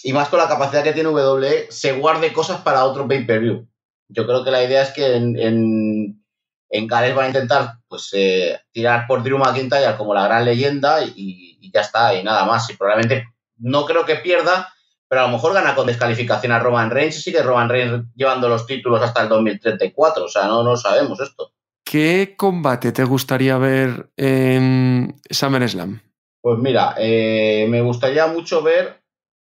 y 0.03 0.13
más 0.13 0.29
con 0.29 0.39
la 0.39 0.47
capacidad 0.47 0.85
que 0.85 0.93
tiene 0.93 1.09
W, 1.09 1.67
se 1.69 1.91
guarde 1.91 2.31
cosas 2.31 2.61
para 2.61 2.85
otro 2.85 3.05
pay-per-view. 3.09 3.67
Yo 4.07 4.25
creo 4.25 4.45
que 4.45 4.51
la 4.51 4.63
idea 4.63 4.83
es 4.83 4.91
que 4.91 5.17
en, 5.17 5.37
en, 5.37 6.87
Gales 6.87 7.13
van 7.13 7.25
a 7.25 7.27
intentar 7.27 7.73
pues 7.89 8.09
eh, 8.13 8.57
tirar 8.71 9.05
por 9.05 9.21
Drew 9.21 9.37
McIntyre 9.37 9.97
como 9.97 10.13
la 10.13 10.25
gran 10.25 10.45
leyenda 10.45 11.03
y, 11.03 11.57
y 11.59 11.71
ya 11.73 11.81
está, 11.81 12.15
y 12.15 12.23
nada 12.23 12.45
más. 12.45 12.69
Y 12.69 12.75
probablemente 12.75 13.34
no 13.57 13.85
creo 13.85 14.05
que 14.05 14.15
pierda, 14.15 14.73
pero 15.07 15.21
a 15.21 15.25
lo 15.25 15.33
mejor 15.33 15.53
gana 15.53 15.75
con 15.75 15.87
descalificación 15.87 16.51
a 16.51 16.59
Roman 16.59 16.89
Reigns 16.89 17.17
y 17.17 17.21
sigue 17.21 17.43
Roman 17.43 17.69
Reigns 17.69 18.05
llevando 18.15 18.49
los 18.49 18.65
títulos 18.65 19.01
hasta 19.01 19.23
el 19.23 19.29
2034. 19.29 20.25
O 20.25 20.27
sea, 20.27 20.47
no, 20.47 20.63
no 20.63 20.75
sabemos 20.75 21.19
esto. 21.19 21.51
¿Qué 21.83 22.33
combate 22.35 22.91
te 22.91 23.03
gustaría 23.03 23.57
ver 23.57 24.09
en 24.17 25.15
SummerSlam? 25.29 26.01
Pues 26.41 26.59
mira, 26.59 26.95
eh, 26.97 27.67
me 27.69 27.81
gustaría 27.81 28.27
mucho 28.27 28.61
ver 28.63 29.03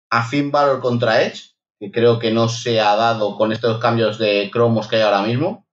a 0.09 0.23
Finn 0.23 0.51
Balor 0.51 0.81
contra 0.81 1.23
Edge, 1.23 1.55
que 1.79 1.91
creo 1.91 2.19
que 2.19 2.31
no 2.31 2.49
se 2.49 2.79
ha 2.81 2.95
dado 2.95 3.37
con 3.37 3.51
estos 3.51 3.79
cambios 3.79 4.17
de 4.17 4.49
cromos 4.51 4.87
que 4.87 4.97
hay 4.97 5.01
ahora 5.01 5.21
mismo. 5.21 5.65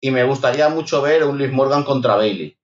Y 0.00 0.10
me 0.10 0.24
gustaría 0.24 0.68
mucho 0.68 1.02
ver 1.02 1.24
un 1.24 1.38
Liv 1.38 1.52
Morgan 1.52 1.82
contra 1.82 2.16
Bailey. 2.16 2.56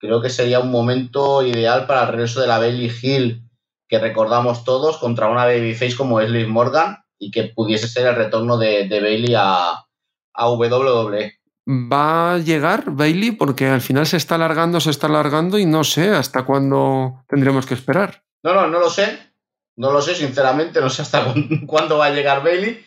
Creo 0.00 0.20
que 0.20 0.30
sería 0.30 0.60
un 0.60 0.70
momento 0.70 1.42
ideal 1.42 1.86
para 1.86 2.02
el 2.02 2.08
regreso 2.08 2.40
de 2.40 2.46
la 2.46 2.58
Bailey 2.58 2.92
Hill 3.02 3.47
que 3.88 3.98
recordamos 3.98 4.64
todos 4.64 4.98
contra 4.98 5.28
una 5.28 5.44
babyface 5.44 5.96
como 5.96 6.20
es 6.20 6.30
Liv 6.30 6.48
Morgan 6.48 6.98
y 7.18 7.30
que 7.30 7.44
pudiese 7.44 7.88
ser 7.88 8.06
el 8.06 8.14
retorno 8.14 8.58
de, 8.58 8.86
Bailey 8.88 9.34
a, 9.36 9.86
a 10.34 10.50
WWE. 10.50 11.32
¿Va 11.66 12.34
a 12.34 12.38
llegar 12.38 12.90
Bailey? 12.92 13.32
Porque 13.32 13.66
al 13.66 13.80
final 13.80 14.06
se 14.06 14.16
está 14.16 14.36
alargando, 14.36 14.80
se 14.80 14.90
está 14.90 15.06
alargando 15.06 15.58
y 15.58 15.66
no 15.66 15.84
sé 15.84 16.10
hasta 16.10 16.44
cuándo 16.44 17.24
tendremos 17.28 17.66
que 17.66 17.74
esperar. 17.74 18.22
No, 18.42 18.54
no, 18.54 18.68
no 18.68 18.78
lo 18.78 18.90
sé. 18.90 19.18
No 19.78 19.92
lo 19.92 20.02
sé, 20.02 20.16
sinceramente, 20.16 20.80
no 20.80 20.90
sé 20.90 21.02
hasta 21.02 21.32
cuándo 21.66 21.98
va 21.98 22.06
a 22.06 22.10
llegar 22.10 22.42
Bailey, 22.42 22.84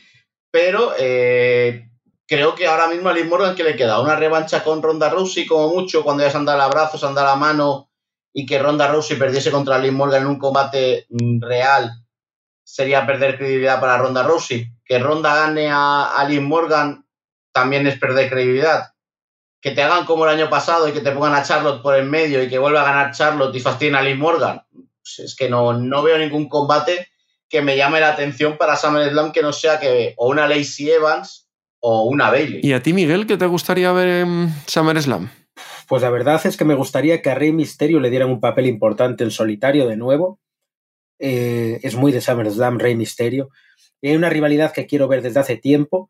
pero 0.52 0.92
eh, 1.00 1.90
creo 2.28 2.54
que 2.54 2.68
ahora 2.68 2.90
mismo 2.90 3.08
a 3.08 3.14
Liv 3.14 3.28
Morgan 3.28 3.56
que 3.56 3.64
le 3.64 3.78
queda 3.78 4.02
una 4.02 4.18
revancha 4.18 4.62
con 4.62 4.82
Ronda 4.82 5.10
Rousey 5.10 5.46
como 5.46 5.70
mucho, 5.70 6.04
cuando 6.04 6.24
ya 6.24 6.30
se 6.30 6.36
han 6.36 6.44
dado 6.44 6.58
el 6.58 6.66
abrazo, 6.66 6.98
se 6.98 7.06
han 7.06 7.16
dado 7.16 7.28
la 7.28 7.38
mano 7.38 7.91
y 8.34 8.46
que 8.46 8.60
Ronda 8.60 8.88
Rousey 8.88 9.18
perdiese 9.18 9.52
contra 9.52 9.78
Liv 9.78 9.92
Morgan 9.92 10.24
en 10.24 10.28
un 10.28 10.40
combate 10.40 11.06
mm, 11.10 11.42
real 11.42 11.92
sería 12.64 13.06
perder 13.06 13.38
credibilidad 13.38 13.80
para 13.82 13.98
Ronda 13.98 14.24
Rousey. 14.24 14.68
Que 14.86 15.00
Ronda 15.00 15.36
gane 15.36 15.70
a, 15.70 16.20
a 16.20 16.30
Morgan 16.42 17.06
también 17.52 17.86
es 17.88 18.00
perder 18.00 18.30
credibilidad. 18.30 18.94
Que 19.60 19.72
te 19.72 19.84
hagan 19.84 20.06
como 20.06 20.26
el 20.26 20.32
año 20.32 20.50
pasado 20.50 20.88
y 20.88 20.94
que 20.94 21.02
te 21.02 21.12
pongan 21.12 21.36
a 21.36 21.44
Charlotte 21.44 21.82
por 21.82 21.96
el 21.96 22.06
medio 22.06 22.42
y 22.42 22.50
que 22.50 22.58
vuelva 22.58 22.82
a 22.82 22.86
ganar 22.86 23.14
Charlotte 23.14 23.56
y 23.56 23.60
fastidien 23.60 23.96
a 23.96 24.02
Liv 24.02 24.18
Morgan. 24.18 24.64
Pues 24.72 25.20
es 25.20 25.36
que 25.36 25.50
no, 25.50 25.74
no 25.74 26.02
veo 26.02 26.18
ningún 26.18 26.48
combate 26.48 27.10
que 27.50 27.62
me 27.62 27.76
llame 27.76 28.00
la 28.00 28.10
atención 28.10 28.58
para 28.58 28.78
SummerSlam 28.78 29.34
que 29.34 29.42
no 29.42 29.52
sea 29.52 29.80
que 29.80 30.14
o 30.18 30.30
una 30.30 30.48
Lacey 30.48 30.90
Evans 30.90 31.50
o 31.82 32.04
una 32.04 32.32
Bailey. 32.32 32.62
¿Y 32.64 32.72
a 32.72 32.82
ti, 32.82 32.94
Miguel, 32.94 33.28
qué 33.28 33.38
te 33.38 33.46
gustaría 33.46 33.92
ver 33.92 34.08
en 34.08 34.56
SummerSlam? 34.68 35.30
Pues 35.92 36.04
la 36.04 36.10
verdad 36.10 36.40
es 36.46 36.56
que 36.56 36.64
me 36.64 36.74
gustaría 36.74 37.22
que 37.22 37.32
a 37.32 37.36
Rey 37.36 37.52
Misterio 37.52 38.00
le 38.00 38.10
dieran 38.10 38.30
un 38.30 38.40
papel 38.40 38.66
importante 38.66 39.26
en 39.26 39.30
solitario 39.30 39.90
de 39.90 39.98
nuevo. 39.98 40.40
Eh, 41.20 41.82
es 41.84 41.96
muy 41.96 42.14
de 42.14 42.22
SummerSlam 42.22 42.80
Rey 42.80 42.96
Misterio. 42.96 43.50
Y 44.00 44.08
hay 44.08 44.16
una 44.16 44.30
rivalidad 44.30 44.72
que 44.72 44.86
quiero 44.86 45.10
ver 45.10 45.22
desde 45.22 45.42
hace 45.42 45.58
tiempo. 45.58 46.10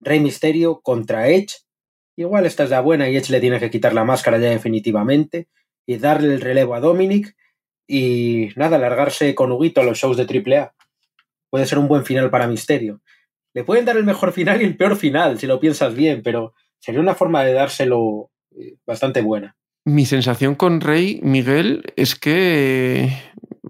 Rey 0.00 0.18
Misterio 0.18 0.80
contra 0.80 1.28
Edge. 1.28 1.54
Igual 2.16 2.46
esta 2.46 2.64
es 2.64 2.70
la 2.70 2.80
buena 2.80 3.08
y 3.08 3.16
Edge 3.16 3.30
le 3.30 3.38
tiene 3.38 3.60
que 3.60 3.70
quitar 3.70 3.94
la 3.94 4.02
máscara 4.02 4.38
ya 4.38 4.50
definitivamente 4.50 5.46
y 5.86 5.98
darle 5.98 6.34
el 6.34 6.40
relevo 6.40 6.74
a 6.74 6.80
Dominic 6.80 7.36
y 7.86 8.48
nada, 8.56 8.76
largarse 8.76 9.36
con 9.36 9.52
Huguito 9.52 9.82
a 9.82 9.84
los 9.84 9.98
shows 9.98 10.16
de 10.16 10.24
AAA. 10.24 10.74
Puede 11.48 11.66
ser 11.66 11.78
un 11.78 11.86
buen 11.86 12.04
final 12.04 12.28
para 12.28 12.48
Misterio. 12.48 13.02
Le 13.54 13.62
pueden 13.62 13.84
dar 13.84 13.98
el 13.98 14.04
mejor 14.04 14.32
final 14.32 14.60
y 14.60 14.64
el 14.64 14.76
peor 14.76 14.96
final, 14.96 15.38
si 15.38 15.46
lo 15.46 15.60
piensas 15.60 15.94
bien, 15.94 16.22
pero 16.24 16.54
sería 16.80 17.00
una 17.00 17.14
forma 17.14 17.44
de 17.44 17.52
dárselo 17.52 18.32
bastante 18.86 19.22
buena. 19.22 19.56
Mi 19.84 20.04
sensación 20.04 20.54
con 20.54 20.80
Rey, 20.80 21.20
Miguel, 21.22 21.84
es 21.96 22.16
que 22.16 23.08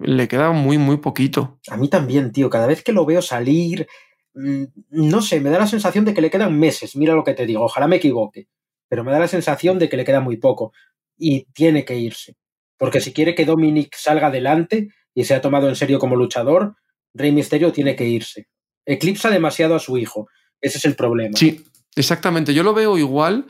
le 0.01 0.29
queda 0.29 0.53
muy, 0.53 0.79
muy 0.79 0.97
poquito. 0.99 1.59
A 1.69 1.77
mí 1.77 1.89
también, 1.89 2.33
tío. 2.33 2.49
Cada 2.49 2.67
vez 2.67 2.83
que 2.83 2.93
lo 2.93 3.05
veo 3.05 3.21
salir, 3.21 3.87
mm, 4.35 4.65
no 4.91 5.21
sé, 5.21 5.41
me 5.41 5.51
da 5.51 5.59
la 5.59 5.67
sensación 5.67 6.05
de 6.05 6.15
que 6.15 6.23
le 6.23 6.31
quedan 6.31 6.59
meses. 6.59 6.97
Mira 6.97 7.15
lo 7.15 7.25
que 7.25 7.35
te 7.35 7.47
digo, 7.47 7.65
ojalá 7.65 7.87
me 7.87 7.97
equivoque. 7.97 8.49
Pero 8.89 9.05
me 9.05 9.13
da 9.13 9.19
la 9.19 9.29
sensación 9.29 9.79
de 9.79 9.89
que 9.89 9.97
le 9.97 10.05
queda 10.05 10.21
muy 10.21 10.37
poco. 10.39 10.73
Y 11.19 11.45
tiene 11.53 11.85
que 11.85 11.97
irse. 11.99 12.37
Porque 12.79 13.01
si 13.01 13.13
quiere 13.13 13.35
que 13.35 13.45
Dominic 13.45 13.95
salga 13.97 14.29
adelante 14.29 14.89
y 15.15 15.25
sea 15.25 15.41
tomado 15.41 15.69
en 15.69 15.77
serio 15.77 15.99
como 15.99 16.17
luchador, 16.17 16.77
Rey 17.15 17.33
Misterio 17.33 17.73
tiene 17.73 17.97
que 17.97 18.07
irse. 18.07 18.49
Eclipsa 18.85 19.31
demasiado 19.31 19.75
a 19.75 19.81
su 19.81 19.99
hijo. 19.99 20.29
Ese 20.61 20.79
es 20.79 20.85
el 20.85 20.95
problema. 20.95 21.37
Sí, 21.37 21.65
Exactamente, 21.97 22.53
yo 22.53 22.63
lo 22.63 22.75
veo 22.75 22.99
igual 22.99 23.47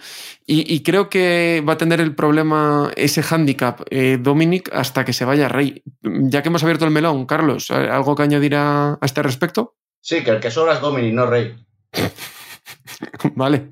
y, 0.47 0.85
creo 0.85 1.11
que 1.11 1.65
va 1.69 1.73
a 1.73 1.79
tener 1.79 2.01
el 2.01 2.15
problema, 2.15 2.93
ese 2.95 3.21
hándicap, 3.21 3.81
eh, 3.91 4.19
Dominic, 4.21 4.71
hasta 4.73 5.05
que 5.05 5.13
se 5.13 5.25
vaya 5.25 5.49
Rey. 5.49 5.83
Ya 6.03 6.43
que 6.43 6.49
hemos 6.49 6.63
abierto 6.63 6.85
el 6.85 6.93
melón, 6.93 7.27
Carlos, 7.27 7.73
¿algo 7.73 8.15
que 8.15 8.23
añadir 8.23 8.55
a, 8.55 8.99
este 9.03 9.25
respecto? 9.25 9.75
Sí, 10.01 10.23
que 10.23 10.31
el 10.31 10.39
que 10.39 10.53
sobra 10.53 10.75
es 10.75 10.81
Dominic, 10.81 11.13
no 11.13 11.27
Rey. 11.27 11.57
vale. 13.35 13.71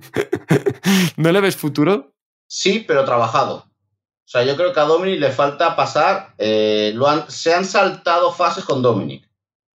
¿No 1.17 1.31
le 1.31 1.41
ves 1.41 1.55
futuro? 1.55 2.13
Sí, 2.49 2.85
pero 2.85 3.05
trabajado. 3.05 3.59
O 3.59 4.27
sea, 4.27 4.43
yo 4.43 4.57
creo 4.57 4.73
que 4.73 4.81
a 4.81 4.85
Dominic 4.85 5.21
le 5.21 5.31
falta 5.31 5.77
pasar. 5.77 6.35
Eh, 6.39 6.91
lo 6.97 7.31
se 7.31 7.55
han 7.55 7.65
saltado 7.65 8.33
fases 8.33 8.65
con 8.65 8.83
Dominic. 8.83 9.29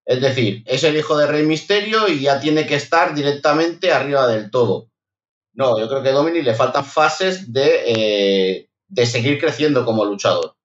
Es 0.05 0.19
decir, 0.19 0.63
es 0.65 0.83
el 0.83 0.97
hijo 0.97 1.15
de 1.15 1.27
Rey 1.27 1.45
Misterio 1.45 2.09
y 2.09 2.19
ya 2.19 2.41
tiene 2.41 2.67
que 2.67 2.75
estar 2.75 3.15
directamente 3.15 3.93
arriba 3.93 4.27
del 4.27 4.51
todo. 4.51 4.88
No, 5.53 5.79
yo 5.79 5.87
creo 5.87 6.01
que 6.03 6.09
a 6.09 6.13
Dominic 6.13 6.43
le 6.43 6.53
faltan 6.53 6.85
fases 6.85 7.51
de, 7.51 7.83
eh, 7.85 8.69
de 8.87 9.05
seguir 9.05 9.39
creciendo 9.39 9.85
como 9.85 10.05
luchador. 10.05 10.55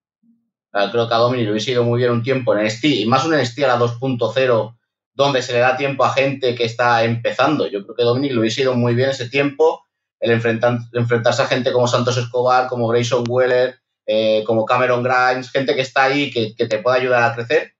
creo 0.70 1.08
que 1.08 1.14
a 1.14 1.18
Dominic 1.18 1.46
le 1.46 1.52
hubiese 1.52 1.72
ido 1.72 1.84
muy 1.84 1.98
bien 1.98 2.10
un 2.10 2.22
tiempo 2.22 2.54
en 2.54 2.64
NXT, 2.64 2.84
y 2.84 3.06
más 3.06 3.24
un 3.24 3.34
NXT 3.36 3.60
a 3.64 3.68
la 3.68 3.78
2.0, 3.78 4.76
donde 5.14 5.42
se 5.42 5.52
le 5.52 5.60
da 5.60 5.76
tiempo 5.76 6.04
a 6.04 6.12
gente 6.12 6.54
que 6.54 6.64
está 6.64 7.04
empezando. 7.04 7.66
Yo 7.66 7.82
creo 7.84 7.94
que 7.94 8.02
a 8.02 8.06
Dominic 8.06 8.32
le 8.32 8.40
hubiese 8.40 8.62
ido 8.62 8.74
muy 8.74 8.94
bien 8.94 9.10
ese 9.10 9.28
tiempo, 9.28 9.84
el 10.20 10.30
enfrentarse 10.30 11.42
a 11.42 11.46
gente 11.46 11.72
como 11.72 11.86
Santos 11.86 12.16
Escobar, 12.16 12.68
como 12.68 12.88
Grayson 12.88 13.24
Weller, 13.28 13.78
eh, 14.06 14.42
como 14.46 14.64
Cameron 14.64 15.02
Grimes, 15.02 15.50
gente 15.50 15.74
que 15.74 15.82
está 15.82 16.04
ahí 16.04 16.30
que, 16.30 16.54
que 16.54 16.66
te 16.66 16.78
puede 16.78 17.00
ayudar 17.00 17.22
a 17.22 17.34
crecer. 17.34 17.74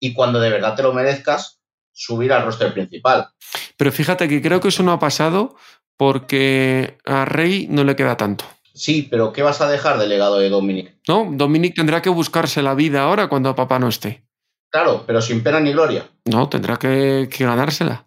Y 0.00 0.12
cuando 0.12 0.40
de 0.40 0.50
verdad 0.50 0.74
te 0.74 0.82
lo 0.82 0.92
merezcas, 0.92 1.60
subir 1.92 2.32
al 2.32 2.44
roster 2.44 2.72
principal. 2.72 3.28
Pero 3.76 3.90
fíjate 3.90 4.28
que 4.28 4.42
creo 4.42 4.60
que 4.60 4.68
eso 4.68 4.82
no 4.82 4.92
ha 4.92 4.98
pasado 4.98 5.56
porque 5.96 6.98
a 7.04 7.24
Rey 7.24 7.66
no 7.70 7.84
le 7.84 7.96
queda 7.96 8.16
tanto. 8.16 8.44
Sí, 8.74 9.06
pero 9.10 9.32
¿qué 9.32 9.42
vas 9.42 9.60
a 9.62 9.68
dejar 9.70 9.98
del 9.98 10.10
legado 10.10 10.38
de 10.38 10.50
Dominic? 10.50 10.96
No, 11.08 11.26
Dominic 11.30 11.74
tendrá 11.74 12.02
que 12.02 12.10
buscarse 12.10 12.62
la 12.62 12.74
vida 12.74 13.02
ahora 13.02 13.28
cuando 13.28 13.54
papá 13.54 13.78
no 13.78 13.88
esté. 13.88 14.26
Claro, 14.70 15.04
pero 15.06 15.22
sin 15.22 15.42
pena 15.42 15.60
ni 15.60 15.72
gloria. 15.72 16.06
No, 16.26 16.48
tendrá 16.50 16.76
que, 16.76 17.26
ganársela. 17.38 18.06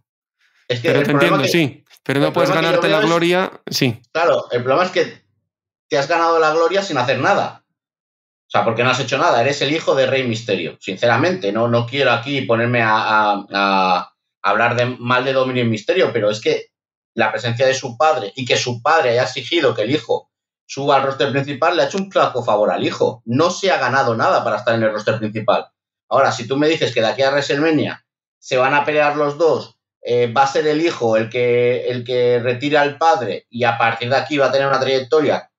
Es 0.68 0.82
que 0.82 0.90
pero 0.90 1.04
te 1.04 1.12
entiendo, 1.12 1.44
sí. 1.46 1.84
Pero 2.04 2.20
no 2.20 2.32
puedes 2.32 2.52
ganarte 2.52 2.88
la 2.88 3.02
gloria, 3.02 3.52
sí. 3.68 4.00
Claro, 4.12 4.46
el 4.52 4.64
problema 4.64 4.86
es 4.86 4.92
que 4.92 5.24
te 5.88 5.98
has 5.98 6.08
ganado 6.08 6.38
la 6.40 6.54
gloria 6.54 6.84
sin 6.84 7.00
hacer 7.00 7.20
nada. 7.20 7.64
O 8.48 8.52
sea, 8.52 8.64
porque 8.64 8.84
no 8.84 8.92
has 8.92 9.00
hecho 9.00 9.18
nada, 9.18 9.42
eres 9.42 9.62
el 9.64 9.74
hijo 9.74 9.96
de 9.96 10.06
Rey 10.06 10.28
Misterio. 10.28 10.78
Sinceramente, 10.80 11.52
no, 11.52 11.68
no 11.68 11.88
quiero 11.88 12.12
aquí 12.12 12.42
ponerme 12.42 12.82
a, 12.84 13.44
a 13.52 14.14
hablar 14.44 14.76
de, 14.76 14.86
mal 14.86 15.26
de 15.26 15.34
Dominic 15.34 15.66
Misterio, 15.66 16.12
pero 16.14 16.30
es 16.30 16.42
que 16.42 16.69
la 17.20 17.32
presencia 17.32 17.68
de 17.68 17.74
su 17.74 17.98
padre 17.98 18.32
y 18.36 18.46
que 18.46 18.58
su 18.58 18.82
padre 18.82 19.12
haya 19.12 19.24
exigido 19.24 19.76
que 19.76 19.84
el 19.84 19.92
hijo 19.92 20.32
suba 20.66 20.96
al 20.96 21.04
roster 21.04 21.32
principal, 21.32 21.76
le 21.76 21.84
ha 21.84 21.86
hecho 21.88 21.98
un 21.98 22.12
flaco 22.12 22.44
favor 22.44 22.72
al 22.72 22.86
hijo. 22.86 23.22
No 23.26 23.50
se 23.50 23.72
ha 23.72 23.78
ganado 23.78 24.16
nada 24.16 24.44
para 24.44 24.58
estar 24.58 24.76
en 24.76 24.84
el 24.84 24.94
roster 24.94 25.20
principal. 25.20 25.68
Ahora, 26.08 26.32
si 26.32 26.48
tú 26.48 26.58
me 26.58 26.70
dices 26.70 26.94
que 26.94 27.02
de 27.02 27.08
aquí 27.08 27.22
a 27.22 27.30
WrestleMania 27.30 28.06
se 28.40 28.58
van 28.58 28.74
a 28.74 28.86
pelear 28.86 29.18
los 29.18 29.38
dos, 29.38 29.78
eh, 30.02 30.32
va 30.32 30.44
a 30.44 30.48
ser 30.48 30.66
el 30.68 30.82
hijo 30.82 31.18
el 31.18 31.30
que, 31.30 31.88
el 31.90 32.06
que 32.06 32.40
retira 32.40 32.82
al 32.82 32.98
padre 32.98 33.48
y 33.50 33.66
a 33.66 33.78
partir 33.78 34.10
de 34.10 34.16
aquí 34.16 34.38
va 34.38 34.48
a 34.48 34.52
tener 34.52 34.68
una 34.68 34.80
trayectoria 34.80 35.52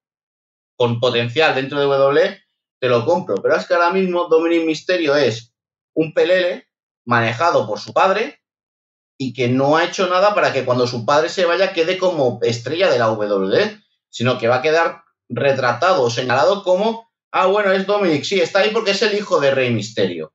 con 0.77 0.99
potencial 0.99 1.55
dentro 1.55 1.79
de 1.79 1.87
WWE, 1.87 2.39
te 2.81 2.89
lo 2.89 3.05
compro. 3.05 3.35
Pero 3.43 3.57
es 3.57 3.67
que 3.67 3.75
ahora 3.75 3.91
mismo 3.91 4.29
Dominic 4.29 4.65
Mysterio 4.65 5.15
es 5.15 5.53
un 5.95 6.15
pelele 6.15 6.69
manejado 7.05 7.67
por 7.67 7.79
su 7.79 7.93
padre 7.93 8.40
y 9.23 9.35
que 9.35 9.49
no 9.49 9.77
ha 9.77 9.85
hecho 9.85 10.09
nada 10.09 10.35
para 10.35 10.51
que 10.51 10.65
cuando 10.65 10.87
su 10.87 11.05
padre 11.05 11.29
se 11.29 11.45
vaya 11.45 11.75
quede 11.75 11.99
como 11.99 12.39
estrella 12.41 12.91
de 12.91 12.99
la 12.99 13.13
WWE, 13.13 13.79
sino 14.09 14.39
que 14.39 14.49
va 14.49 14.57
a 14.57 14.63
quedar 14.63 15.03
retratado 15.29 16.05
o 16.05 16.09
señalado 16.09 16.63
como, 16.63 17.13
ah, 17.31 17.45
bueno, 17.45 17.71
es 17.71 17.87
Dominic, 17.87 18.25
sí, 18.25 18.41
está 18.41 18.61
ahí 18.61 18.71
porque 18.73 18.93
es 18.93 19.03
el 19.03 19.15
hijo 19.15 19.39
de 19.39 19.51
Rey 19.51 19.75
Misterio. 19.75 20.33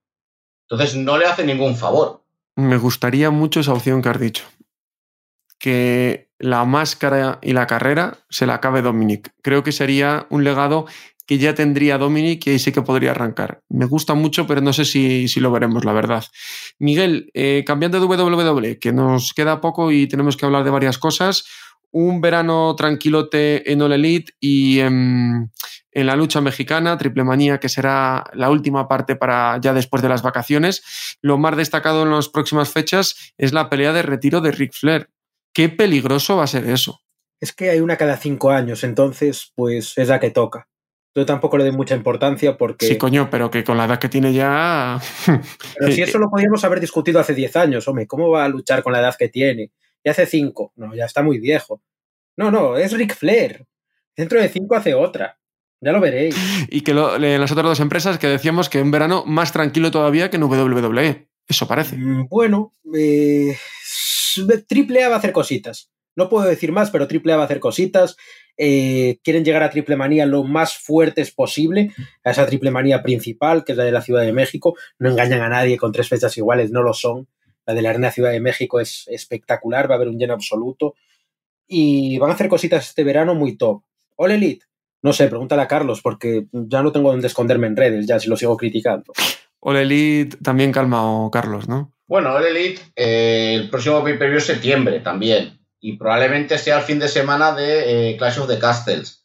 Entonces 0.70 0.96
no 0.96 1.18
le 1.18 1.26
hace 1.26 1.44
ningún 1.44 1.76
favor. 1.76 2.22
Me 2.56 2.78
gustaría 2.78 3.32
mucho 3.32 3.60
esa 3.60 3.74
opción 3.74 4.04
que 4.04 4.10
has 4.10 4.20
dicho. 4.20 4.44
Que 5.58 6.30
la 6.38 6.64
máscara 6.66 7.40
y 7.42 7.54
la 7.54 7.66
carrera 7.66 8.20
se 8.30 8.46
la 8.46 8.54
acabe 8.54 8.84
Dominic. 8.84 9.34
Creo 9.42 9.64
que 9.64 9.72
sería 9.72 10.28
un 10.30 10.44
legado 10.44 10.86
que 11.26 11.38
ya 11.38 11.56
tendría 11.56 11.98
Dominic 11.98 12.46
y 12.46 12.52
ahí 12.52 12.60
sí 12.60 12.72
que 12.72 12.82
podría 12.82 13.12
arrancar. 13.12 13.62
Me 13.70 13.86
gusta 13.86 14.14
mucho, 14.14 14.46
pero 14.46 14.62
no 14.62 14.74
sé 14.74 14.86
si, 14.86 15.28
lo 15.40 15.52
veremos, 15.52 15.86
la 15.86 15.94
verdad. 15.94 16.24
Miguel, 16.80 17.32
eh, 17.34 17.64
cambiando 17.66 18.00
de 18.00 18.06
WWE, 18.06 18.80
que 18.80 18.94
nos 18.94 19.34
queda 19.34 19.62
poco 19.62 19.92
y 19.92 20.08
tenemos 20.08 20.38
que 20.38 20.46
hablar 20.46 20.64
de 20.64 20.70
varias 20.70 20.98
cosas. 20.98 21.46
Un 21.92 22.22
verano 22.22 22.76
tranquilote 22.76 23.72
en 23.72 23.82
All 23.82 23.94
Elite 23.94 24.34
y 24.40 24.80
en, 24.80 25.52
en 25.92 26.06
la 26.06 26.16
lucha 26.16 26.42
mexicana, 26.42 26.98
Triple 26.98 27.24
Manía, 27.24 27.60
que 27.60 27.70
será 27.70 28.26
la 28.34 28.50
última 28.50 28.88
parte 28.88 29.16
para 29.16 29.60
ya 29.62 29.74
después 29.74 30.04
de 30.04 30.10
las 30.10 30.22
vacaciones. 30.22 31.18
Lo 31.22 31.38
más 31.38 31.56
destacado 31.56 32.04
en 32.04 32.12
las 32.12 32.30
próximas 32.30 32.70
fechas 32.70 33.34
es 33.38 33.54
la 33.54 33.70
pelea 33.70 33.94
de 33.94 34.02
retiro 34.02 34.42
de 34.42 34.52
Ric 34.52 34.74
Flair. 34.74 35.10
Qué 35.54 35.70
peligroso 35.70 36.36
va 36.36 36.44
a 36.44 36.48
ser 36.48 36.70
eso. 36.70 37.00
Es 37.40 37.54
que 37.54 37.70
hay 37.70 37.80
una 37.80 37.96
cada 37.96 38.18
cinco 38.18 38.52
años, 38.52 38.84
entonces, 38.84 39.54
pues 39.56 39.98
es 39.98 40.10
la 40.10 40.20
que 40.20 40.32
toca. 40.32 40.68
Yo 41.16 41.26
tampoco 41.26 41.58
le 41.58 41.64
doy 41.64 41.72
mucha 41.72 41.96
importancia 41.96 42.58
porque. 42.58 42.86
Sí, 42.86 42.98
coño, 42.98 43.30
pero 43.30 43.50
que 43.50 43.64
con 43.64 43.78
la 43.78 43.86
edad 43.86 44.00
que 44.00 44.10
tiene 44.10 44.34
ya. 44.34 45.00
pero 45.80 45.92
si 45.92 46.02
eso 46.02 46.20
lo 46.20 46.30
podíamos 46.30 46.64
haber 46.66 46.82
discutido 46.82 47.22
hace 47.22 47.34
10 47.34 47.56
años, 47.56 47.88
hombre, 47.88 48.06
¿cómo 48.06 48.30
va 48.30 48.44
a 48.44 48.50
luchar 48.50 48.84
con 48.84 48.92
la 48.92 49.00
edad 49.00 49.16
que 49.18 49.30
tiene? 49.30 49.72
Y 50.04 50.10
hace 50.10 50.26
5, 50.26 50.74
no, 50.76 50.94
ya 50.94 51.06
está 51.06 51.24
muy 51.24 51.40
viejo. 51.40 51.82
No, 52.36 52.52
no, 52.52 52.78
es 52.78 52.92
Ric 52.92 53.16
Flair. 53.16 53.66
Dentro 54.16 54.42
de 54.42 54.50
5 54.50 54.76
hace 54.76 54.94
otra. 54.94 55.40
Ya 55.80 55.92
lo 55.94 56.02
veréis. 56.02 56.36
Y 56.70 56.82
que 56.82 56.94
lo, 56.94 57.18
las 57.18 57.52
otras 57.52 57.66
dos 57.66 57.80
empresas 57.80 58.18
que 58.18 58.28
decíamos 58.28 58.70
que 58.70 58.82
un 58.82 58.92
verano 58.92 59.24
más 59.26 59.54
tranquilo 59.54 59.92
todavía 59.92 60.30
que 60.30 60.38
en 60.38 60.44
WWE. 60.44 61.30
Eso 61.48 61.68
parece. 61.68 61.96
Mm, 61.96 62.28
bueno, 62.28 62.74
eh, 62.94 63.56
Triple 64.68 65.04
A 65.04 65.10
va 65.10 65.16
a 65.16 65.20
hacer 65.20 65.32
cositas. 65.32 65.92
No 66.16 66.28
puedo 66.28 66.48
decir 66.48 66.72
más, 66.72 66.92
pero 66.92 67.08
Triple 67.08 67.34
A 67.34 67.38
va 67.38 67.44
a 67.44 67.46
hacer 67.46 67.60
cositas. 67.60 68.18
Eh, 68.58 69.20
quieren 69.24 69.44
llegar 69.44 69.64
a 69.64 69.70
Triple 69.70 69.98
Manía 69.98 70.26
lo 70.26 70.44
más 70.44 70.78
fuertes 70.78 71.32
posible, 71.32 71.92
a 72.24 72.32
esa 72.32 72.46
Triple 72.46 72.72
Manía 72.72 73.04
principal, 73.04 73.64
que 73.64 73.74
es 73.74 73.78
la 73.78 73.84
de 73.84 73.92
la 73.92 74.02
Ciudad 74.02 74.22
de 74.22 74.34
México. 74.34 74.76
No 75.00 75.10
engañan 75.10 75.42
a 75.42 75.50
nadie 75.50 75.78
con 75.78 75.92
tres 75.92 76.08
fechas 76.08 76.38
iguales, 76.38 76.72
no 76.72 76.82
lo 76.82 76.94
son. 76.94 77.28
La 77.66 77.74
de 77.74 77.82
la 77.82 77.90
Arena 77.90 78.12
Ciudad 78.12 78.32
de 78.32 78.40
México 78.40 78.80
es 78.80 79.08
espectacular, 79.08 79.90
va 79.90 79.96
a 79.96 79.98
haber 79.98 80.10
un 80.10 80.20
lleno 80.20 80.34
absoluto. 80.34 80.96
Y 81.68 82.18
van 82.20 82.30
a 82.30 82.34
hacer 82.34 82.48
cositas 82.48 82.88
este 82.88 83.04
verano 83.04 83.36
muy 83.36 83.58
top. 83.58 83.82
All 84.16 84.32
Elite, 84.32 84.66
no 85.02 85.12
sé, 85.14 85.28
pregúntale 85.28 85.64
a 85.64 85.68
Carlos, 85.68 86.02
porque 86.02 86.46
ya 86.52 86.82
no 86.84 86.92
tengo 86.92 87.12
donde 87.12 87.28
esconderme 87.28 87.68
en 87.68 87.76
redes, 87.76 88.06
ya 88.06 88.20
si 88.20 88.30
lo 88.30 88.38
sigo 88.38 88.56
criticando. 88.56 89.14
All 89.60 89.78
Elite 89.78 90.38
también 90.44 90.72
calma, 90.72 91.28
Carlos, 91.32 91.68
¿no? 91.68 91.92
Bueno, 92.08 92.34
All 92.34 92.46
Elite, 92.46 92.82
eh, 92.96 93.56
el 93.56 93.70
próximo 93.70 94.04
pay-per-view 94.04 94.38
es 94.38 94.46
septiembre 94.46 95.00
también 95.00 95.65
y 95.86 95.98
probablemente 95.98 96.58
sea 96.58 96.80
el 96.80 96.84
fin 96.84 96.98
de 96.98 97.08
semana 97.08 97.54
de 97.54 98.10
eh, 98.10 98.18
Clash 98.18 98.40
of 98.40 98.48
the 98.48 98.58
Castles. 98.58 99.24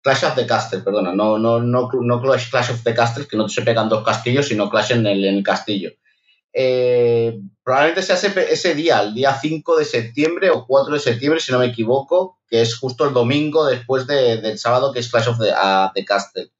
Clash 0.00 0.22
of 0.22 0.36
the 0.36 0.46
Castle, 0.46 0.82
perdona, 0.82 1.12
no, 1.12 1.40
no, 1.40 1.58
no, 1.58 1.90
no 1.92 2.22
Clash 2.22 2.70
of 2.70 2.84
the 2.84 2.94
Castles, 2.94 3.26
que 3.26 3.36
no 3.36 3.48
se 3.48 3.62
pegan 3.62 3.88
dos 3.88 4.04
castillos, 4.04 4.46
sino 4.46 4.70
Clash 4.70 4.92
en 4.92 5.06
el, 5.06 5.42
castillo. 5.42 5.90
Eh, 6.52 7.40
probablemente 7.64 8.02
sea 8.02 8.14
ese, 8.14 8.74
día, 8.76 9.00
el 9.00 9.12
día 9.12 9.34
5 9.34 9.76
de 9.76 9.84
septiembre 9.84 10.50
o 10.50 10.66
4 10.68 10.94
de 10.94 11.00
septiembre, 11.00 11.40
si 11.40 11.50
no 11.50 11.58
me 11.58 11.66
equivoco, 11.66 12.38
que 12.48 12.60
es 12.60 12.78
justo 12.78 13.04
el 13.04 13.12
domingo 13.12 13.66
después 13.66 14.06
del 14.06 14.56
sábado, 14.56 14.92
que 14.92 15.00
es 15.00 15.10
Clash 15.10 15.30
of 15.30 15.40
the, 15.40 15.52
the 15.96 16.04
Castle. 16.04 16.52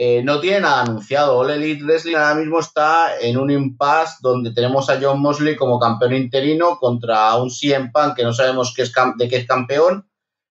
Eh, 0.00 0.22
no 0.22 0.38
tiene 0.38 0.64
anunciado. 0.64 1.36
All 1.36 1.50
Elite 1.50 1.82
Wrestling 1.82 2.14
ahora 2.14 2.36
mismo 2.36 2.60
está 2.60 3.18
en 3.18 3.36
un 3.36 3.50
impasse 3.50 4.18
donde 4.20 4.52
tenemos 4.52 4.88
a 4.88 5.00
John 5.02 5.20
Mosley 5.20 5.56
como 5.56 5.80
campeón 5.80 6.14
interino 6.14 6.78
contra 6.78 7.34
un 7.34 7.50
CM 7.50 7.90
Punk 7.92 8.14
que 8.14 8.22
no 8.22 8.32
sabemos 8.32 8.72
qué 8.72 8.84
de 9.16 9.28
qué 9.28 9.38
es 9.38 9.46
campeón, 9.48 10.08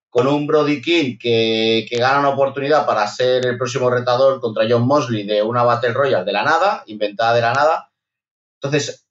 con 0.09 0.27
un 0.27 0.47
Brody 0.47 0.81
King 0.81 1.17
que, 1.17 1.87
gana 1.89 2.19
una 2.19 2.29
oportunidad 2.31 2.85
para 2.85 3.07
ser 3.07 3.45
el 3.45 3.57
próximo 3.57 3.89
retador 3.89 4.41
contra 4.41 4.65
John 4.69 4.85
Mosley 4.85 5.25
de 5.25 5.41
una 5.41 5.63
Battle 5.63 5.93
Royale 5.93 6.25
de 6.25 6.33
la 6.33 6.43
nada, 6.43 6.83
inventada 6.85 7.33
de 7.33 7.41
la 7.41 7.53
nada. 7.53 7.93
Entonces, 8.61 9.07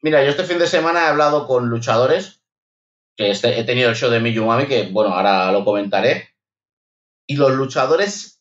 mira, 0.00 0.22
yo 0.22 0.30
este 0.30 0.44
fin 0.44 0.60
de 0.60 0.68
semana 0.68 1.00
he 1.00 1.08
hablado 1.08 1.48
con 1.48 1.68
luchadores, 1.68 2.40
que 3.16 3.32
este, 3.32 3.58
he 3.58 3.64
tenido 3.64 3.90
el 3.90 3.96
show 3.96 4.12
de 4.12 4.20
Miyumami, 4.20 4.66
que 4.66 4.84
bueno, 4.92 5.12
ahora 5.12 5.50
lo 5.50 5.64
comentaré, 5.64 6.28
y 7.26 7.34
los 7.34 7.50
luchadores 7.50 8.31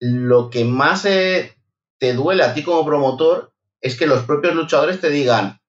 lo 0.00 0.50
que 0.50 0.64
más 0.64 1.04
eh, 1.04 1.56
te 1.98 2.12
duele 2.12 2.44
a 2.44 2.54
ti 2.54 2.62
como 2.62 2.84
promotor 2.84 3.52
es 3.80 3.96
que 3.96 4.06
los 4.06 4.24
propios 4.24 4.54
luchadores 4.54 5.00
te 5.00 5.10
digan, 5.10 5.60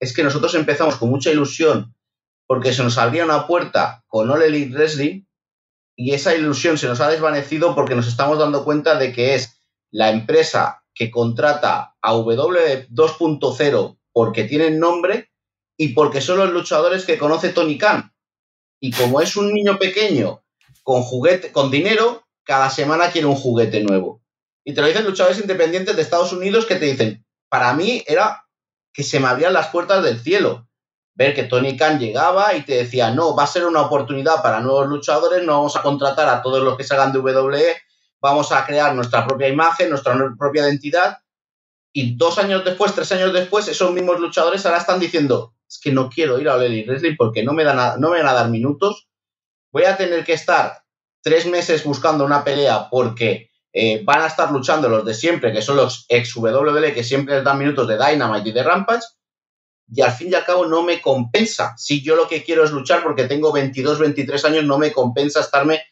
es 0.00 0.14
que 0.14 0.22
nosotros 0.22 0.54
empezamos 0.54 0.96
con 0.96 1.10
mucha 1.10 1.30
ilusión 1.30 1.94
porque 2.46 2.72
se 2.72 2.82
nos 2.82 2.98
abría 2.98 3.24
una 3.24 3.46
puerta 3.46 4.04
con 4.06 4.30
All 4.30 4.42
Elite 4.42 4.74
Wrestling 4.74 5.24
y 5.96 6.12
esa 6.12 6.34
ilusión 6.34 6.78
se 6.78 6.88
nos 6.88 7.00
ha 7.00 7.08
desvanecido 7.08 7.74
porque 7.74 7.94
nos 7.94 8.08
estamos 8.08 8.38
dando 8.38 8.64
cuenta 8.64 8.98
de 8.98 9.12
que 9.12 9.34
es 9.34 9.60
la 9.90 10.10
empresa 10.10 10.82
que 10.94 11.10
contrata 11.10 11.94
a 12.00 12.12
W 12.12 12.88
2.0 12.90 13.98
porque 14.12 14.44
tienen 14.44 14.78
nombre 14.78 15.30
y 15.76 15.88
porque 15.88 16.20
son 16.20 16.38
los 16.38 16.52
luchadores 16.52 17.04
que 17.04 17.18
conoce 17.18 17.50
Tony 17.50 17.78
Khan. 17.78 18.12
Y 18.80 18.92
como 18.92 19.20
es 19.20 19.36
un 19.36 19.52
niño 19.52 19.78
pequeño 19.78 20.42
con 20.82 21.02
juguete, 21.02 21.52
con 21.52 21.70
dinero, 21.70 22.26
cada 22.44 22.70
semana 22.70 23.10
quiere 23.10 23.26
un 23.26 23.36
juguete 23.36 23.82
nuevo. 23.82 24.22
Y 24.64 24.74
te 24.74 24.80
lo 24.80 24.86
dicen 24.86 25.04
luchadores 25.04 25.40
independientes 25.40 25.96
de 25.96 26.02
Estados 26.02 26.32
Unidos 26.32 26.66
que 26.66 26.76
te 26.76 26.86
dicen, 26.86 27.24
para 27.48 27.72
mí 27.74 28.02
era 28.06 28.44
que 28.92 29.02
se 29.02 29.20
me 29.20 29.28
abrían 29.28 29.52
las 29.52 29.68
puertas 29.68 30.02
del 30.02 30.20
cielo. 30.20 30.68
Ver 31.14 31.34
que 31.34 31.44
Tony 31.44 31.76
Khan 31.76 31.98
llegaba 31.98 32.54
y 32.54 32.62
te 32.62 32.74
decía, 32.76 33.10
no, 33.10 33.36
va 33.36 33.44
a 33.44 33.48
ser 33.48 33.66
una 33.66 33.82
oportunidad 33.82 34.42
para 34.42 34.60
nuevos 34.60 34.86
luchadores, 34.86 35.44
no 35.44 35.52
vamos 35.52 35.76
a 35.76 35.82
contratar 35.82 36.28
a 36.28 36.42
todos 36.42 36.62
los 36.62 36.76
que 36.76 36.84
salgan 36.84 37.12
de 37.12 37.18
WWE, 37.18 37.76
vamos 38.20 38.52
a 38.52 38.64
crear 38.64 38.94
nuestra 38.94 39.26
propia 39.26 39.48
imagen, 39.48 39.90
nuestra 39.90 40.16
propia 40.38 40.62
identidad. 40.62 41.18
Y 41.92 42.16
dos 42.16 42.38
años 42.38 42.64
después, 42.64 42.94
tres 42.94 43.12
años 43.12 43.32
después, 43.34 43.68
esos 43.68 43.92
mismos 43.92 44.20
luchadores 44.20 44.64
ahora 44.64 44.78
están 44.78 44.98
diciendo, 44.98 45.54
es 45.68 45.78
que 45.78 45.92
no 45.92 46.08
quiero 46.08 46.38
ir 46.38 46.48
a 46.48 46.56
Lely 46.56 46.84
Wrestling 46.84 47.16
porque 47.18 47.42
no 47.42 47.52
me, 47.52 47.64
dan 47.64 48.00
no 48.00 48.10
me 48.10 48.18
van 48.18 48.28
a 48.28 48.32
dar 48.32 48.48
minutos, 48.48 49.08
voy 49.70 49.84
a 49.84 49.96
tener 49.96 50.24
que 50.24 50.32
estar 50.32 50.81
tres 51.22 51.46
meses 51.46 51.84
buscando 51.84 52.24
una 52.24 52.44
pelea 52.44 52.88
porque 52.90 53.50
eh, 53.72 54.02
van 54.04 54.22
a 54.22 54.26
estar 54.26 54.50
luchando 54.50 54.88
los 54.88 55.04
de 55.04 55.14
siempre, 55.14 55.52
que 55.52 55.62
son 55.62 55.76
los 55.76 56.04
ex 56.08 56.36
WWE 56.36 56.92
que 56.92 57.04
siempre 57.04 57.36
les 57.36 57.44
dan 57.44 57.58
minutos 57.58 57.88
de 57.88 57.96
Dynamite 57.96 58.50
y 58.50 58.52
de 58.52 58.62
Rampage, 58.62 59.06
y 59.88 60.00
al 60.00 60.12
fin 60.12 60.30
y 60.30 60.34
al 60.34 60.44
cabo 60.44 60.66
no 60.66 60.82
me 60.82 61.00
compensa. 61.00 61.74
Si 61.76 62.02
yo 62.02 62.16
lo 62.16 62.28
que 62.28 62.42
quiero 62.42 62.64
es 62.64 62.70
luchar 62.70 63.02
porque 63.02 63.24
tengo 63.24 63.52
22, 63.52 63.98
23 63.98 64.44
años, 64.44 64.64
no 64.64 64.78
me 64.78 64.92
compensa 64.92 65.40
estarme 65.40 65.82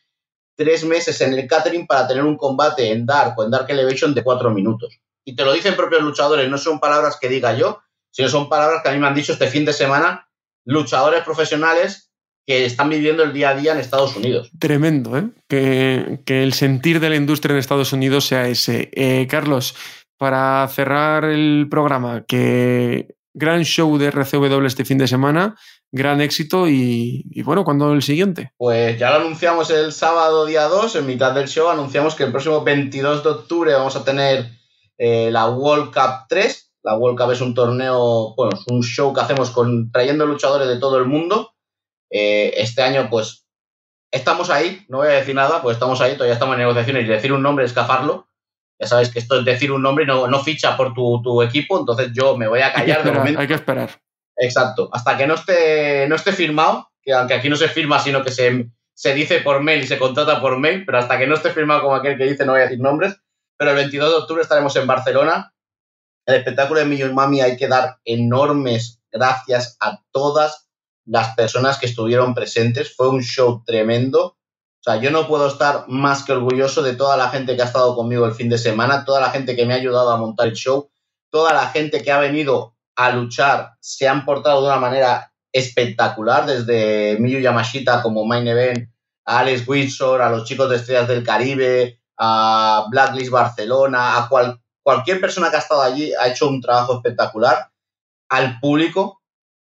tres 0.57 0.85
meses 0.85 1.21
en 1.21 1.33
el 1.35 1.47
catering 1.47 1.87
para 1.87 2.07
tener 2.07 2.25
un 2.25 2.37
combate 2.37 2.91
en 2.91 3.07
Dark 3.07 3.35
o 3.39 3.45
en 3.45 3.51
Dark 3.51 3.67
Elevation 3.69 4.15
de 4.15 4.23
cuatro 4.23 4.51
minutos. 4.51 5.01
Y 5.25 5.37
te 5.37 5.45
lo 5.45 5.53
dicen 5.53 5.77
propios 5.77 6.03
luchadores, 6.03 6.49
no 6.49 6.59
son 6.59 6.81
palabras 6.81 7.19
que 7.21 7.29
diga 7.29 7.55
yo, 7.55 7.81
sino 8.11 8.29
son 8.29 8.49
palabras 8.49 8.83
que 8.83 8.89
a 8.89 8.93
mí 8.93 8.99
me 8.99 9.07
han 9.07 9.15
dicho 9.15 9.33
este 9.33 9.49
fin 9.49 9.65
de 9.65 9.73
semana 9.73 10.29
luchadores 10.65 11.23
profesionales 11.23 12.10
que 12.51 12.65
están 12.65 12.89
viviendo 12.89 13.23
el 13.23 13.33
día 13.33 13.51
a 13.51 13.55
día 13.55 13.71
en 13.71 13.79
Estados 13.79 14.17
Unidos. 14.17 14.51
Tremendo, 14.59 15.17
¿eh? 15.17 15.29
Que, 15.47 16.21
el 16.27 16.53
sentir 16.53 16.99
de 16.99 17.09
la 17.09 17.15
industria 17.15 17.53
en 17.53 17.61
Estados 17.61 17.93
Unidos 17.93 18.27
sea 18.27 18.49
ese. 18.49 18.91
Eh, 18.93 19.29
Carlos, 19.31 19.77
para 20.19 20.67
cerrar 20.67 21.27
el 21.27 21.69
programa, 21.71 22.25
que 22.27 23.15
gran 23.35 23.63
show 23.63 23.97
de 23.99 24.11
RCW 24.11 24.67
este 24.67 24.85
fin 24.85 24.99
de 24.99 25.07
semana, 25.07 25.57
gran 25.93 26.21
éxito 26.21 26.67
y, 26.67 27.41
bueno, 27.45 27.63
¿cuándo 27.63 27.93
el 27.93 28.03
siguiente? 28.03 28.53
Pues 28.57 28.99
ya 28.99 29.11
lo 29.11 29.21
anunciamos 29.21 29.71
el 29.71 29.93
sábado 29.93 30.45
día 30.45 30.65
2, 30.65 30.97
en 30.97 31.07
mitad 31.07 31.33
del 31.33 31.47
show, 31.47 31.69
anunciamos 31.69 32.17
que 32.17 32.25
el 32.25 32.33
próximo 32.33 32.65
22 32.65 33.23
de 33.23 33.31
octubre 33.31 33.75
vamos 33.75 33.95
a 33.95 34.05
tener 34.05 34.51
eh, 34.99 35.31
la 35.31 35.49
World 35.49 35.95
Cup 35.95 36.27
3. 36.29 36.73
La 36.83 36.97
World 36.97 37.17
Cup 37.17 37.31
es 37.31 37.43
un 37.43 37.55
torneo, 37.55 38.35
bueno, 38.35 38.59
es 38.59 38.65
un 38.67 38.83
show 38.83 39.15
que 39.15 39.21
hacemos 39.21 39.51
con, 39.51 39.93
trayendo 39.93 40.27
luchadores 40.27 40.67
de 40.67 40.81
todo 40.81 40.99
el 40.99 41.05
mundo 41.05 41.53
eh, 42.11 42.55
este 42.57 42.83
año, 42.83 43.09
pues, 43.09 43.47
estamos 44.11 44.51
ahí, 44.51 44.85
no 44.89 44.99
voy 44.99 45.09
a 45.09 45.13
decir 45.13 45.35
nada, 45.35 45.63
pues 45.63 45.77
estamos 45.77 46.01
ahí, 46.01 46.15
todavía 46.15 46.35
estamos 46.35 46.55
en 46.55 46.61
negociaciones 46.61 47.05
y 47.05 47.09
decir 47.09 47.33
un 47.33 47.43
nombre 47.43 47.65
es 47.65 47.73
cafarlo. 47.73 48.29
Ya 48.79 48.87
sabes 48.87 49.11
que 49.11 49.19
esto 49.19 49.39
es 49.39 49.45
decir 49.45 49.73
un 49.73 49.83
nombre 49.83 50.05
y 50.05 50.07
no, 50.07 50.27
no 50.27 50.43
ficha 50.43 50.77
por 50.77 50.95
tu, 50.95 51.43
equipo, 51.43 51.79
entonces 51.79 52.11
yo 52.15 52.37
me 52.37 52.49
voy 52.49 52.61
a 52.61 52.73
callar 52.73 53.05
de 53.05 53.13
momento. 53.13 53.41
Hay 53.41 53.47
que 53.47 53.55
esperar. 53.55 53.91
Exacto, 54.37 54.89
hasta 54.93 55.19
que 55.19 55.27
no 55.27 55.35
esté, 55.35 56.09
no 56.09 56.17
esté 56.17 56.33
firmado, 56.33 56.89
que 57.03 57.13
aunque 57.13 57.35
aquí 57.35 57.51
no 57.51 57.57
se 57.57 57.69
firma, 57.69 57.99
sino 57.99 58.25
que 58.25 58.33
se, 58.33 58.71
se 58.95 59.15
dice 59.15 59.41
por 59.41 59.63
mail 59.63 59.83
y 59.83 59.87
se 59.87 59.99
contrata 59.99 60.41
por 60.41 60.59
mail, 60.59 60.85
pero 60.87 60.99
hasta 60.99 61.19
que 61.19 61.27
no 61.27 61.35
esté 61.35 61.51
firmado 61.51 61.83
como 61.83 61.95
aquel 61.95 62.17
que 62.17 62.25
dice, 62.25 62.47
no 62.47 62.53
voy 62.53 62.63
a 62.63 62.65
decir 62.65 62.81
nombres, 62.81 63.17
pero 63.59 63.73
el 63.73 63.77
22 63.77 64.11
de 64.11 64.17
octubre 64.17 64.43
estaremos 64.43 64.75
en 64.77 64.87
Barcelona. 64.87 65.53
El 66.25 66.37
espectáculo 66.37 66.81
de 66.81 66.87
Million 66.87 67.15
Mami 67.15 67.43
hay 67.43 67.59
que 67.59 67.69
dar 67.69 67.99
enormes 68.05 69.03
gracias 69.13 69.77
a 69.81 70.01
todas 70.11 70.70
las 71.11 71.35
personas 71.35 71.79
que 71.79 71.87
estuvieron 71.87 72.35
presentes. 72.35 72.95
Fue 72.95 73.09
un 73.09 73.23
show 73.23 73.65
tremendo. 73.67 74.25
O 74.27 74.83
sea, 74.83 74.97
yo 74.97 75.11
no 75.11 75.27
puedo 75.27 75.49
estar 75.49 75.87
más 75.89 76.25
que 76.25 76.33
orgulloso 76.33 76.83
de 76.83 76.95
toda 76.95 77.17
la 77.17 77.29
gente 77.29 77.57
que 77.57 77.63
ha 77.63 77.67
estado 77.67 77.95
conmigo 77.95 78.25
el 78.25 78.33
fin 78.33 78.49
de 78.49 78.57
semana, 78.57 79.05
toda 79.05 79.21
la 79.21 79.31
gente 79.31 79.55
que 79.55 79.67
me 79.67 79.75
ha 79.75 79.77
ayudado 79.77 80.11
a 80.11 80.17
montar 80.17 80.47
el 80.47 80.55
show, 80.55 80.91
toda 81.31 81.53
la 81.53 81.69
gente 81.69 82.03
que 82.03 82.13
ha 82.13 82.19
venido 82.19 82.77
a 82.97 83.11
luchar 83.11 83.73
se 83.81 84.09
han 84.09 84.25
portado 84.25 84.63
de 84.63 84.69
una 84.69 84.79
manera 84.79 85.33
espectacular, 85.53 86.47
desde 86.47 87.19
Miyu 87.19 87.41
Yamashita 87.41 88.03
como 88.03 88.25
main 88.25 88.47
event, 88.47 88.89
a 89.27 89.41
Alex 89.41 89.67
Windsor, 89.67 90.23
a 90.23 90.31
los 90.31 90.45
chicos 90.45 90.71
de 90.71 90.77
Estrellas 90.77 91.09
del 91.09 91.25
Caribe, 91.25 92.01
a 92.17 92.87
Blacklist 92.89 93.31
Barcelona, 93.31 94.17
a 94.17 94.29
cualquier 94.83 95.21
persona 95.21 95.51
que 95.51 95.57
ha 95.57 95.61
estado 95.61 95.83
allí 95.83 96.13
ha 96.15 96.29
hecho 96.29 96.49
un 96.49 96.61
trabajo 96.61 96.95
espectacular. 96.95 97.71
Al 98.29 98.61
público, 98.61 99.20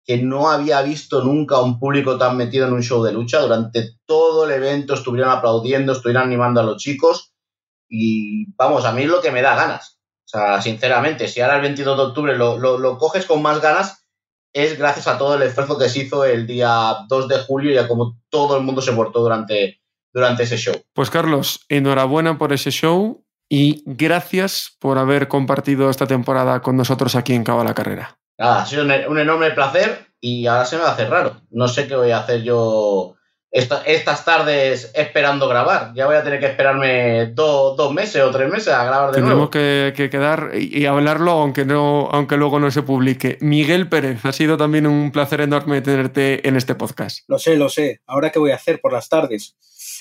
que 0.09 0.17
no 0.17 0.49
había 0.49 0.81
visto 0.81 1.23
nunca 1.23 1.61
un 1.61 1.79
público 1.79 2.17
tan 2.17 2.35
metido 2.35 2.67
en 2.67 2.73
un 2.73 2.83
show 2.83 3.03
de 3.03 3.13
lucha. 3.13 3.41
Durante 3.41 3.91
todo 4.07 4.47
el 4.47 4.53
evento 4.53 4.95
estuvieron 4.95 5.31
aplaudiendo, 5.31 5.93
estuvieron 5.93 6.23
animando 6.23 6.63
a 6.63 6.65
los 6.65 6.79
chicos. 6.79 7.35
Y 7.91 8.51
vamos, 8.55 8.87
a 8.87 8.93
mí 8.93 9.03
es 9.03 9.09
lo 9.09 9.21
que 9.21 9.31
me 9.31 9.43
da 9.43 9.55
ganas. 9.55 10.01
O 10.25 10.29
sea, 10.29 10.63
sinceramente, 10.63 11.29
si 11.29 11.43
ahora 11.43 11.57
el 11.57 11.63
22 11.63 11.99
de 11.99 12.03
octubre 12.05 12.39
lo, 12.39 12.57
lo, 12.57 12.97
coges 12.97 13.27
con 13.27 13.43
más 13.43 13.61
ganas, 13.61 14.07
es 14.55 14.79
gracias 14.79 15.09
a 15.09 15.19
todo 15.19 15.35
el 15.35 15.43
esfuerzo 15.43 15.79
que 15.79 15.91
se 15.91 15.99
hizo 15.99 16.25
el 16.25 16.47
día 16.47 17.05
2 17.07 17.29
de 17.29 17.41
julio 17.41 17.71
y 17.71 17.77
a 17.77 17.87
como 17.87 18.19
todo 18.31 18.57
el 18.57 18.63
mundo 18.63 18.81
se 18.81 18.95
portó 18.95 19.21
durante, 19.21 19.83
durante 20.15 20.45
ese 20.45 20.57
show. 20.57 20.75
Pues 20.95 21.11
Carlos, 21.11 21.67
enhorabuena 21.69 22.39
por 22.39 22.55
ese 22.55 22.71
show 22.71 23.27
y 23.47 23.83
gracias 23.85 24.75
por 24.79 24.97
haber 24.97 25.29
compartido 25.29 25.91
esta 25.91 26.07
temporada 26.07 26.63
con 26.63 26.79
nosotros 26.79 27.15
aquí 27.15 27.35
en 27.35 27.45
Cabo 27.45 27.63
la 27.63 27.75
Carrera. 27.75 28.19
Nada, 28.39 28.63
ha 28.63 28.67
sido 28.67 28.85
un 28.85 29.19
enorme 29.19 29.51
placer 29.51 30.07
y 30.21 30.47
ahora 30.47 30.65
se 30.65 30.77
me 30.77 30.83
va 30.83 30.91
a 30.91 30.93
hacer 30.93 31.11
raro. 31.11 31.43
No 31.51 31.69
sé 31.69 31.89
qué 31.89 31.97
voy 31.97 32.13
a 32.13 32.21
hacer 32.21 32.43
yo 32.43 33.17
estas 33.51 34.25
tardes 34.25 34.93
esperando 34.95 35.49
grabar. 35.49 35.93
Ya 35.95 36.07
voy 36.07 36.17
a 36.17 36.23
tener 36.23 36.39
que 36.39 36.47
esperarme 36.47 37.33
dos 37.35 37.93
meses 37.93 38.23
o 38.23 38.31
tres 38.31 38.51
meses 38.51 38.69
a 38.69 38.85
grabar 38.85 39.13
de 39.13 39.21
nuevo. 39.21 39.49
Tenemos 39.49 39.95
que, 39.95 40.11
quedar 40.11 40.51
y, 40.55 40.85
hablarlo 40.87 41.33
aunque, 41.33 41.65
no, 41.65 42.09
aunque 42.13 42.37
luego 42.37 42.61
no 42.61 42.71
se 42.71 42.83
publique. 42.83 43.39
Miguel 43.41 43.89
Pérez, 43.89 44.25
ha 44.25 44.33
sido 44.33 44.57
también 44.57 44.87
un 44.87 45.11
placer 45.11 45.41
enorme 45.41 45.81
tenerte 45.81 46.47
en 46.47 46.57
este 46.57 46.75
podcast. 46.75 47.25
Lo 47.29 47.39
sé, 47.39 47.57
lo 47.57 47.69
sé. 47.69 48.03
Ahora 48.07 48.31
qué 48.31 48.39
voy 48.39 48.51
a 48.51 48.57
hacer 48.57 48.81
por 48.81 48.93
las 48.93 49.09
tardes. 49.09 49.57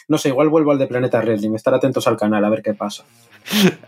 No 0.10 0.18
sé, 0.18 0.30
igual 0.30 0.48
vuelvo 0.48 0.72
al 0.72 0.80
de 0.80 0.88
Planeta 0.88 1.20
Wrestling. 1.20 1.54
Estar 1.54 1.74
atentos 1.74 2.08
al 2.08 2.16
canal 2.16 2.44
a 2.46 2.50
ver 2.50 2.62
qué 2.62 2.74
pasa. 2.74 3.04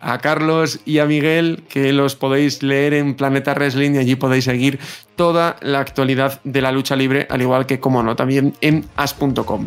A 0.02 0.18
Carlos 0.20 0.80
y 0.86 1.00
a 1.00 1.06
Miguel, 1.06 1.64
que 1.70 1.94
los 1.94 2.16
podéis 2.16 2.62
leer 2.62 2.94
en 2.94 3.16
Planeta 3.16 3.54
Wrestling 3.54 3.92
y 3.92 3.98
allí 4.00 4.16
podéis 4.16 4.46
seguir 4.46 4.80
toda 5.16 5.56
la 5.62 5.80
actualidad 5.80 6.42
de 6.44 6.62
la 6.62 6.72
lucha 6.72 6.96
libre, 6.96 7.28
al 7.30 7.42
igual 7.42 7.66
que, 7.66 7.80
como 7.80 8.04
no, 8.04 8.16
también 8.16 8.54
en 8.62 8.86
as.com. 8.98 9.66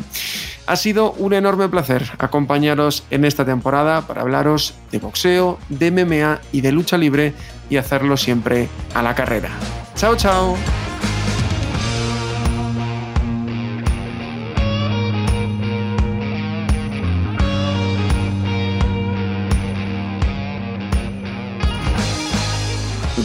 Ha 0.66 0.76
sido 0.76 1.12
un 1.12 1.32
enorme 1.32 1.68
placer 1.68 2.04
acompañaros 2.18 3.04
en 3.10 3.24
esta 3.24 3.44
temporada 3.44 4.06
para 4.06 4.22
hablaros 4.22 4.74
de 4.90 4.98
boxeo, 4.98 5.58
de 5.68 5.90
MMA 5.90 6.40
y 6.52 6.60
de 6.60 6.72
lucha 6.72 6.98
libre 6.98 7.32
y 7.68 7.78
hacerlo 7.78 8.16
siempre 8.16 8.68
a 8.94 9.02
la 9.02 9.14
carrera. 9.14 9.50
Chao, 9.96 10.16
chao. 10.16 10.56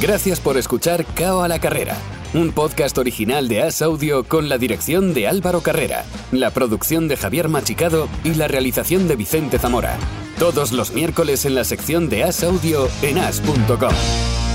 Gracias 0.07 0.39
por 0.39 0.55
escuchar 0.55 1.03
Cao 1.15 1.41
a 1.41 1.49
la 1.49 1.59
Carrera, 1.59 1.97
un 2.33 2.53
podcast 2.53 2.97
original 2.97 3.49
de 3.49 3.61
As 3.61 3.81
Audio 3.81 4.23
con 4.23 4.47
la 4.47 4.57
dirección 4.57 5.13
de 5.13 5.27
Álvaro 5.27 5.59
Carrera, 5.59 6.05
la 6.31 6.51
producción 6.51 7.09
de 7.09 7.17
Javier 7.17 7.49
Machicado 7.49 8.07
y 8.23 8.35
la 8.35 8.47
realización 8.47 9.09
de 9.09 9.17
Vicente 9.17 9.59
Zamora. 9.59 9.97
Todos 10.39 10.71
los 10.71 10.93
miércoles 10.93 11.43
en 11.43 11.55
la 11.55 11.65
sección 11.65 12.07
de 12.07 12.23
As 12.23 12.41
Audio 12.45 12.87
en 13.01 13.17
as.com. 13.17 14.46